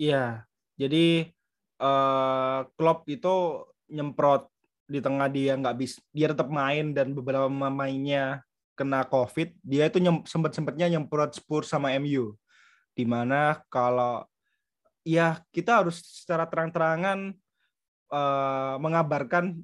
Iya 0.00 0.48
jadi 0.80 1.28
uh, 1.76 2.64
Klopp 2.72 3.04
itu 3.04 3.68
nyemprot 3.92 4.48
di 4.90 4.98
tengah 4.98 5.30
dia 5.30 5.54
nggak 5.54 5.76
bisa 5.78 6.02
dia 6.10 6.34
tetap 6.34 6.50
main 6.50 6.90
dan 6.90 7.14
beberapa 7.14 7.46
pemainnya 7.46 8.42
kena 8.74 9.06
covid 9.06 9.54
dia 9.62 9.86
itu 9.86 10.02
nyem, 10.02 10.26
sempat 10.26 10.50
sempatnya 10.50 10.90
nyemprot 10.90 11.38
Spurs 11.38 11.70
sama 11.70 11.94
MU 12.02 12.34
di 12.98 13.06
mana 13.06 13.62
kalau 13.70 14.26
ya 15.06 15.40
kita 15.54 15.80
harus 15.82 16.02
secara 16.02 16.44
terang-terangan 16.44 17.32
uh, 18.12 18.76
mengabarkan 18.82 19.56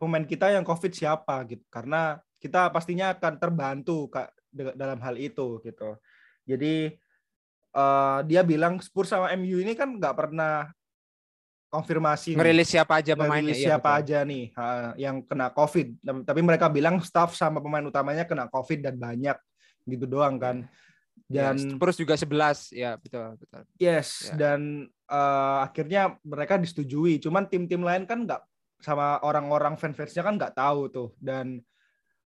pemain 0.00 0.24
kita 0.24 0.50
yang 0.50 0.64
covid 0.64 0.90
siapa 0.90 1.44
gitu. 1.46 1.62
Karena 1.68 2.18
kita 2.40 2.72
pastinya 2.72 3.12
akan 3.12 3.36
terbantu 3.36 4.08
kak 4.08 4.32
dalam 4.50 4.98
hal 5.04 5.14
itu 5.20 5.60
gitu. 5.62 6.00
Jadi 6.48 6.96
uh, 7.76 8.24
dia 8.26 8.42
bilang 8.42 8.80
Spurs 8.80 9.12
sama 9.12 9.30
MU 9.36 9.60
ini 9.60 9.76
kan 9.76 10.00
nggak 10.00 10.16
pernah 10.16 10.72
konfirmasi 11.70 12.34
ngerilis 12.34 12.68
siapa 12.74 12.98
aja 12.98 13.14
pemainnya 13.14 13.54
iya, 13.54 13.78
siapa 13.78 13.94
betul. 13.94 14.00
aja 14.02 14.18
nih 14.26 14.44
yang 14.98 15.22
kena 15.22 15.54
covid. 15.54 15.94
Tapi 16.02 16.40
mereka 16.42 16.66
bilang 16.66 16.98
staff 17.00 17.38
sama 17.38 17.62
pemain 17.62 17.86
utamanya 17.86 18.26
kena 18.26 18.50
covid 18.50 18.82
dan 18.82 18.98
banyak 18.98 19.38
gitu 19.86 20.04
doang 20.04 20.36
kan. 20.36 20.66
Iya. 21.30 21.54
dan 21.54 21.78
terus 21.78 21.94
juga 21.94 22.18
11 22.18 22.74
ya 22.74 22.98
betul 22.98 23.38
betul. 23.38 23.62
Yes 23.78 24.34
ya. 24.34 24.34
dan 24.34 24.90
uh, 25.06 25.62
akhirnya 25.62 26.18
mereka 26.26 26.58
disetujui. 26.58 27.22
Cuman 27.22 27.46
tim-tim 27.46 27.78
lain 27.86 28.02
kan 28.02 28.26
nggak 28.26 28.42
sama 28.82 29.22
orang-orang 29.22 29.78
fans-fansnya 29.78 30.26
kan 30.26 30.34
nggak 30.34 30.58
tahu 30.58 30.90
tuh. 30.90 31.08
Dan 31.22 31.62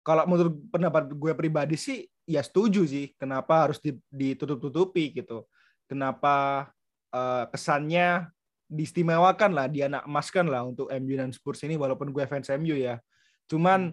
kalau 0.02 0.26
menurut 0.26 0.58
pendapat 0.74 1.14
gue 1.14 1.32
pribadi 1.38 1.78
sih 1.78 2.02
ya 2.26 2.42
setuju 2.42 2.82
sih 2.90 3.14
kenapa 3.14 3.70
harus 3.70 3.78
ditutup-tutupi 4.10 5.14
gitu. 5.14 5.46
Kenapa 5.86 6.68
uh, 7.14 7.46
kesannya 7.54 8.26
diistimewakan 8.68 9.50
lah, 9.56 9.66
dia 9.66 9.88
nak 9.88 10.04
emaskan 10.04 10.46
lah 10.52 10.62
untuk 10.68 10.92
MU 10.92 11.14
dan 11.16 11.32
Spurs 11.32 11.64
ini 11.64 11.80
walaupun 11.80 12.12
gue 12.12 12.24
fans 12.28 12.52
MU 12.60 12.76
ya. 12.76 13.00
Cuman 13.48 13.90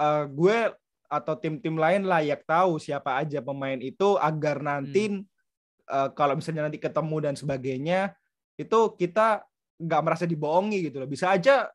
uh, 0.00 0.24
gue 0.26 0.72
atau 1.08 1.34
tim-tim 1.40 1.76
lain 1.76 2.04
layak 2.04 2.44
tahu 2.44 2.76
siapa 2.76 3.16
aja 3.16 3.40
pemain 3.40 3.76
itu 3.80 4.16
agar 4.20 4.60
nanti 4.60 5.08
hmm. 5.08 5.24
uh, 5.88 6.08
kalau 6.12 6.36
misalnya 6.36 6.68
nanti 6.68 6.76
ketemu 6.80 7.16
dan 7.24 7.34
sebagainya 7.36 8.12
itu 8.60 8.78
kita 8.96 9.44
nggak 9.78 10.02
merasa 10.04 10.24
dibohongi 10.24 10.88
gitu 10.88 11.00
loh. 11.00 11.08
Bisa 11.08 11.32
aja 11.32 11.68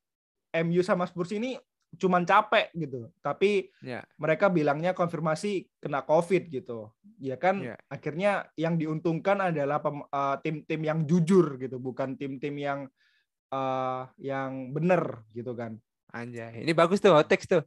MU 0.61 0.81
sama 0.86 1.09
Spurs 1.09 1.34
ini 1.34 1.57
cuman 1.97 2.25
capek 2.25 2.73
gitu. 2.73 3.09
Tapi 3.21 3.69
yeah. 3.85 4.01
mereka 4.17 4.49
bilangnya 4.49 4.91
konfirmasi 4.97 5.69
kena 5.77 6.05
COVID 6.05 6.49
gitu. 6.49 6.89
Ya 7.21 7.37
kan 7.37 7.61
yeah. 7.61 7.77
akhirnya 7.87 8.49
yang 8.57 8.75
diuntungkan 8.77 9.39
adalah 9.53 9.79
eh, 9.83 10.35
tim-tim 10.41 10.81
uh, 10.83 10.87
yang 10.93 10.99
jujur 11.05 11.57
gitu, 11.61 11.77
bukan 11.77 12.17
tim-tim 12.17 12.55
yang 12.57 12.79
uh, 13.53 14.09
yang 14.17 14.73
bener 14.73 15.23
gitu 15.31 15.53
kan. 15.53 15.77
Anjay, 16.13 16.61
ini 16.61 16.73
bagus 16.77 17.01
tuh 17.01 17.13
hot 17.13 17.25
text 17.25 17.49
tuh. 17.49 17.63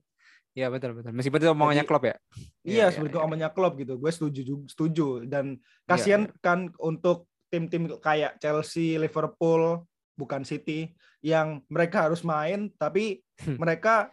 Iya 0.57 0.72
betul 0.72 0.97
betul. 0.97 1.12
Meskipun 1.12 1.39
itu 1.43 1.53
omongannya 1.53 1.85
klub 1.85 2.01
ya. 2.09 2.16
Iya, 2.64 2.89
ya, 2.89 2.95
sebenarnya 2.95 3.20
ya, 3.20 3.24
omongannya 3.29 3.51
klub 3.53 3.72
gitu. 3.77 3.95
Gue 4.01 4.09
setuju 4.09 4.43
setuju 4.70 5.07
dan 5.29 5.61
kasihan 5.85 6.24
ya, 6.24 6.33
ya. 6.33 6.41
kan 6.41 6.59
untuk 6.81 7.29
tim-tim 7.53 7.93
kayak 8.01 8.41
Chelsea, 8.41 8.97
Liverpool, 8.97 9.85
bukan 10.16 10.43
City 10.49 10.97
yang 11.20 11.61
mereka 11.68 12.09
harus 12.09 12.24
main 12.24 12.72
tapi 12.81 13.20
hmm. 13.45 13.61
mereka 13.61 14.11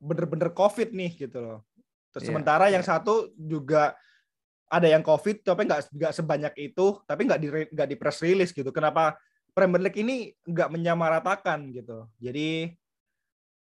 bener-bener 0.00 0.50
COVID 0.50 0.96
nih 0.96 1.12
gitu 1.28 1.38
loh. 1.38 1.60
Terus 2.10 2.26
yeah, 2.26 2.30
sementara 2.32 2.66
yeah. 2.66 2.80
yang 2.80 2.84
satu 2.84 3.30
juga 3.36 3.94
ada 4.70 4.88
yang 4.88 5.04
COVID 5.04 5.44
tapi 5.44 5.68
nggak 5.68 5.92
nggak 5.92 6.12
sebanyak 6.16 6.54
itu, 6.58 6.98
tapi 7.04 7.28
nggak 7.28 7.40
di 7.40 7.48
nggak 7.70 7.88
di 7.90 7.96
press 8.00 8.24
release 8.24 8.56
gitu. 8.56 8.72
Kenapa 8.72 9.20
Premier 9.52 9.82
League 9.82 10.00
ini 10.00 10.32
nggak 10.46 10.72
menyamaratakan 10.72 11.68
gitu. 11.70 12.08
Jadi 12.16 12.72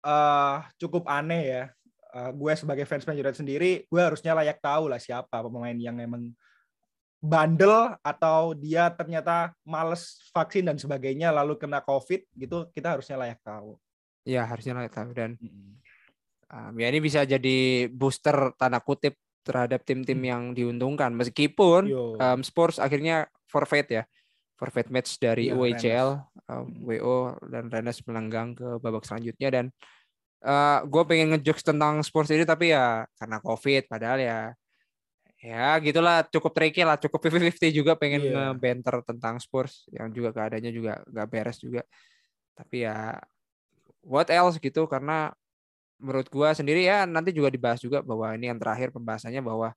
uh, 0.08 0.64
cukup 0.80 1.06
aneh 1.12 1.44
ya. 1.46 1.64
Uh, 2.10 2.34
gue 2.34 2.54
sebagai 2.58 2.90
fans 2.90 3.06
Man 3.06 3.22
United 3.22 3.38
sendiri, 3.38 3.86
gue 3.86 4.02
harusnya 4.02 4.34
layak 4.34 4.58
tahu 4.66 4.90
lah 4.90 4.98
siapa 4.98 5.46
pemain 5.46 5.78
yang 5.78 5.94
emang 6.02 6.34
bandel 7.22 7.94
atau 8.02 8.58
dia 8.58 8.90
ternyata 8.90 9.54
males 9.62 10.18
vaksin 10.34 10.66
dan 10.66 10.82
sebagainya 10.82 11.30
lalu 11.30 11.54
kena 11.62 11.86
COVID 11.86 12.26
gitu, 12.34 12.66
kita 12.74 12.98
harusnya 12.98 13.14
layak 13.14 13.38
tahu. 13.46 13.78
Ya 14.26 14.42
harusnya 14.42 14.74
layak 14.74 14.94
tahu 14.98 15.14
dan 15.14 15.38
mm 15.38 15.54
-hmm 15.54 15.89
um, 16.54 16.74
ya 16.78 16.88
ini 16.90 17.00
bisa 17.00 17.24
jadi 17.26 17.88
booster 17.90 18.54
tanda 18.58 18.82
kutip 18.82 19.18
terhadap 19.46 19.82
tim-tim 19.88 20.20
hmm. 20.20 20.30
yang 20.30 20.44
diuntungkan. 20.54 21.16
Meskipun 21.16 21.90
um, 22.18 22.40
Spurs 22.46 22.78
akhirnya 22.78 23.30
forfeit 23.50 23.90
ya. 23.90 24.04
Forfeit 24.60 24.92
match 24.92 25.16
dari 25.24 25.48
ya, 25.48 25.56
UECL 25.56 26.20
um, 26.52 26.68
WO 26.84 27.32
dan 27.48 27.72
Rennes 27.72 28.04
melenggang 28.04 28.52
ke 28.52 28.68
babak 28.84 29.08
selanjutnya. 29.08 29.50
Dan 29.50 29.66
uh, 30.44 30.84
gue 30.84 31.04
pengen 31.08 31.32
ngejokes 31.36 31.64
tentang 31.64 32.04
Spurs 32.04 32.28
ini 32.36 32.44
tapi 32.44 32.76
ya 32.76 33.08
karena 33.16 33.40
COVID 33.40 33.88
padahal 33.88 34.20
ya 34.20 34.40
ya 35.40 35.80
gitulah 35.80 36.28
cukup 36.28 36.52
tricky 36.52 36.84
lah 36.84 37.00
cukup 37.00 37.32
50-50 37.32 37.72
juga 37.72 37.96
pengen 37.96 38.28
yeah. 38.28 38.52
ngebanter 38.52 39.00
tentang 39.08 39.40
Spurs 39.40 39.88
yang 39.96 40.12
juga 40.12 40.36
keadaannya 40.36 40.72
juga 40.76 41.00
gak 41.08 41.28
beres 41.32 41.58
juga. 41.64 41.88
Tapi 42.60 42.84
ya 42.84 43.16
what 44.04 44.28
else 44.28 44.60
gitu 44.60 44.84
karena 44.92 45.32
menurut 46.00 46.28
gua 46.32 46.56
sendiri 46.56 46.88
ya 46.88 47.04
nanti 47.04 47.36
juga 47.36 47.52
dibahas 47.52 47.84
juga 47.84 48.00
bahwa 48.00 48.32
ini 48.34 48.50
yang 48.50 48.58
terakhir 48.58 48.90
pembahasannya 48.96 49.44
bahwa 49.44 49.76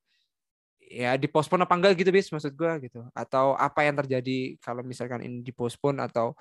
ya 0.78 1.18
dipospon 1.18 1.58
apa 1.66 1.74
enggak 1.74 1.98
gitu 1.98 2.10
bis 2.14 2.30
maksud 2.30 2.54
gua 2.54 2.78
gitu. 2.78 3.02
Atau 3.12 3.58
apa 3.58 3.82
yang 3.82 3.98
terjadi 3.98 4.56
kalau 4.62 4.86
misalkan 4.86 5.20
ini 5.26 5.42
dipospon 5.42 5.98
atau 5.98 6.32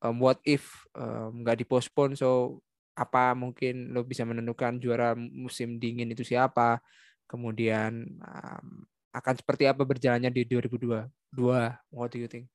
um, 0.00 0.16
what 0.16 0.40
if 0.42 0.88
um, 0.96 1.44
nggak 1.44 1.62
dipospon 1.62 2.16
so 2.16 2.60
apa 2.96 3.36
mungkin 3.36 3.92
lo 3.92 4.00
bisa 4.08 4.24
menentukan 4.24 4.80
juara 4.80 5.12
musim 5.14 5.76
dingin 5.76 6.08
itu 6.16 6.24
siapa 6.24 6.80
kemudian 7.28 8.08
um, 8.24 8.88
akan 9.12 9.34
seperti 9.36 9.68
apa 9.68 9.84
berjalannya 9.84 10.32
di 10.32 10.48
2002 10.48 11.04
dua 11.28 11.76
what 11.92 12.08
do 12.08 12.16
you 12.16 12.28
think? 12.28 12.48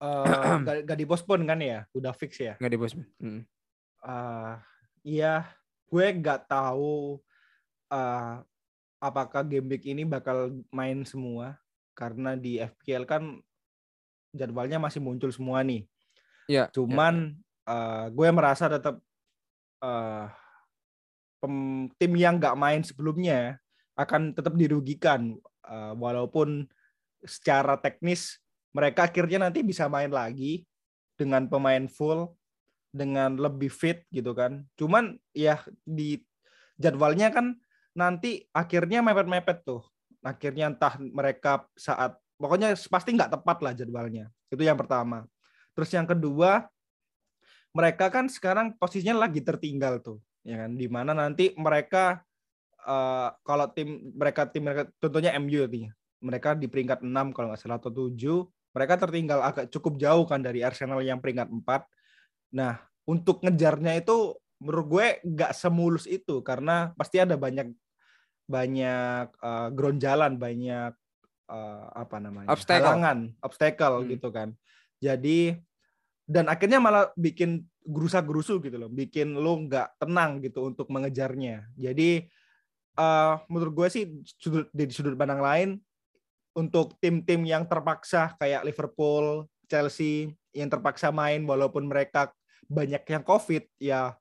Uh, 0.00 0.24
gak, 0.64 0.88
gak 0.88 0.98
dipospon 1.00 1.44
kan 1.44 1.60
ya? 1.60 1.84
Udah 1.92 2.12
fix 2.12 2.40
ya? 2.40 2.60
Nggak 2.60 2.72
dipospon 2.76 3.08
hmm 3.20 3.59
uh, 4.04 4.60
iya 5.04 5.48
gue 5.90 6.06
nggak 6.22 6.46
tahu 6.46 7.18
uh, 7.90 8.34
apakah 9.00 9.42
game 9.42 9.66
week 9.74 9.88
ini 9.88 10.04
bakal 10.04 10.52
main 10.70 11.02
semua 11.02 11.56
karena 11.96 12.36
di 12.36 12.60
FPL 12.60 13.04
kan 13.08 13.22
jadwalnya 14.30 14.78
masih 14.78 15.02
muncul 15.02 15.28
semua 15.34 15.60
nih. 15.66 15.84
Ya. 16.46 16.70
Cuman 16.70 17.34
ya. 17.34 17.48
Uh, 17.70 18.06
gue 18.10 18.28
merasa 18.34 18.66
tetap 18.66 18.98
uh, 19.84 20.26
pem, 21.38 21.86
tim 21.98 22.12
yang 22.16 22.40
nggak 22.40 22.58
main 22.58 22.82
sebelumnya 22.82 23.60
akan 23.94 24.32
tetap 24.32 24.56
dirugikan 24.56 25.36
uh, 25.68 25.92
walaupun 25.94 26.66
secara 27.22 27.76
teknis 27.76 28.40
mereka 28.72 29.06
akhirnya 29.06 29.50
nanti 29.50 29.60
bisa 29.60 29.86
main 29.92 30.08
lagi 30.08 30.64
dengan 31.20 31.46
pemain 31.46 31.84
full 31.84 32.32
dengan 32.90 33.38
lebih 33.38 33.70
fit 33.70 34.04
gitu 34.10 34.34
kan. 34.34 34.66
Cuman 34.74 35.16
ya 35.34 35.62
di 35.86 36.20
jadwalnya 36.76 37.30
kan 37.30 37.56
nanti 37.94 38.46
akhirnya 38.50 39.00
mepet-mepet 39.02 39.62
tuh. 39.62 39.82
Akhirnya 40.20 40.68
entah 40.68 41.00
mereka 41.00 41.64
saat 41.78 42.18
pokoknya 42.36 42.76
pasti 42.90 43.16
nggak 43.16 43.40
tepat 43.40 43.58
lah 43.64 43.72
jadwalnya. 43.72 44.28
Itu 44.52 44.60
yang 44.60 44.76
pertama. 44.76 45.24
Terus 45.72 45.90
yang 45.94 46.04
kedua 46.04 46.66
mereka 47.70 48.10
kan 48.10 48.26
sekarang 48.26 48.74
posisinya 48.74 49.22
lagi 49.22 49.38
tertinggal 49.46 50.02
tuh, 50.02 50.18
ya 50.42 50.66
kan? 50.66 50.74
Di 50.74 50.90
mana 50.90 51.14
nanti 51.14 51.54
mereka 51.54 52.18
uh, 52.82 53.30
kalau 53.46 53.70
tim 53.70 54.10
mereka 54.10 54.50
tim 54.50 54.66
mereka 54.66 54.90
tentunya 54.98 55.30
MU 55.38 55.62
nih, 55.70 55.86
mereka 56.18 56.58
di 56.58 56.66
peringkat 56.66 57.06
6 57.06 57.30
kalau 57.30 57.54
nggak 57.54 57.60
salah 57.62 57.78
atau 57.78 57.94
7 57.94 58.12
mereka 58.70 58.94
tertinggal 59.02 59.42
agak 59.42 59.66
cukup 59.72 59.98
jauh 59.98 60.24
kan 60.26 60.38
dari 60.38 60.62
Arsenal 60.62 61.02
yang 61.02 61.18
peringkat 61.18 61.50
4 61.50 61.66
Nah, 62.50 62.78
untuk 63.06 63.42
ngejarnya 63.42 63.98
itu 63.98 64.38
menurut 64.60 64.86
gue 64.86 65.06
nggak 65.24 65.52
semulus 65.56 66.04
itu 66.04 66.44
karena 66.44 66.92
pasti 66.94 67.16
ada 67.16 67.34
banyak 67.34 67.72
banyak 68.50 69.26
uh, 69.40 69.68
ground 69.72 70.02
jalan, 70.02 70.36
banyak 70.36 70.92
uh, 71.48 71.86
apa 71.94 72.16
namanya 72.18 72.50
Obstacle. 72.50 72.82
halangan, 72.82 73.18
obstacle 73.40 73.94
Hmm. 74.02 74.08
gitu 74.10 74.28
kan. 74.34 74.48
Jadi 75.00 75.54
dan 76.30 76.46
akhirnya 76.46 76.78
malah 76.78 77.10
bikin 77.18 77.66
gerusa-gerusu 77.86 78.60
gitu 78.62 78.76
loh, 78.76 78.90
bikin 78.92 79.34
lo 79.34 79.66
nggak 79.66 79.98
tenang 79.98 80.42
gitu 80.44 80.66
untuk 80.66 80.90
mengejarnya. 80.92 81.70
Jadi 81.78 82.26
eh 82.98 83.34
menurut 83.48 83.72
gue 83.72 83.88
sih 83.88 84.04
sudut, 84.36 84.66
dari 84.74 84.90
sudut 84.90 85.14
pandang 85.14 85.40
lain 85.40 85.68
untuk 86.58 86.98
tim-tim 86.98 87.46
yang 87.46 87.64
terpaksa 87.64 88.34
kayak 88.36 88.66
Liverpool, 88.66 89.46
Chelsea 89.70 90.34
yang 90.50 90.66
terpaksa 90.66 91.14
main 91.14 91.46
walaupun 91.46 91.86
mereka 91.86 92.34
banyak 92.66 93.02
yang 93.06 93.22
COVID 93.24 93.64
ya 93.80 94.12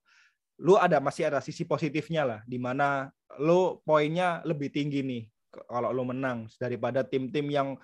lu 0.59 0.75
ada 0.75 0.99
masih 0.99 1.31
ada 1.31 1.39
sisi 1.39 1.63
positifnya 1.63 2.27
lah 2.27 2.39
di 2.43 2.59
mana 2.59 3.07
lu 3.39 3.79
poinnya 3.87 4.43
lebih 4.43 4.71
tinggi 4.71 4.99
nih 5.03 5.23
kalau 5.71 5.89
lu 5.95 6.03
menang 6.05 6.45
daripada 6.59 7.01
tim-tim 7.01 7.47
yang 7.49 7.79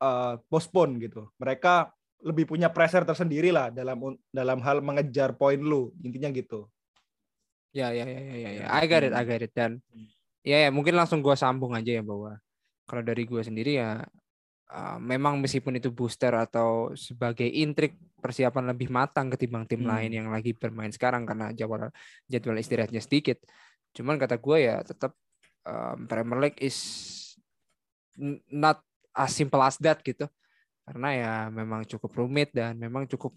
eh, 0.00 0.34
postpone 0.48 0.96
gitu. 0.96 1.28
Mereka 1.36 1.92
lebih 2.24 2.48
punya 2.48 2.68
pressure 2.68 3.04
tersendiri 3.04 3.48
lah 3.52 3.72
dalam 3.72 4.16
dalam 4.28 4.58
hal 4.60 4.80
mengejar 4.84 5.36
poin 5.36 5.60
lu 5.60 5.92
intinya 6.04 6.28
gitu. 6.32 6.68
Ya, 7.70 7.94
ya, 7.94 8.02
ya, 8.02 8.18
ya, 8.20 8.36
ya, 8.36 8.50
ya. 8.50 8.60
Ya. 8.64 8.66
I 8.66 8.84
got 8.90 9.06
it, 9.06 9.14
I 9.14 9.22
Hmm. 9.22 9.28
got 9.30 9.42
it. 9.44 9.52
Dan 9.54 9.70
Hmm. 9.92 10.08
ya, 10.42 10.56
ya 10.66 10.70
mungkin 10.74 10.96
langsung 10.96 11.22
gua 11.22 11.36
sambung 11.38 11.72
aja 11.76 12.00
ya 12.00 12.02
bahwa 12.02 12.40
kalau 12.88 13.02
dari 13.04 13.22
gua 13.28 13.44
sendiri 13.44 13.78
ya 13.78 14.04
uh, 14.70 14.98
memang 15.02 15.42
meskipun 15.42 15.76
itu 15.76 15.90
booster 15.90 16.32
atau 16.32 16.94
sebagai 16.94 17.46
intrik 17.46 17.98
persiapan 18.22 18.72
lebih 18.72 18.88
matang 18.92 19.28
ketimbang 19.32 19.66
tim 19.66 19.82
Hmm. 19.82 19.90
lain 19.96 20.10
yang 20.14 20.28
lagi 20.30 20.54
bermain 20.54 20.92
sekarang 20.92 21.26
karena 21.26 21.50
jadwal 21.52 21.90
jadwal 22.30 22.56
istirahatnya 22.56 23.02
sedikit. 23.02 23.42
Cuman 23.92 24.16
kata 24.16 24.38
gua 24.38 24.56
ya 24.60 24.76
tetap 24.86 25.16
um, 25.66 26.06
Premier 26.06 26.38
League 26.48 26.60
is 26.62 26.78
not 28.50 28.80
as 29.16 29.34
simple 29.34 29.60
as 29.64 29.76
that 29.82 29.98
gitu. 30.06 30.28
Karena 30.86 31.08
ya 31.14 31.32
memang 31.50 31.86
cukup 31.86 32.10
rumit 32.18 32.50
dan 32.50 32.74
memang 32.78 33.06
cukup 33.06 33.34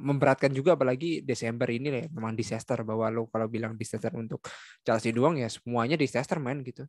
memberatkan 0.00 0.48
juga 0.48 0.72
apalagi 0.80 1.20
Desember 1.20 1.68
ini 1.68 1.92
ya 1.92 2.08
memang 2.08 2.32
disaster 2.32 2.80
bahwa 2.80 3.12
lo 3.12 3.28
kalau 3.28 3.44
bilang 3.52 3.76
disaster 3.76 4.08
untuk 4.16 4.40
Chelsea 4.80 5.12
doang 5.12 5.36
ya 5.36 5.52
semuanya 5.52 6.00
disaster 6.00 6.40
man 6.40 6.64
gitu. 6.64 6.88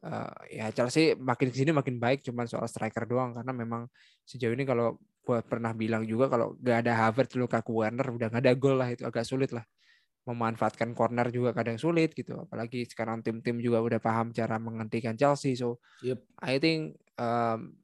Eh, 0.00 0.56
ya 0.56 0.72
Chelsea 0.72 1.12
makin 1.12 1.52
ke 1.52 1.60
sini 1.60 1.76
makin 1.76 2.00
baik 2.00 2.24
cuman 2.24 2.48
soal 2.48 2.64
striker 2.64 3.04
doang 3.04 3.36
karena 3.36 3.52
memang 3.52 3.84
sejauh 4.24 4.56
ini 4.56 4.64
kalau 4.64 4.96
gua 5.20 5.44
pernah 5.44 5.76
bilang 5.76 6.08
juga 6.08 6.32
kalau 6.32 6.56
gak 6.56 6.88
ada 6.88 6.96
Havertz 7.04 7.36
Lukaku 7.36 7.84
Werner 7.84 8.08
udah 8.08 8.32
gak 8.32 8.40
ada 8.40 8.56
gol 8.56 8.80
lah 8.80 8.88
itu 8.88 9.04
agak 9.04 9.28
sulit 9.28 9.52
lah 9.52 9.60
memanfaatkan 10.24 10.96
corner 10.96 11.28
juga 11.28 11.52
kadang 11.52 11.76
sulit 11.76 12.16
gitu 12.16 12.32
apalagi 12.48 12.88
sekarang 12.88 13.20
tim-tim 13.20 13.60
juga 13.60 13.84
udah 13.84 14.00
paham 14.00 14.32
cara 14.32 14.56
menghentikan 14.56 15.20
Chelsea 15.20 15.52
so 15.52 15.76
Yep. 16.00 16.24
I 16.40 16.56
think 16.56 16.96
um, 17.20 17.76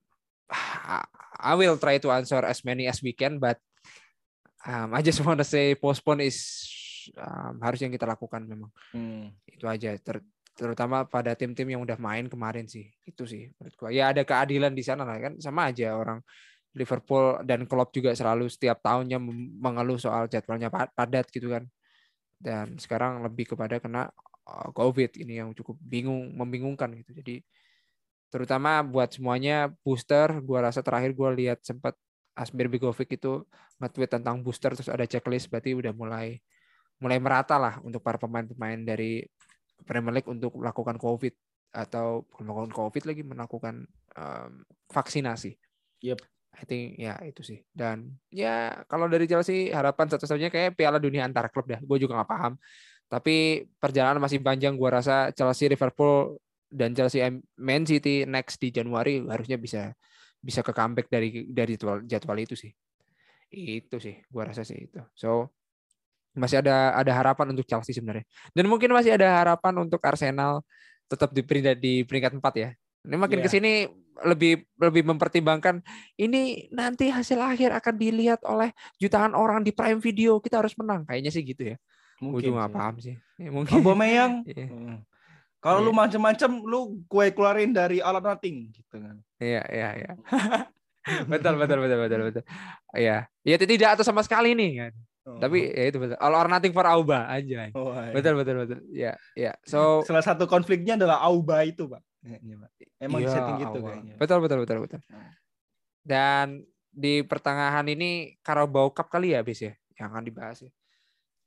I 1.36 1.52
will 1.52 1.76
try 1.76 2.00
to 2.00 2.08
answer 2.08 2.40
as 2.48 2.64
many 2.64 2.88
as 2.88 3.04
we 3.04 3.12
can 3.12 3.36
but 3.36 3.60
um, 4.64 4.96
I 4.96 5.04
just 5.04 5.20
want 5.20 5.36
to 5.36 5.44
say 5.44 5.76
postpone 5.76 6.24
is 6.24 6.40
um, 7.12 7.60
harus 7.60 7.84
yang 7.84 7.92
kita 7.92 8.08
lakukan 8.08 8.40
memang 8.48 8.72
Hmm. 8.96 9.36
itu 9.44 9.68
aja 9.68 9.92
Ter- 10.00 10.24
terutama 10.56 11.04
pada 11.04 11.36
tim-tim 11.36 11.68
yang 11.68 11.84
udah 11.84 12.00
main 12.00 12.26
kemarin 12.32 12.64
sih 12.64 12.88
itu 13.04 13.28
sih 13.28 13.52
menurut 13.60 13.74
gua. 13.76 13.90
Ya 13.92 14.08
ada 14.10 14.24
keadilan 14.24 14.72
di 14.72 14.80
sana 14.80 15.04
lah 15.04 15.20
kan 15.20 15.36
sama 15.36 15.68
aja 15.68 15.92
orang 15.92 16.24
Liverpool 16.72 17.44
dan 17.44 17.68
Klopp 17.68 17.92
juga 17.92 18.16
selalu 18.16 18.48
setiap 18.48 18.80
tahunnya 18.80 19.20
mengeluh 19.60 20.00
soal 20.00 20.28
jadwalnya 20.32 20.72
pa- 20.72 20.90
padat 20.92 21.28
gitu 21.28 21.52
kan. 21.52 21.64
Dan 22.36 22.80
sekarang 22.80 23.20
lebih 23.24 23.52
kepada 23.52 23.80
kena 23.80 24.08
uh, 24.48 24.68
COVID 24.72 25.20
ini 25.20 25.40
yang 25.44 25.52
cukup 25.52 25.76
bingung 25.80 26.32
membingungkan 26.32 26.92
gitu. 26.96 27.12
Jadi 27.16 27.44
terutama 28.32 28.80
buat 28.80 29.12
semuanya 29.12 29.72
booster 29.84 30.40
gua 30.40 30.72
rasa 30.72 30.80
terakhir 30.80 31.12
gua 31.12 31.32
lihat 31.36 31.60
sempat 31.64 31.96
Asmir 32.36 32.68
Begovic 32.68 33.16
itu 33.16 33.44
nge-tweet 33.80 34.20
tentang 34.20 34.44
booster 34.44 34.72
terus 34.76 34.92
ada 34.92 35.08
checklist 35.08 35.48
berarti 35.48 35.72
udah 35.72 35.92
mulai 35.96 36.36
mulai 37.00 37.20
merata 37.20 37.56
lah 37.56 37.80
untuk 37.84 38.00
para 38.00 38.16
pemain-pemain 38.16 38.80
dari 38.84 39.24
Premier 39.84 40.14
League 40.20 40.30
untuk 40.30 40.56
melakukan 40.56 40.96
COVID 40.96 41.34
atau 41.76 42.24
melakukan 42.40 42.72
COVID 42.72 43.02
lagi 43.04 43.22
melakukan 43.26 43.84
um, 44.16 44.64
vaksinasi. 44.88 45.52
Yep. 46.00 46.20
I 46.56 46.64
think 46.64 46.96
ya 46.96 47.20
itu 47.20 47.44
sih. 47.44 47.60
Dan 47.68 48.16
ya 48.32 48.80
kalau 48.88 49.12
dari 49.12 49.28
Chelsea 49.28 49.68
harapan 49.68 50.08
satu-satunya 50.08 50.48
kayak 50.48 50.72
Piala 50.72 50.96
Dunia 50.96 51.28
antar 51.28 51.52
klub 51.52 51.68
dah. 51.68 51.80
Gue 51.84 52.00
juga 52.00 52.16
nggak 52.16 52.30
paham. 52.32 52.56
Tapi 53.12 53.68
perjalanan 53.76 54.24
masih 54.24 54.40
panjang. 54.40 54.72
Gue 54.72 54.88
rasa 54.88 55.30
Chelsea, 55.36 55.68
Liverpool 55.68 56.40
dan 56.72 56.96
Chelsea 56.96 57.20
Man 57.60 57.84
City 57.84 58.24
next 58.24 58.56
di 58.56 58.72
Januari 58.72 59.20
harusnya 59.28 59.60
bisa 59.60 59.92
bisa 60.40 60.64
ke 60.64 60.72
comeback 60.72 61.12
dari 61.12 61.44
dari 61.52 61.76
jadwal, 61.76 62.00
jadwal 62.08 62.38
itu 62.40 62.56
sih. 62.56 62.72
Itu 63.52 64.00
sih. 64.00 64.16
Gue 64.24 64.42
rasa 64.48 64.64
sih 64.64 64.88
itu. 64.88 65.04
So 65.12 65.52
masih 66.36 66.60
ada 66.60 66.92
ada 66.94 67.12
harapan 67.12 67.56
untuk 67.56 67.64
Chelsea 67.64 67.96
sebenarnya. 67.96 68.22
Dan 68.52 68.68
mungkin 68.68 68.92
masih 68.92 69.16
ada 69.16 69.40
harapan 69.40 69.74
untuk 69.80 69.98
Arsenal 70.04 70.60
tetap 71.08 71.32
di 71.32 71.40
peringkat 71.40 71.76
di 71.80 72.04
peringkat 72.04 72.32
4 72.36 72.54
ya. 72.54 72.70
Ini 73.06 73.16
makin 73.16 73.38
Iya. 73.40 73.44
ke 73.46 73.50
sini 73.50 73.72
lebih 74.16 74.64
lebih 74.80 75.02
mempertimbangkan 75.06 75.84
ini 76.16 76.66
nanti 76.72 77.12
hasil 77.12 77.36
akhir 77.36 77.70
akan 77.72 77.94
dilihat 77.94 78.40
oleh 78.44 78.72
jutaan 78.96 79.32
orang 79.32 79.60
di 79.62 79.72
Prime 79.72 80.00
Video. 80.00 80.38
Kita 80.38 80.60
harus 80.60 80.76
menang. 80.76 81.04
Kayaknya 81.08 81.30
sih 81.30 81.42
gitu 81.42 81.62
ya. 81.72 81.76
Gue 82.16 82.32
Mungkin 82.32 82.44
juga 82.48 82.56
nggak 82.58 82.68
sih. 82.68 82.76
paham 82.76 82.94
sih. 83.00 83.14
Ya, 83.44 83.50
mungkin. 83.52 83.72
Aubameyang. 83.80 84.32
Iya. 84.50 84.66
Hmm. 84.68 84.98
Kalau 85.56 85.78
lu 85.82 85.90
Iya. 85.90 85.98
macem-macem 86.04 86.50
lu 86.62 86.80
kue 87.06 87.26
keluarin 87.34 87.70
dari 87.74 87.98
or 88.00 88.16
nothing 88.18 88.70
gitu 88.72 88.96
kan. 89.02 89.16
Iya, 89.38 89.62
iya, 89.68 89.88
iya. 89.98 90.10
betul, 91.30 91.54
betul, 91.58 91.78
betul, 91.84 91.98
betul, 92.02 92.20
betul. 92.26 92.42
Iya. 92.90 93.30
Ya 93.46 93.56
tidak 93.60 93.98
atau 93.98 94.04
sama 94.06 94.26
sekali 94.26 94.56
nih 94.56 94.70
kan. 94.80 94.92
Oh. 95.26 95.42
Tapi 95.42 95.74
ya 95.74 95.90
itu 95.90 95.98
betul. 95.98 96.14
All 96.22 96.38
or 96.38 96.46
nothing 96.46 96.70
for 96.70 96.86
Auba 96.86 97.26
aja. 97.26 97.74
Oh, 97.74 97.90
iya. 97.90 98.14
Betul, 98.14 98.38
betul, 98.38 98.54
betul. 98.62 98.78
Ya, 98.94 99.12
ya. 99.34 99.58
So 99.66 100.06
salah 100.06 100.22
satu 100.22 100.46
konfliknya 100.46 100.94
adalah 100.94 101.18
Auba 101.26 101.66
itu, 101.66 101.90
Pak. 101.90 101.98
Emang 103.02 103.18
Iya, 103.22 103.26
disetting 103.26 103.58
gitu 103.58 103.78
awal. 103.82 103.90
kayaknya. 103.90 104.14
Betul 104.22 104.38
betul 104.46 104.58
betul 104.62 104.78
betul. 104.86 105.00
Hmm. 105.10 105.30
Dan 106.06 106.46
di 106.94 107.26
pertengahan 107.26 107.84
ini 107.90 108.38
Carabao 108.38 108.94
Cup 108.94 109.10
kali 109.10 109.34
ya 109.34 109.42
bis 109.42 109.66
ya 109.66 109.74
yang 109.98 110.14
akan 110.14 110.24
dibahas 110.24 110.62
ya. 110.62 110.70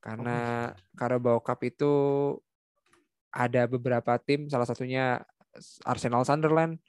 Karena 0.03 0.69
Carabao 0.99 1.39
Cup 1.39 1.63
itu 1.63 1.93
ada 3.32 3.63
beberapa 3.63 4.19
tim 4.19 4.51
salah 4.51 4.67
satunya 4.67 5.23
Arsenal 5.88 6.27
Sunderland, 6.27 6.84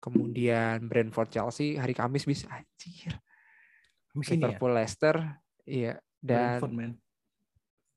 kemudian 0.00 0.88
Brentford 0.88 1.28
Chelsea 1.28 1.76
hari 1.76 1.92
Kamis 1.92 2.24
bis 2.24 2.48
anjir. 2.48 3.12
Ya. 3.12 3.20
Liverpool 4.16 4.74
Leicester 4.74 5.22
iya 5.62 6.00
dan 6.20 6.60
Brentford, 6.60 6.72
man. 6.76 6.92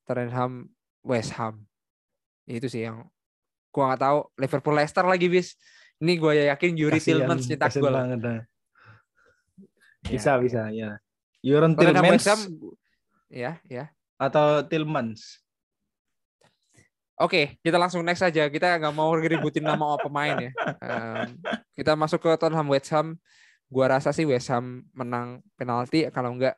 Tottenham 0.08 0.52
West 1.04 1.32
Ham. 1.36 1.64
Itu 2.48 2.68
sih 2.68 2.88
yang 2.88 3.08
gua 3.72 3.94
nggak 3.94 4.02
tahu 4.04 4.18
Liverpool 4.40 4.76
Leicester 4.76 5.06
lagi 5.08 5.28
bis. 5.32 5.56
Ini 6.04 6.20
gue 6.20 6.34
yakin 6.52 6.72
Yuri 6.76 7.00
Tillmans 7.00 7.48
nyetak 7.48 7.72
kasihan 7.72 7.84
gol. 7.88 7.96
Ya, 7.96 8.44
Bisa, 10.04 10.32
ya. 10.36 10.40
bisa, 10.44 10.62
ya. 10.68 10.90
Tottenham 11.40 11.80
Tillmans 11.80 12.26
ya, 13.32 13.52
ya. 13.72 13.88
atau 14.20 14.68
Tillmans. 14.68 15.40
Oke, 17.16 17.62
kita 17.64 17.80
langsung 17.80 18.04
next 18.04 18.26
aja. 18.26 18.52
Kita 18.52 18.76
nggak 18.82 18.92
mau 18.92 19.16
ngeributin 19.16 19.64
nama 19.64 19.96
pemain 19.96 20.50
ya. 20.50 20.52
Em, 20.84 21.40
kita 21.78 21.96
masuk 21.96 22.20
ke 22.20 22.30
Tottenham 22.36 22.68
West 22.68 22.92
Ham. 22.92 23.16
Gua 23.72 23.96
rasa 23.96 24.12
sih 24.12 24.28
West 24.28 24.52
Ham 24.52 24.84
menang 24.92 25.40
penalti. 25.56 26.04
Kalau 26.12 26.36
nggak, 26.36 26.58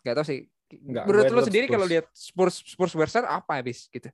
nggak 0.00 0.14
tahu 0.16 0.24
sih. 0.24 0.40
Nggak, 0.70 1.04
Menurut 1.10 1.24
gue 1.26 1.36
lu 1.36 1.42
sendiri 1.42 1.66
kalau 1.66 1.86
lihat 1.86 2.06
Spurs 2.14 2.62
Spurs 2.62 2.94
West 2.94 3.18
Ham 3.18 3.26
apa 3.26 3.58
habis 3.58 3.90
gitu? 3.90 4.06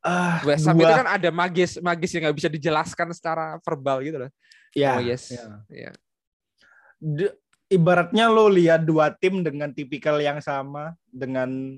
Ah, 0.00 0.40
West 0.48 0.64
Ham 0.64 0.80
dua. 0.80 0.88
itu 0.88 0.94
kan 0.96 1.08
ada 1.12 1.28
magis 1.28 1.76
magis 1.84 2.10
yang 2.16 2.28
nggak 2.28 2.38
bisa 2.40 2.48
dijelaskan 2.48 3.12
secara 3.12 3.60
verbal 3.60 4.00
gitu 4.00 4.16
loh. 4.24 4.30
ya, 4.72 4.96
oh 4.96 5.04
yes. 5.04 5.36
ya. 5.36 5.44
Ya. 5.68 5.92
D- 6.96 7.36
ibaratnya 7.68 8.32
lo 8.32 8.48
lihat 8.48 8.88
dua 8.88 9.12
tim 9.12 9.44
dengan 9.44 9.70
tipikal 9.76 10.16
yang 10.16 10.40
sama 10.40 10.96
dengan 11.12 11.76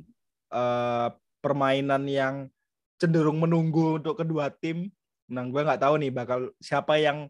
eh, 0.55 1.09
permainan 1.43 2.07
yang 2.07 2.35
cenderung 3.03 3.43
menunggu 3.43 3.99
untuk 3.99 4.23
kedua 4.23 4.55
tim. 4.55 4.87
Nah, 5.27 5.43
gue 5.43 5.59
nggak 5.59 5.83
tahu 5.83 5.99
nih 5.99 6.15
bakal 6.15 6.55
siapa 6.63 7.03
yang 7.03 7.27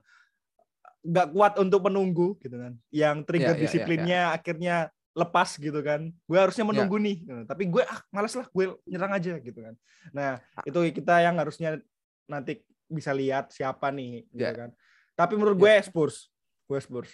nggak 1.03 1.29
kuat 1.33 1.53
untuk 1.57 1.89
menunggu 1.89 2.37
gitu 2.45 2.55
kan. 2.61 2.77
Yang 2.93 3.17
trigger 3.25 3.57
Ya, 3.57 3.57
ya, 3.57 3.59
ya, 3.59 3.63
disiplinnya 3.65 4.21
akhirnya 4.37 4.77
lepas 5.13 5.49
gitu 5.57 5.81
kan. 5.81 6.09
Gue 6.25 6.39
harusnya 6.39 6.65
Ya. 6.65 6.69
menunggu 6.73 6.97
nih, 6.97 7.17
gitu. 7.23 7.43
tapi 7.45 7.69
gue 7.69 7.83
ah 7.85 8.01
malas 8.09 8.33
lah 8.33 8.47
gue 8.47 8.65
nyerang 8.85 9.13
aja 9.13 9.37
gitu 9.37 9.61
kan. 9.61 9.75
Nah, 10.11 10.41
itu 10.63 10.79
kita 10.93 11.21
yang 11.21 11.37
harusnya 11.37 11.81
nanti 12.25 12.65
bisa 12.87 13.13
lihat 13.13 13.53
siapa 13.53 13.89
nih 13.89 14.25
gitu 14.31 14.43
Ya. 14.43 14.53
kan. 14.57 14.71
Tapi 15.13 15.37
menurut 15.37 15.57
Ya. 15.57 15.63
gue 15.63 15.75
Spurs. 15.85 16.17
Gue 16.65 16.81
Spurs. 16.81 17.13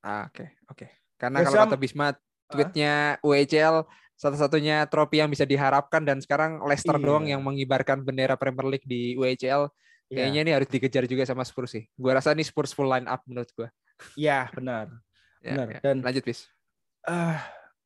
Ah, 0.00 0.30
Oke, 0.30 0.54
oke. 0.66 0.86
Karena 1.18 1.42
West 1.42 1.50
kalau 1.50 1.58
Ham- 1.58 1.70
kata 1.72 1.78
Bisma 1.78 2.06
tweetnya 2.46 2.94
UECL 3.20 3.82
satu-satunya 4.14 4.86
trofi 4.86 5.18
yang 5.18 5.28
bisa 5.28 5.42
diharapkan 5.42 6.00
dan 6.00 6.22
sekarang 6.22 6.62
Leicester 6.62 6.94
Iya. 6.94 7.04
doang 7.04 7.26
yang 7.26 7.42
mengibarkan 7.42 8.00
bendera 8.00 8.38
Premier 8.38 8.70
League 8.70 8.86
di 8.86 9.12
UECL 9.14 9.66
Iya. 10.06 10.22
Kayaknya 10.22 10.40
ini 10.46 10.52
harus 10.54 10.68
dikejar 10.70 11.04
juga 11.10 11.26
sama 11.26 11.42
Spurs 11.42 11.74
sih. 11.74 11.90
Gue 11.92 12.14
rasa 12.14 12.30
ini 12.30 12.46
Spurs 12.46 12.70
full 12.70 12.86
line 12.86 13.10
up 13.10 13.26
menurut 13.26 13.50
gue. 13.50 13.66
Iya, 14.14 14.46
benar. 14.54 14.86
Ya, 15.42 15.58
Benar. 15.58 15.66
ya. 15.66 15.78
Dan- 15.82 16.02
lanjut 16.06 16.22
bis. 16.22 16.46
Ah, 17.06 17.38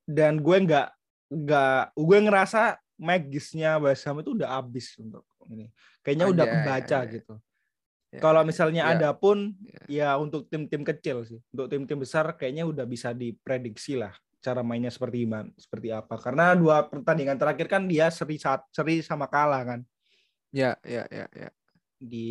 dan 0.05 0.41
gue 0.41 0.57
nggak 0.65 0.89
nggak 1.31 1.83
gue 1.95 2.19
ngerasa 2.25 2.61
magisnya 2.97 3.77
West 3.79 4.03
Ham 4.05 4.21
itu 4.21 4.33
udah 4.35 4.59
habis 4.59 4.97
untuk 4.97 5.23
ini. 5.47 5.69
Kayaknya 6.01 6.27
udah 6.29 6.45
Anjay, 6.45 6.57
kebaca 6.65 6.97
anjay. 6.99 7.15
gitu. 7.21 7.35
Ya, 8.11 8.19
Kalau 8.19 8.43
misalnya 8.43 8.83
ya. 8.89 8.91
ada 8.99 9.11
pun 9.15 9.55
Ya. 9.63 9.83
ya 9.87 10.09
untuk 10.19 10.51
tim-tim 10.51 10.83
kecil 10.83 11.23
sih. 11.23 11.39
Untuk 11.55 11.71
tim-tim 11.71 11.95
besar 11.97 12.27
kayaknya 12.35 12.67
udah 12.67 12.83
bisa 12.83 13.15
diprediksi 13.15 13.95
lah 13.95 14.11
cara 14.41 14.65
mainnya 14.65 14.89
seperti 14.89 15.29
gimana, 15.29 15.53
seperti 15.55 15.93
apa. 15.93 16.17
Karena 16.17 16.57
dua 16.57 16.89
pertandingan 16.89 17.37
terakhir 17.37 17.69
kan 17.69 17.85
dia 17.85 18.09
seri 18.09 18.41
sa- 18.41 18.65
seri 18.73 19.05
sama 19.05 19.29
kalah 19.29 19.63
kan. 19.63 19.81
ya 20.51 20.75
ya 20.83 21.07
ya 21.07 21.31
ya. 21.31 21.51
Di 21.97 22.27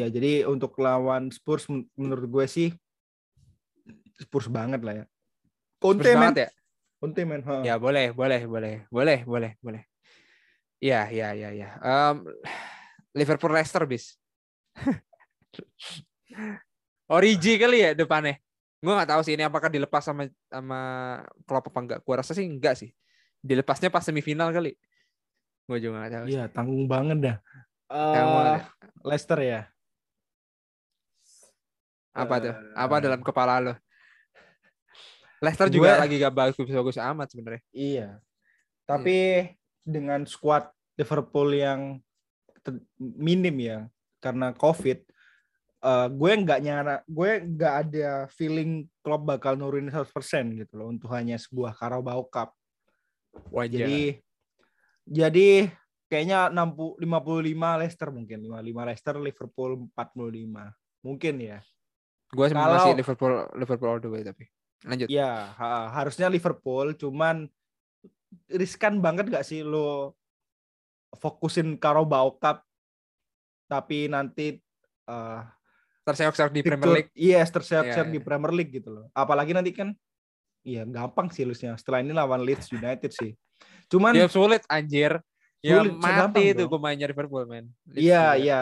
ya 0.00 0.10
jadi 0.10 0.42
untuk 0.44 0.74
lawan 0.80 1.30
Spurs 1.30 1.68
men- 1.70 1.86
menurut 1.94 2.26
gue 2.26 2.46
sih 2.48 2.68
Spurs 4.18 4.48
banget 4.48 4.80
lah 4.82 4.94
ya. 4.98 5.06
Conte 5.80 6.12
men, 6.12 6.36
ya. 6.36 6.48
Conte 7.00 7.22
men. 7.24 7.40
ha. 7.48 7.64
Ya 7.64 7.74
boleh, 7.80 8.12
boleh, 8.12 8.44
boleh, 8.44 8.74
boleh, 8.92 9.18
boleh, 9.24 9.52
boleh. 9.64 9.82
Ya, 10.76 11.08
ya, 11.08 11.32
ya, 11.32 11.50
ya. 11.56 11.68
Em, 11.80 12.28
Liverpool 13.16 13.52
Leicester 13.56 13.84
bis. 13.88 14.20
Origi 17.10 17.56
kali 17.58 17.82
ya 17.82 17.90
depannya. 17.96 18.38
Gue 18.80 18.92
nggak 18.96 19.10
tahu 19.12 19.20
sih 19.24 19.34
ini 19.36 19.44
apakah 19.44 19.68
dilepas 19.68 20.00
sama 20.04 20.28
sama 20.48 20.80
Klopp 21.44 21.68
apa 21.72 21.78
enggak. 21.80 21.98
Gue 22.04 22.14
rasa 22.16 22.32
sih 22.32 22.44
enggak 22.44 22.76
sih. 22.78 22.92
Dilepasnya 23.40 23.88
pas 23.88 24.04
semifinal 24.04 24.52
kali. 24.52 24.76
Gue 25.68 25.78
juga 25.80 26.04
nggak 26.04 26.12
tahu. 26.12 26.24
Iya, 26.28 26.44
tanggung 26.52 26.84
banget 26.88 27.18
dah. 27.20 27.36
Banget. 27.90 28.62
Leicester 29.04 29.38
ya. 29.42 29.60
Apa 32.14 32.34
tuh? 32.42 32.54
Apa 32.76 32.94
Eh, 32.98 33.02
dalam 33.04 33.20
kepala 33.20 33.54
lo? 33.60 33.74
Leicester 35.40 35.72
juga 35.72 35.96
Gue- 35.96 36.00
lagi 36.04 36.14
gak 36.20 36.34
bagus-bagus 36.36 37.00
amat 37.00 37.26
sebenarnya. 37.32 37.62
Iya. 37.72 38.08
Tapi 38.84 39.48
dengan 39.80 40.28
skuad 40.28 40.68
Liverpool 41.00 41.56
yang 41.56 41.96
minim 43.00 43.56
ya 43.56 43.88
karena 44.20 44.52
COVID, 44.52 44.98
eh, 45.80 46.08
gue 46.12 46.32
nggak 46.44 46.60
nyara, 46.60 47.00
gue 47.08 47.30
nggak 47.40 47.74
ada 47.88 48.28
feeling 48.36 48.84
Klopp 49.00 49.24
bakal 49.24 49.56
nurunin 49.56 49.88
100% 49.88 50.60
gitu 50.60 50.76
loh 50.76 50.92
untuk 50.92 51.08
hanya 51.16 51.40
sebuah 51.40 51.72
Carabao 51.72 52.28
Cup. 52.28 52.52
Wajar. 53.48 53.88
Jadi 53.88 54.20
jadi 55.08 55.48
kayaknya 56.10 56.52
60 56.52 57.00
55 57.00 57.80
Leicester 57.80 58.08
mungkin 58.12 58.38
55 58.44 58.88
Leicester 58.90 59.14
Liverpool 59.16 59.70
45. 59.96 60.74
Mungkin 61.00 61.36
ya. 61.40 61.58
gue 62.30 62.46
masih 62.46 62.94
Liverpool 62.94 63.42
Liverpool 63.58 63.90
all 63.90 63.98
the 63.98 64.06
way 64.06 64.22
tapi. 64.22 64.46
Lanjut. 64.84 65.08
Ya, 65.12 65.52
ha- 65.60 65.90
harusnya 65.92 66.32
Liverpool, 66.32 66.96
cuman 66.96 67.48
riskan 68.48 69.02
banget 69.02 69.28
gak 69.28 69.44
sih 69.44 69.60
lo 69.66 70.14
fokusin 71.18 71.76
Carabao 71.76 72.38
Cup, 72.38 72.62
tapi 73.66 74.06
nanti 74.06 74.58
eh 75.10 75.42
Terseok-seok 76.00 76.50
di 76.50 76.60
Premier 76.64 76.90
League. 76.90 77.12
Yes, 77.12 77.52
terseok-seok 77.52 78.08
Iya, 78.08 78.14
di 78.14 78.18
iya. 78.18 78.24
Premier 78.24 78.52
League 78.56 78.72
gitu 78.72 78.88
loh. 78.90 79.06
Apalagi 79.12 79.52
nanti 79.52 79.70
kan, 79.70 79.92
iya 80.64 80.82
gampang 80.88 81.28
sih 81.28 81.44
Lusnya. 81.44 81.76
Setelah 81.76 82.00
ini 82.02 82.10
lawan 82.16 82.40
Leeds 82.40 82.72
United 82.72 83.12
sih. 83.14 83.36
Cuman, 83.86 84.16
Dia 84.16 84.26
sulit 84.26 84.64
anjir. 84.66 85.20
Ya 85.60 85.84
Sulit, 85.84 85.92
mati 86.00 86.56
itu 86.56 86.64
pemainnya 86.72 87.04
Liverpool 87.04 87.44
men. 87.44 87.68
Leeds 87.84 88.00
iya 88.00 88.32
iya, 88.32 88.60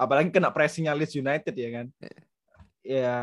apalagi 0.00 0.32
kena 0.32 0.48
pressingnya 0.48 0.96
Leeds 0.96 1.12
United 1.12 1.52
ya 1.52 1.68
kan. 1.76 1.86
Ya, 2.80 3.20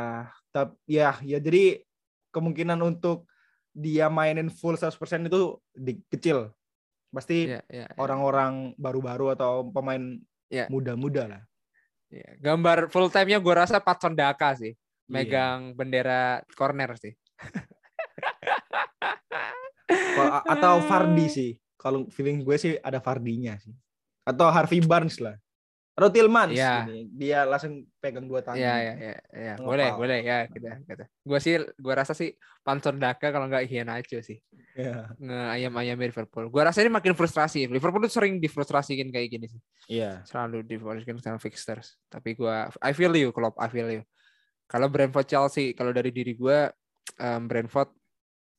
tapi 0.53 0.77
ya, 0.85 1.17
ya 1.25 1.41
jadi 1.41 1.81
kemungkinan 2.29 2.79
untuk 2.81 3.29
dia 3.73 4.09
mainin 4.09 4.49
full 4.49 4.75
100% 4.75 4.97
itu 5.29 5.57
di, 5.73 6.01
kecil. 6.09 6.51
Pasti 7.09 7.49
Iya, 7.49 7.61
iya, 7.69 7.85
iya. 7.89 7.97
orang-orang 7.97 8.77
baru-baru 8.77 9.33
atau 9.33 9.65
pemain 9.73 10.17
muda-muda 10.69 11.23
lah. 11.25 11.41
Gambar 12.41 12.89
full 12.89 13.13
time-nya 13.13 13.37
gue 13.37 13.53
rasa 13.53 13.77
Patson 13.81 14.17
Daka 14.17 14.57
sih. 14.57 14.73
Iya. 14.73 15.09
Megang 15.09 15.59
bendera 15.77 16.41
corner 16.53 16.97
sih. 16.97 17.13
Atau 20.45 20.81
Fardi 20.85 21.27
sih. 21.37 21.51
Kalau 21.79 22.09
feeling 22.11 22.43
gue 22.43 22.57
sih 22.59 22.73
ada 22.81 22.99
Fardinya 22.99 23.57
sih. 23.61 23.73
Atau 24.25 24.49
Harvey 24.49 24.81
Barnes 24.81 25.17
lah. 25.21 25.37
Atau 25.99 26.09
Tillmans 26.15 26.55
Iya. 26.55 26.87
gini. 26.87 27.11
Dia 27.11 27.43
langsung 27.43 27.83
pegang 27.99 28.23
dua 28.23 28.39
tangan. 28.39 28.55
Iya, 28.55 28.73
iya, 28.79 28.93
iya, 28.95 29.15
iya. 29.35 29.53
Boleh, 29.59 29.91
boleh 29.99 30.23
ya 30.23 30.47
kita, 30.47 30.79
kita. 30.87 31.03
Gue 31.27 31.39
sih, 31.43 31.59
gue 31.59 31.93
rasa 31.93 32.15
sih 32.15 32.31
Patson 32.63 32.95
Daka 32.95 33.35
kalau 33.35 33.51
nggak 33.51 33.67
Iheanacho 33.67 34.23
sih. 34.23 34.39
Iya. 34.79 35.11
Nge-ayam-ayam 35.19 35.99
Liverpool. 35.99 36.47
Gue 36.47 36.63
rasa 36.63 36.79
ini 36.79 36.87
makin 36.87 37.11
frustrasi. 37.11 37.67
Liverpool 37.67 37.99
tuh 38.07 38.15
sering 38.15 38.39
difrustrasikan 38.39 39.11
kayak 39.11 39.27
gini 39.27 39.45
sih. 39.51 39.59
Iya. 39.91 40.23
Selalu 40.23 40.63
difrustrasikan 40.63 41.19
sama 41.19 41.39
fixtures. 41.43 41.99
Tapi 42.07 42.39
gue, 42.39 42.55
I 42.79 42.95
feel 42.95 43.11
you, 43.11 43.35
Klopp, 43.35 43.59
I 43.59 43.67
feel 43.67 43.91
you. 43.91 44.07
Kalau 44.71 44.87
Brentford 44.87 45.27
Chelsea, 45.27 45.75
kalau 45.75 45.91
dari 45.91 46.15
diri 46.15 46.31
gue, 46.31 46.71
em, 47.19 47.43
Brentford 47.43 47.91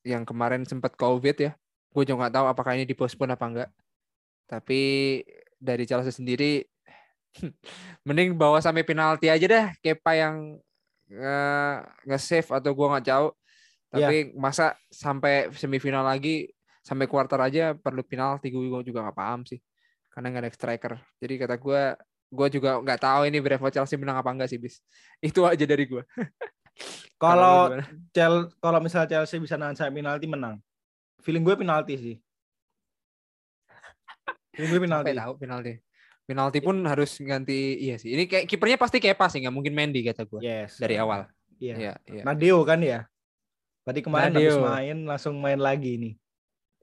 yang 0.05 0.29
kemarin 0.29 0.69
sempat 0.69 0.93
COVID 0.99 1.37
ya, 1.41 1.57
gue 1.91 2.03
juga 2.05 2.27
nggak 2.27 2.35
tahu 2.37 2.47
apakah 2.53 2.73
ini 2.77 2.85
dipostpone 2.85 3.33
apa 3.33 3.47
enggak. 3.49 3.71
Tapi 4.51 4.81
dari 5.55 5.85
Chelsea 5.87 6.11
sendiri, 6.11 6.65
mending 8.07 8.35
bawa 8.35 8.59
sampai 8.59 8.83
penalti 8.83 9.31
aja 9.31 9.47
dah, 9.47 9.67
Kepa 9.79 10.13
yang 10.19 10.59
eh, 11.11 11.77
nge-save 12.07 12.49
atau 12.51 12.71
gue 12.75 12.87
nggak 12.87 13.07
tahu. 13.07 13.29
Tapi 13.91 14.31
masa 14.39 14.79
sampai 14.87 15.51
semifinal 15.51 16.07
lagi, 16.07 16.47
sampai 16.87 17.11
quarter 17.11 17.43
aja 17.43 17.75
perlu 17.75 18.07
penalti, 18.07 18.55
gue 18.55 18.83
juga 18.87 19.03
nggak 19.03 19.19
paham 19.19 19.43
sih. 19.43 19.59
Karena 20.11 20.31
nggak 20.31 20.43
ada 20.47 20.53
striker. 20.55 20.93
Jadi 21.19 21.35
kata 21.43 21.57
gue, 21.59 21.83
gue 22.31 22.49
juga 22.55 22.79
nggak 22.79 23.01
tahu 23.03 23.21
ini 23.27 23.39
Brentford 23.43 23.75
Chelsea 23.75 23.99
menang 23.99 24.23
apa 24.23 24.31
enggak 24.31 24.51
sih, 24.51 24.59
bis. 24.63 24.79
Itu 25.29 25.43
aja 25.43 25.65
dari 25.67 25.87
gue. 25.91 26.03
Kalau? 27.23 27.77
Chel 28.17 28.49
kalau 28.65 28.81
misalnya 28.81 29.21
Chelsea 29.21 29.37
bisa 29.37 29.61
nahan 29.61 29.77
sampai 29.77 30.01
penalti 30.01 30.25
menang. 30.25 30.57
Feeling 31.21 31.45
gue 31.45 31.53
penalti 31.53 31.95
sih. 32.01 32.17
Feeling 34.57 34.71
gue 34.73 34.81
penalti. 34.89 35.13
Sampai 35.13 35.21
tahu 35.21 35.33
penalti. 35.37 35.73
Penalti 36.27 36.59
pun 36.63 36.83
harus 36.87 37.19
ganti 37.19 37.81
iya 37.81 37.99
sih. 37.99 38.15
Ini 38.15 38.25
kayak 38.31 38.45
kipernya 38.47 38.79
pasti 38.79 39.03
Kepa 39.03 39.27
sih, 39.27 39.43
nggak 39.43 39.55
mungkin 39.55 39.75
Mendy 39.75 40.07
kata 40.07 40.25
gue 40.29 40.41
Yes. 40.41 40.79
dari 40.79 40.95
awal. 41.01 41.27
Iya. 41.59 41.75
Iya, 41.77 41.93
iya. 42.07 42.23
Nadeo 42.25 42.63
kan 42.63 42.81
ya. 42.81 43.05
Berarti 43.83 44.01
kemarin 44.05 44.33
habis 44.37 44.55
Nadeo. 44.55 44.65
main 44.65 44.97
langsung 45.05 45.35
main 45.43 45.59
lagi 45.61 45.93
nih. 45.99 46.15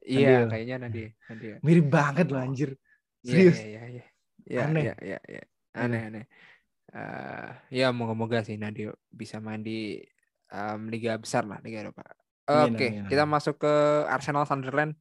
Iya, 0.07 0.27
Nadeo. 0.43 0.47
kayaknya 0.51 0.75
nanti. 0.83 1.03
nanti. 1.31 1.45
Mirip 1.63 1.87
banget 1.87 2.27
loh 2.29 2.41
anjir. 2.43 2.75
Iya, 3.23 3.31
Serius. 3.33 3.57
iya, 3.59 3.67
iya, 3.67 3.83
iya. 3.87 4.05
Iya, 4.47 4.59
Aneh. 4.63 4.83
iya, 4.83 4.95
iya, 5.03 5.19
iya. 5.27 5.43
Aneh, 5.75 6.01
aneh. 6.11 6.25
Eh, 6.87 7.49
ya 7.83 7.91
moga-moga 7.91 8.39
sih 8.47 8.55
Nadio 8.55 8.95
bisa 9.11 9.43
main 9.43 9.59
di 9.59 9.99
em, 10.47 10.81
liga 10.87 11.19
besar 11.19 11.43
lah, 11.43 11.59
liga 11.59 11.83
Eropa. 11.83 12.03
Oke, 12.47 12.71
amin, 12.71 13.11
kita 13.11 13.27
masuk 13.27 13.59
ke 13.59 13.73
Arsenal 14.07 14.47
Sunderland. 14.47 14.95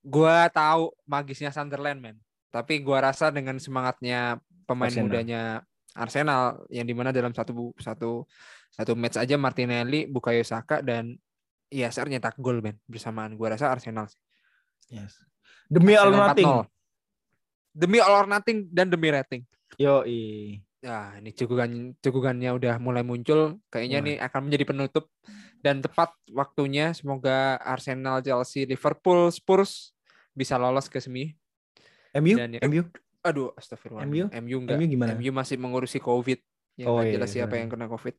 Gua 0.00 0.48
tahu 0.48 0.88
magisnya 1.04 1.52
Sunderland, 1.52 2.00
men. 2.00 2.16
Tapi 2.54 2.86
gua 2.86 3.10
rasa 3.10 3.34
dengan 3.34 3.58
semangatnya 3.58 4.38
pemain 4.62 4.86
Arsenal. 4.86 5.10
mudanya 5.10 5.42
Arsenal 5.90 6.62
yang 6.70 6.86
di 6.86 6.94
mana 6.94 7.10
dalam 7.10 7.34
satu 7.34 7.74
satu 7.82 8.22
satu 8.70 8.92
match 8.94 9.18
aja 9.18 9.34
Martinelli, 9.34 10.06
Bukayo 10.06 10.46
Saka 10.46 10.78
dan 10.78 11.18
ISR 11.74 12.06
nyetak 12.06 12.38
gol, 12.38 12.62
men, 12.62 12.78
bersamaan. 12.86 13.34
Gua 13.34 13.58
rasa 13.58 13.74
Arsenal 13.74 14.06
sih. 14.06 14.22
Yes. 14.94 15.18
Demi 15.66 15.98
all 15.98 16.14
Arsenal 16.14 16.30
nothing. 16.30 16.52
4-0. 16.62 17.74
Demi 17.74 17.98
all 17.98 18.14
or 18.22 18.28
nothing 18.30 18.58
dan 18.70 18.86
demi 18.86 19.10
rating. 19.10 19.42
Yo 19.74 20.06
Ya, 20.84 21.16
ini 21.16 21.32
cukugan 21.32 21.96
cukugannya 21.96 22.52
udah 22.52 22.76
mulai 22.76 23.00
muncul. 23.00 23.56
Kayaknya 23.72 23.98
ini 24.04 24.12
akan 24.20 24.40
menjadi 24.44 24.68
penutup 24.68 25.08
dan 25.64 25.80
tepat 25.80 26.12
waktunya. 26.28 26.92
Semoga 26.92 27.56
Arsenal, 27.64 28.20
Chelsea, 28.20 28.68
Liverpool, 28.68 29.32
Spurs 29.32 29.96
bisa 30.36 30.60
lolos 30.60 30.92
ke 30.92 31.00
semi. 31.00 31.32
MU, 32.14 32.34
Dan 32.36 32.50
ya- 32.54 32.62
MU. 32.64 32.82
Aduh, 33.20 33.50
astagfirullah. 33.54 34.04
MU? 34.04 34.28
MU 34.28 34.56
enggak. 34.60 34.76
MU 34.76 34.86
gimana? 34.86 35.10
MU 35.14 35.30
masih 35.30 35.56
mengurusi 35.56 35.98
COVID. 35.98 36.38
Ya, 36.74 36.86
Oh, 36.86 37.00
iya, 37.00 37.14
jelas 37.14 37.30
siapa 37.30 37.54
benar. 37.54 37.60
yang 37.64 37.70
kena 37.70 37.86
COVID. 37.86 38.14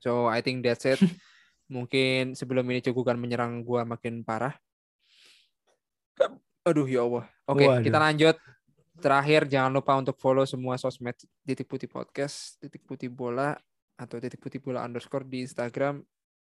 So, 0.00 0.26
I 0.26 0.40
think 0.40 0.60
that's 0.60 0.84
it. 0.84 0.98
Mungkin 1.68 2.34
sebelum 2.34 2.62
ini 2.66 2.80
cukugan 2.80 3.16
menyerang 3.16 3.62
gua 3.62 3.82
makin 3.82 4.22
parah. 4.22 4.54
Aduh, 6.66 6.82
ya 6.84 7.06
Allah. 7.06 7.24
Oke, 7.46 7.62
Waduh. 7.62 7.84
kita 7.86 7.98
lanjut. 8.00 8.36
Terakhir, 8.96 9.46
jangan 9.46 9.70
lupa 9.70 9.94
untuk 9.94 10.18
follow 10.18 10.42
semua 10.42 10.74
sosmed 10.74 11.14
Titik 11.44 11.68
Putih 11.68 11.86
Podcast, 11.86 12.58
Titik 12.58 12.82
Putih 12.82 13.06
Bola, 13.06 13.54
atau 13.94 14.18
Titik 14.18 14.40
Putih 14.40 14.58
Bola 14.58 14.82
underscore 14.82 15.22
di 15.22 15.46
Instagram, 15.46 16.02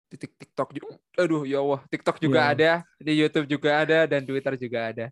titik 0.06 0.38
TikTok 0.38 0.72
juga. 0.72 0.94
Aduh, 1.18 1.42
ya 1.42 1.60
Allah. 1.60 1.82
TikTok 1.90 2.16
juga 2.16 2.40
Iya. 2.40 2.52
ada, 2.54 2.70
di 2.96 3.12
YouTube 3.12 3.44
juga 3.50 3.82
ada, 3.82 4.06
dan 4.08 4.22
Twitter 4.22 4.54
juga 4.56 4.88
ada. 4.88 5.06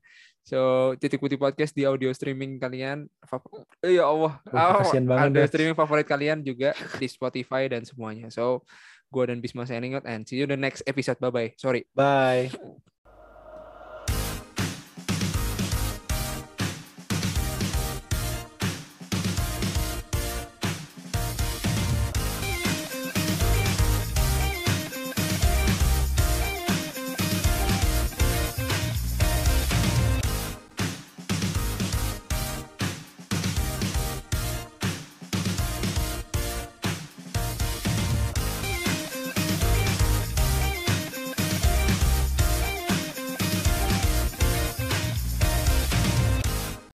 So, 0.44 0.92
Titik 1.00 1.24
Putih 1.24 1.40
Podcast 1.40 1.72
di 1.72 1.88
audio 1.88 2.12
streaming 2.12 2.60
kalian. 2.60 3.08
Eh, 3.80 3.96
ya 3.96 4.04
Allah. 4.04 4.36
Kasihan 4.44 5.08
banget, 5.08 5.32
audio 5.32 5.40
Bas. 5.40 5.48
streaming 5.48 5.76
favorit 5.76 6.04
kalian 6.04 6.44
juga 6.44 6.76
di 7.00 7.08
Spotify 7.08 7.64
dan 7.64 7.88
semuanya. 7.88 8.28
So, 8.28 8.60
gua 9.08 9.32
dan 9.32 9.40
Bisma 9.40 9.64
signing 9.64 9.96
out 9.96 10.04
and 10.04 10.28
see 10.28 10.36
you 10.36 10.44
the 10.44 10.60
next 10.60 10.84
episode. 10.84 11.16
Bye-bye. 11.16 11.56
Sorry. 11.56 11.88
Bye. 11.96 12.52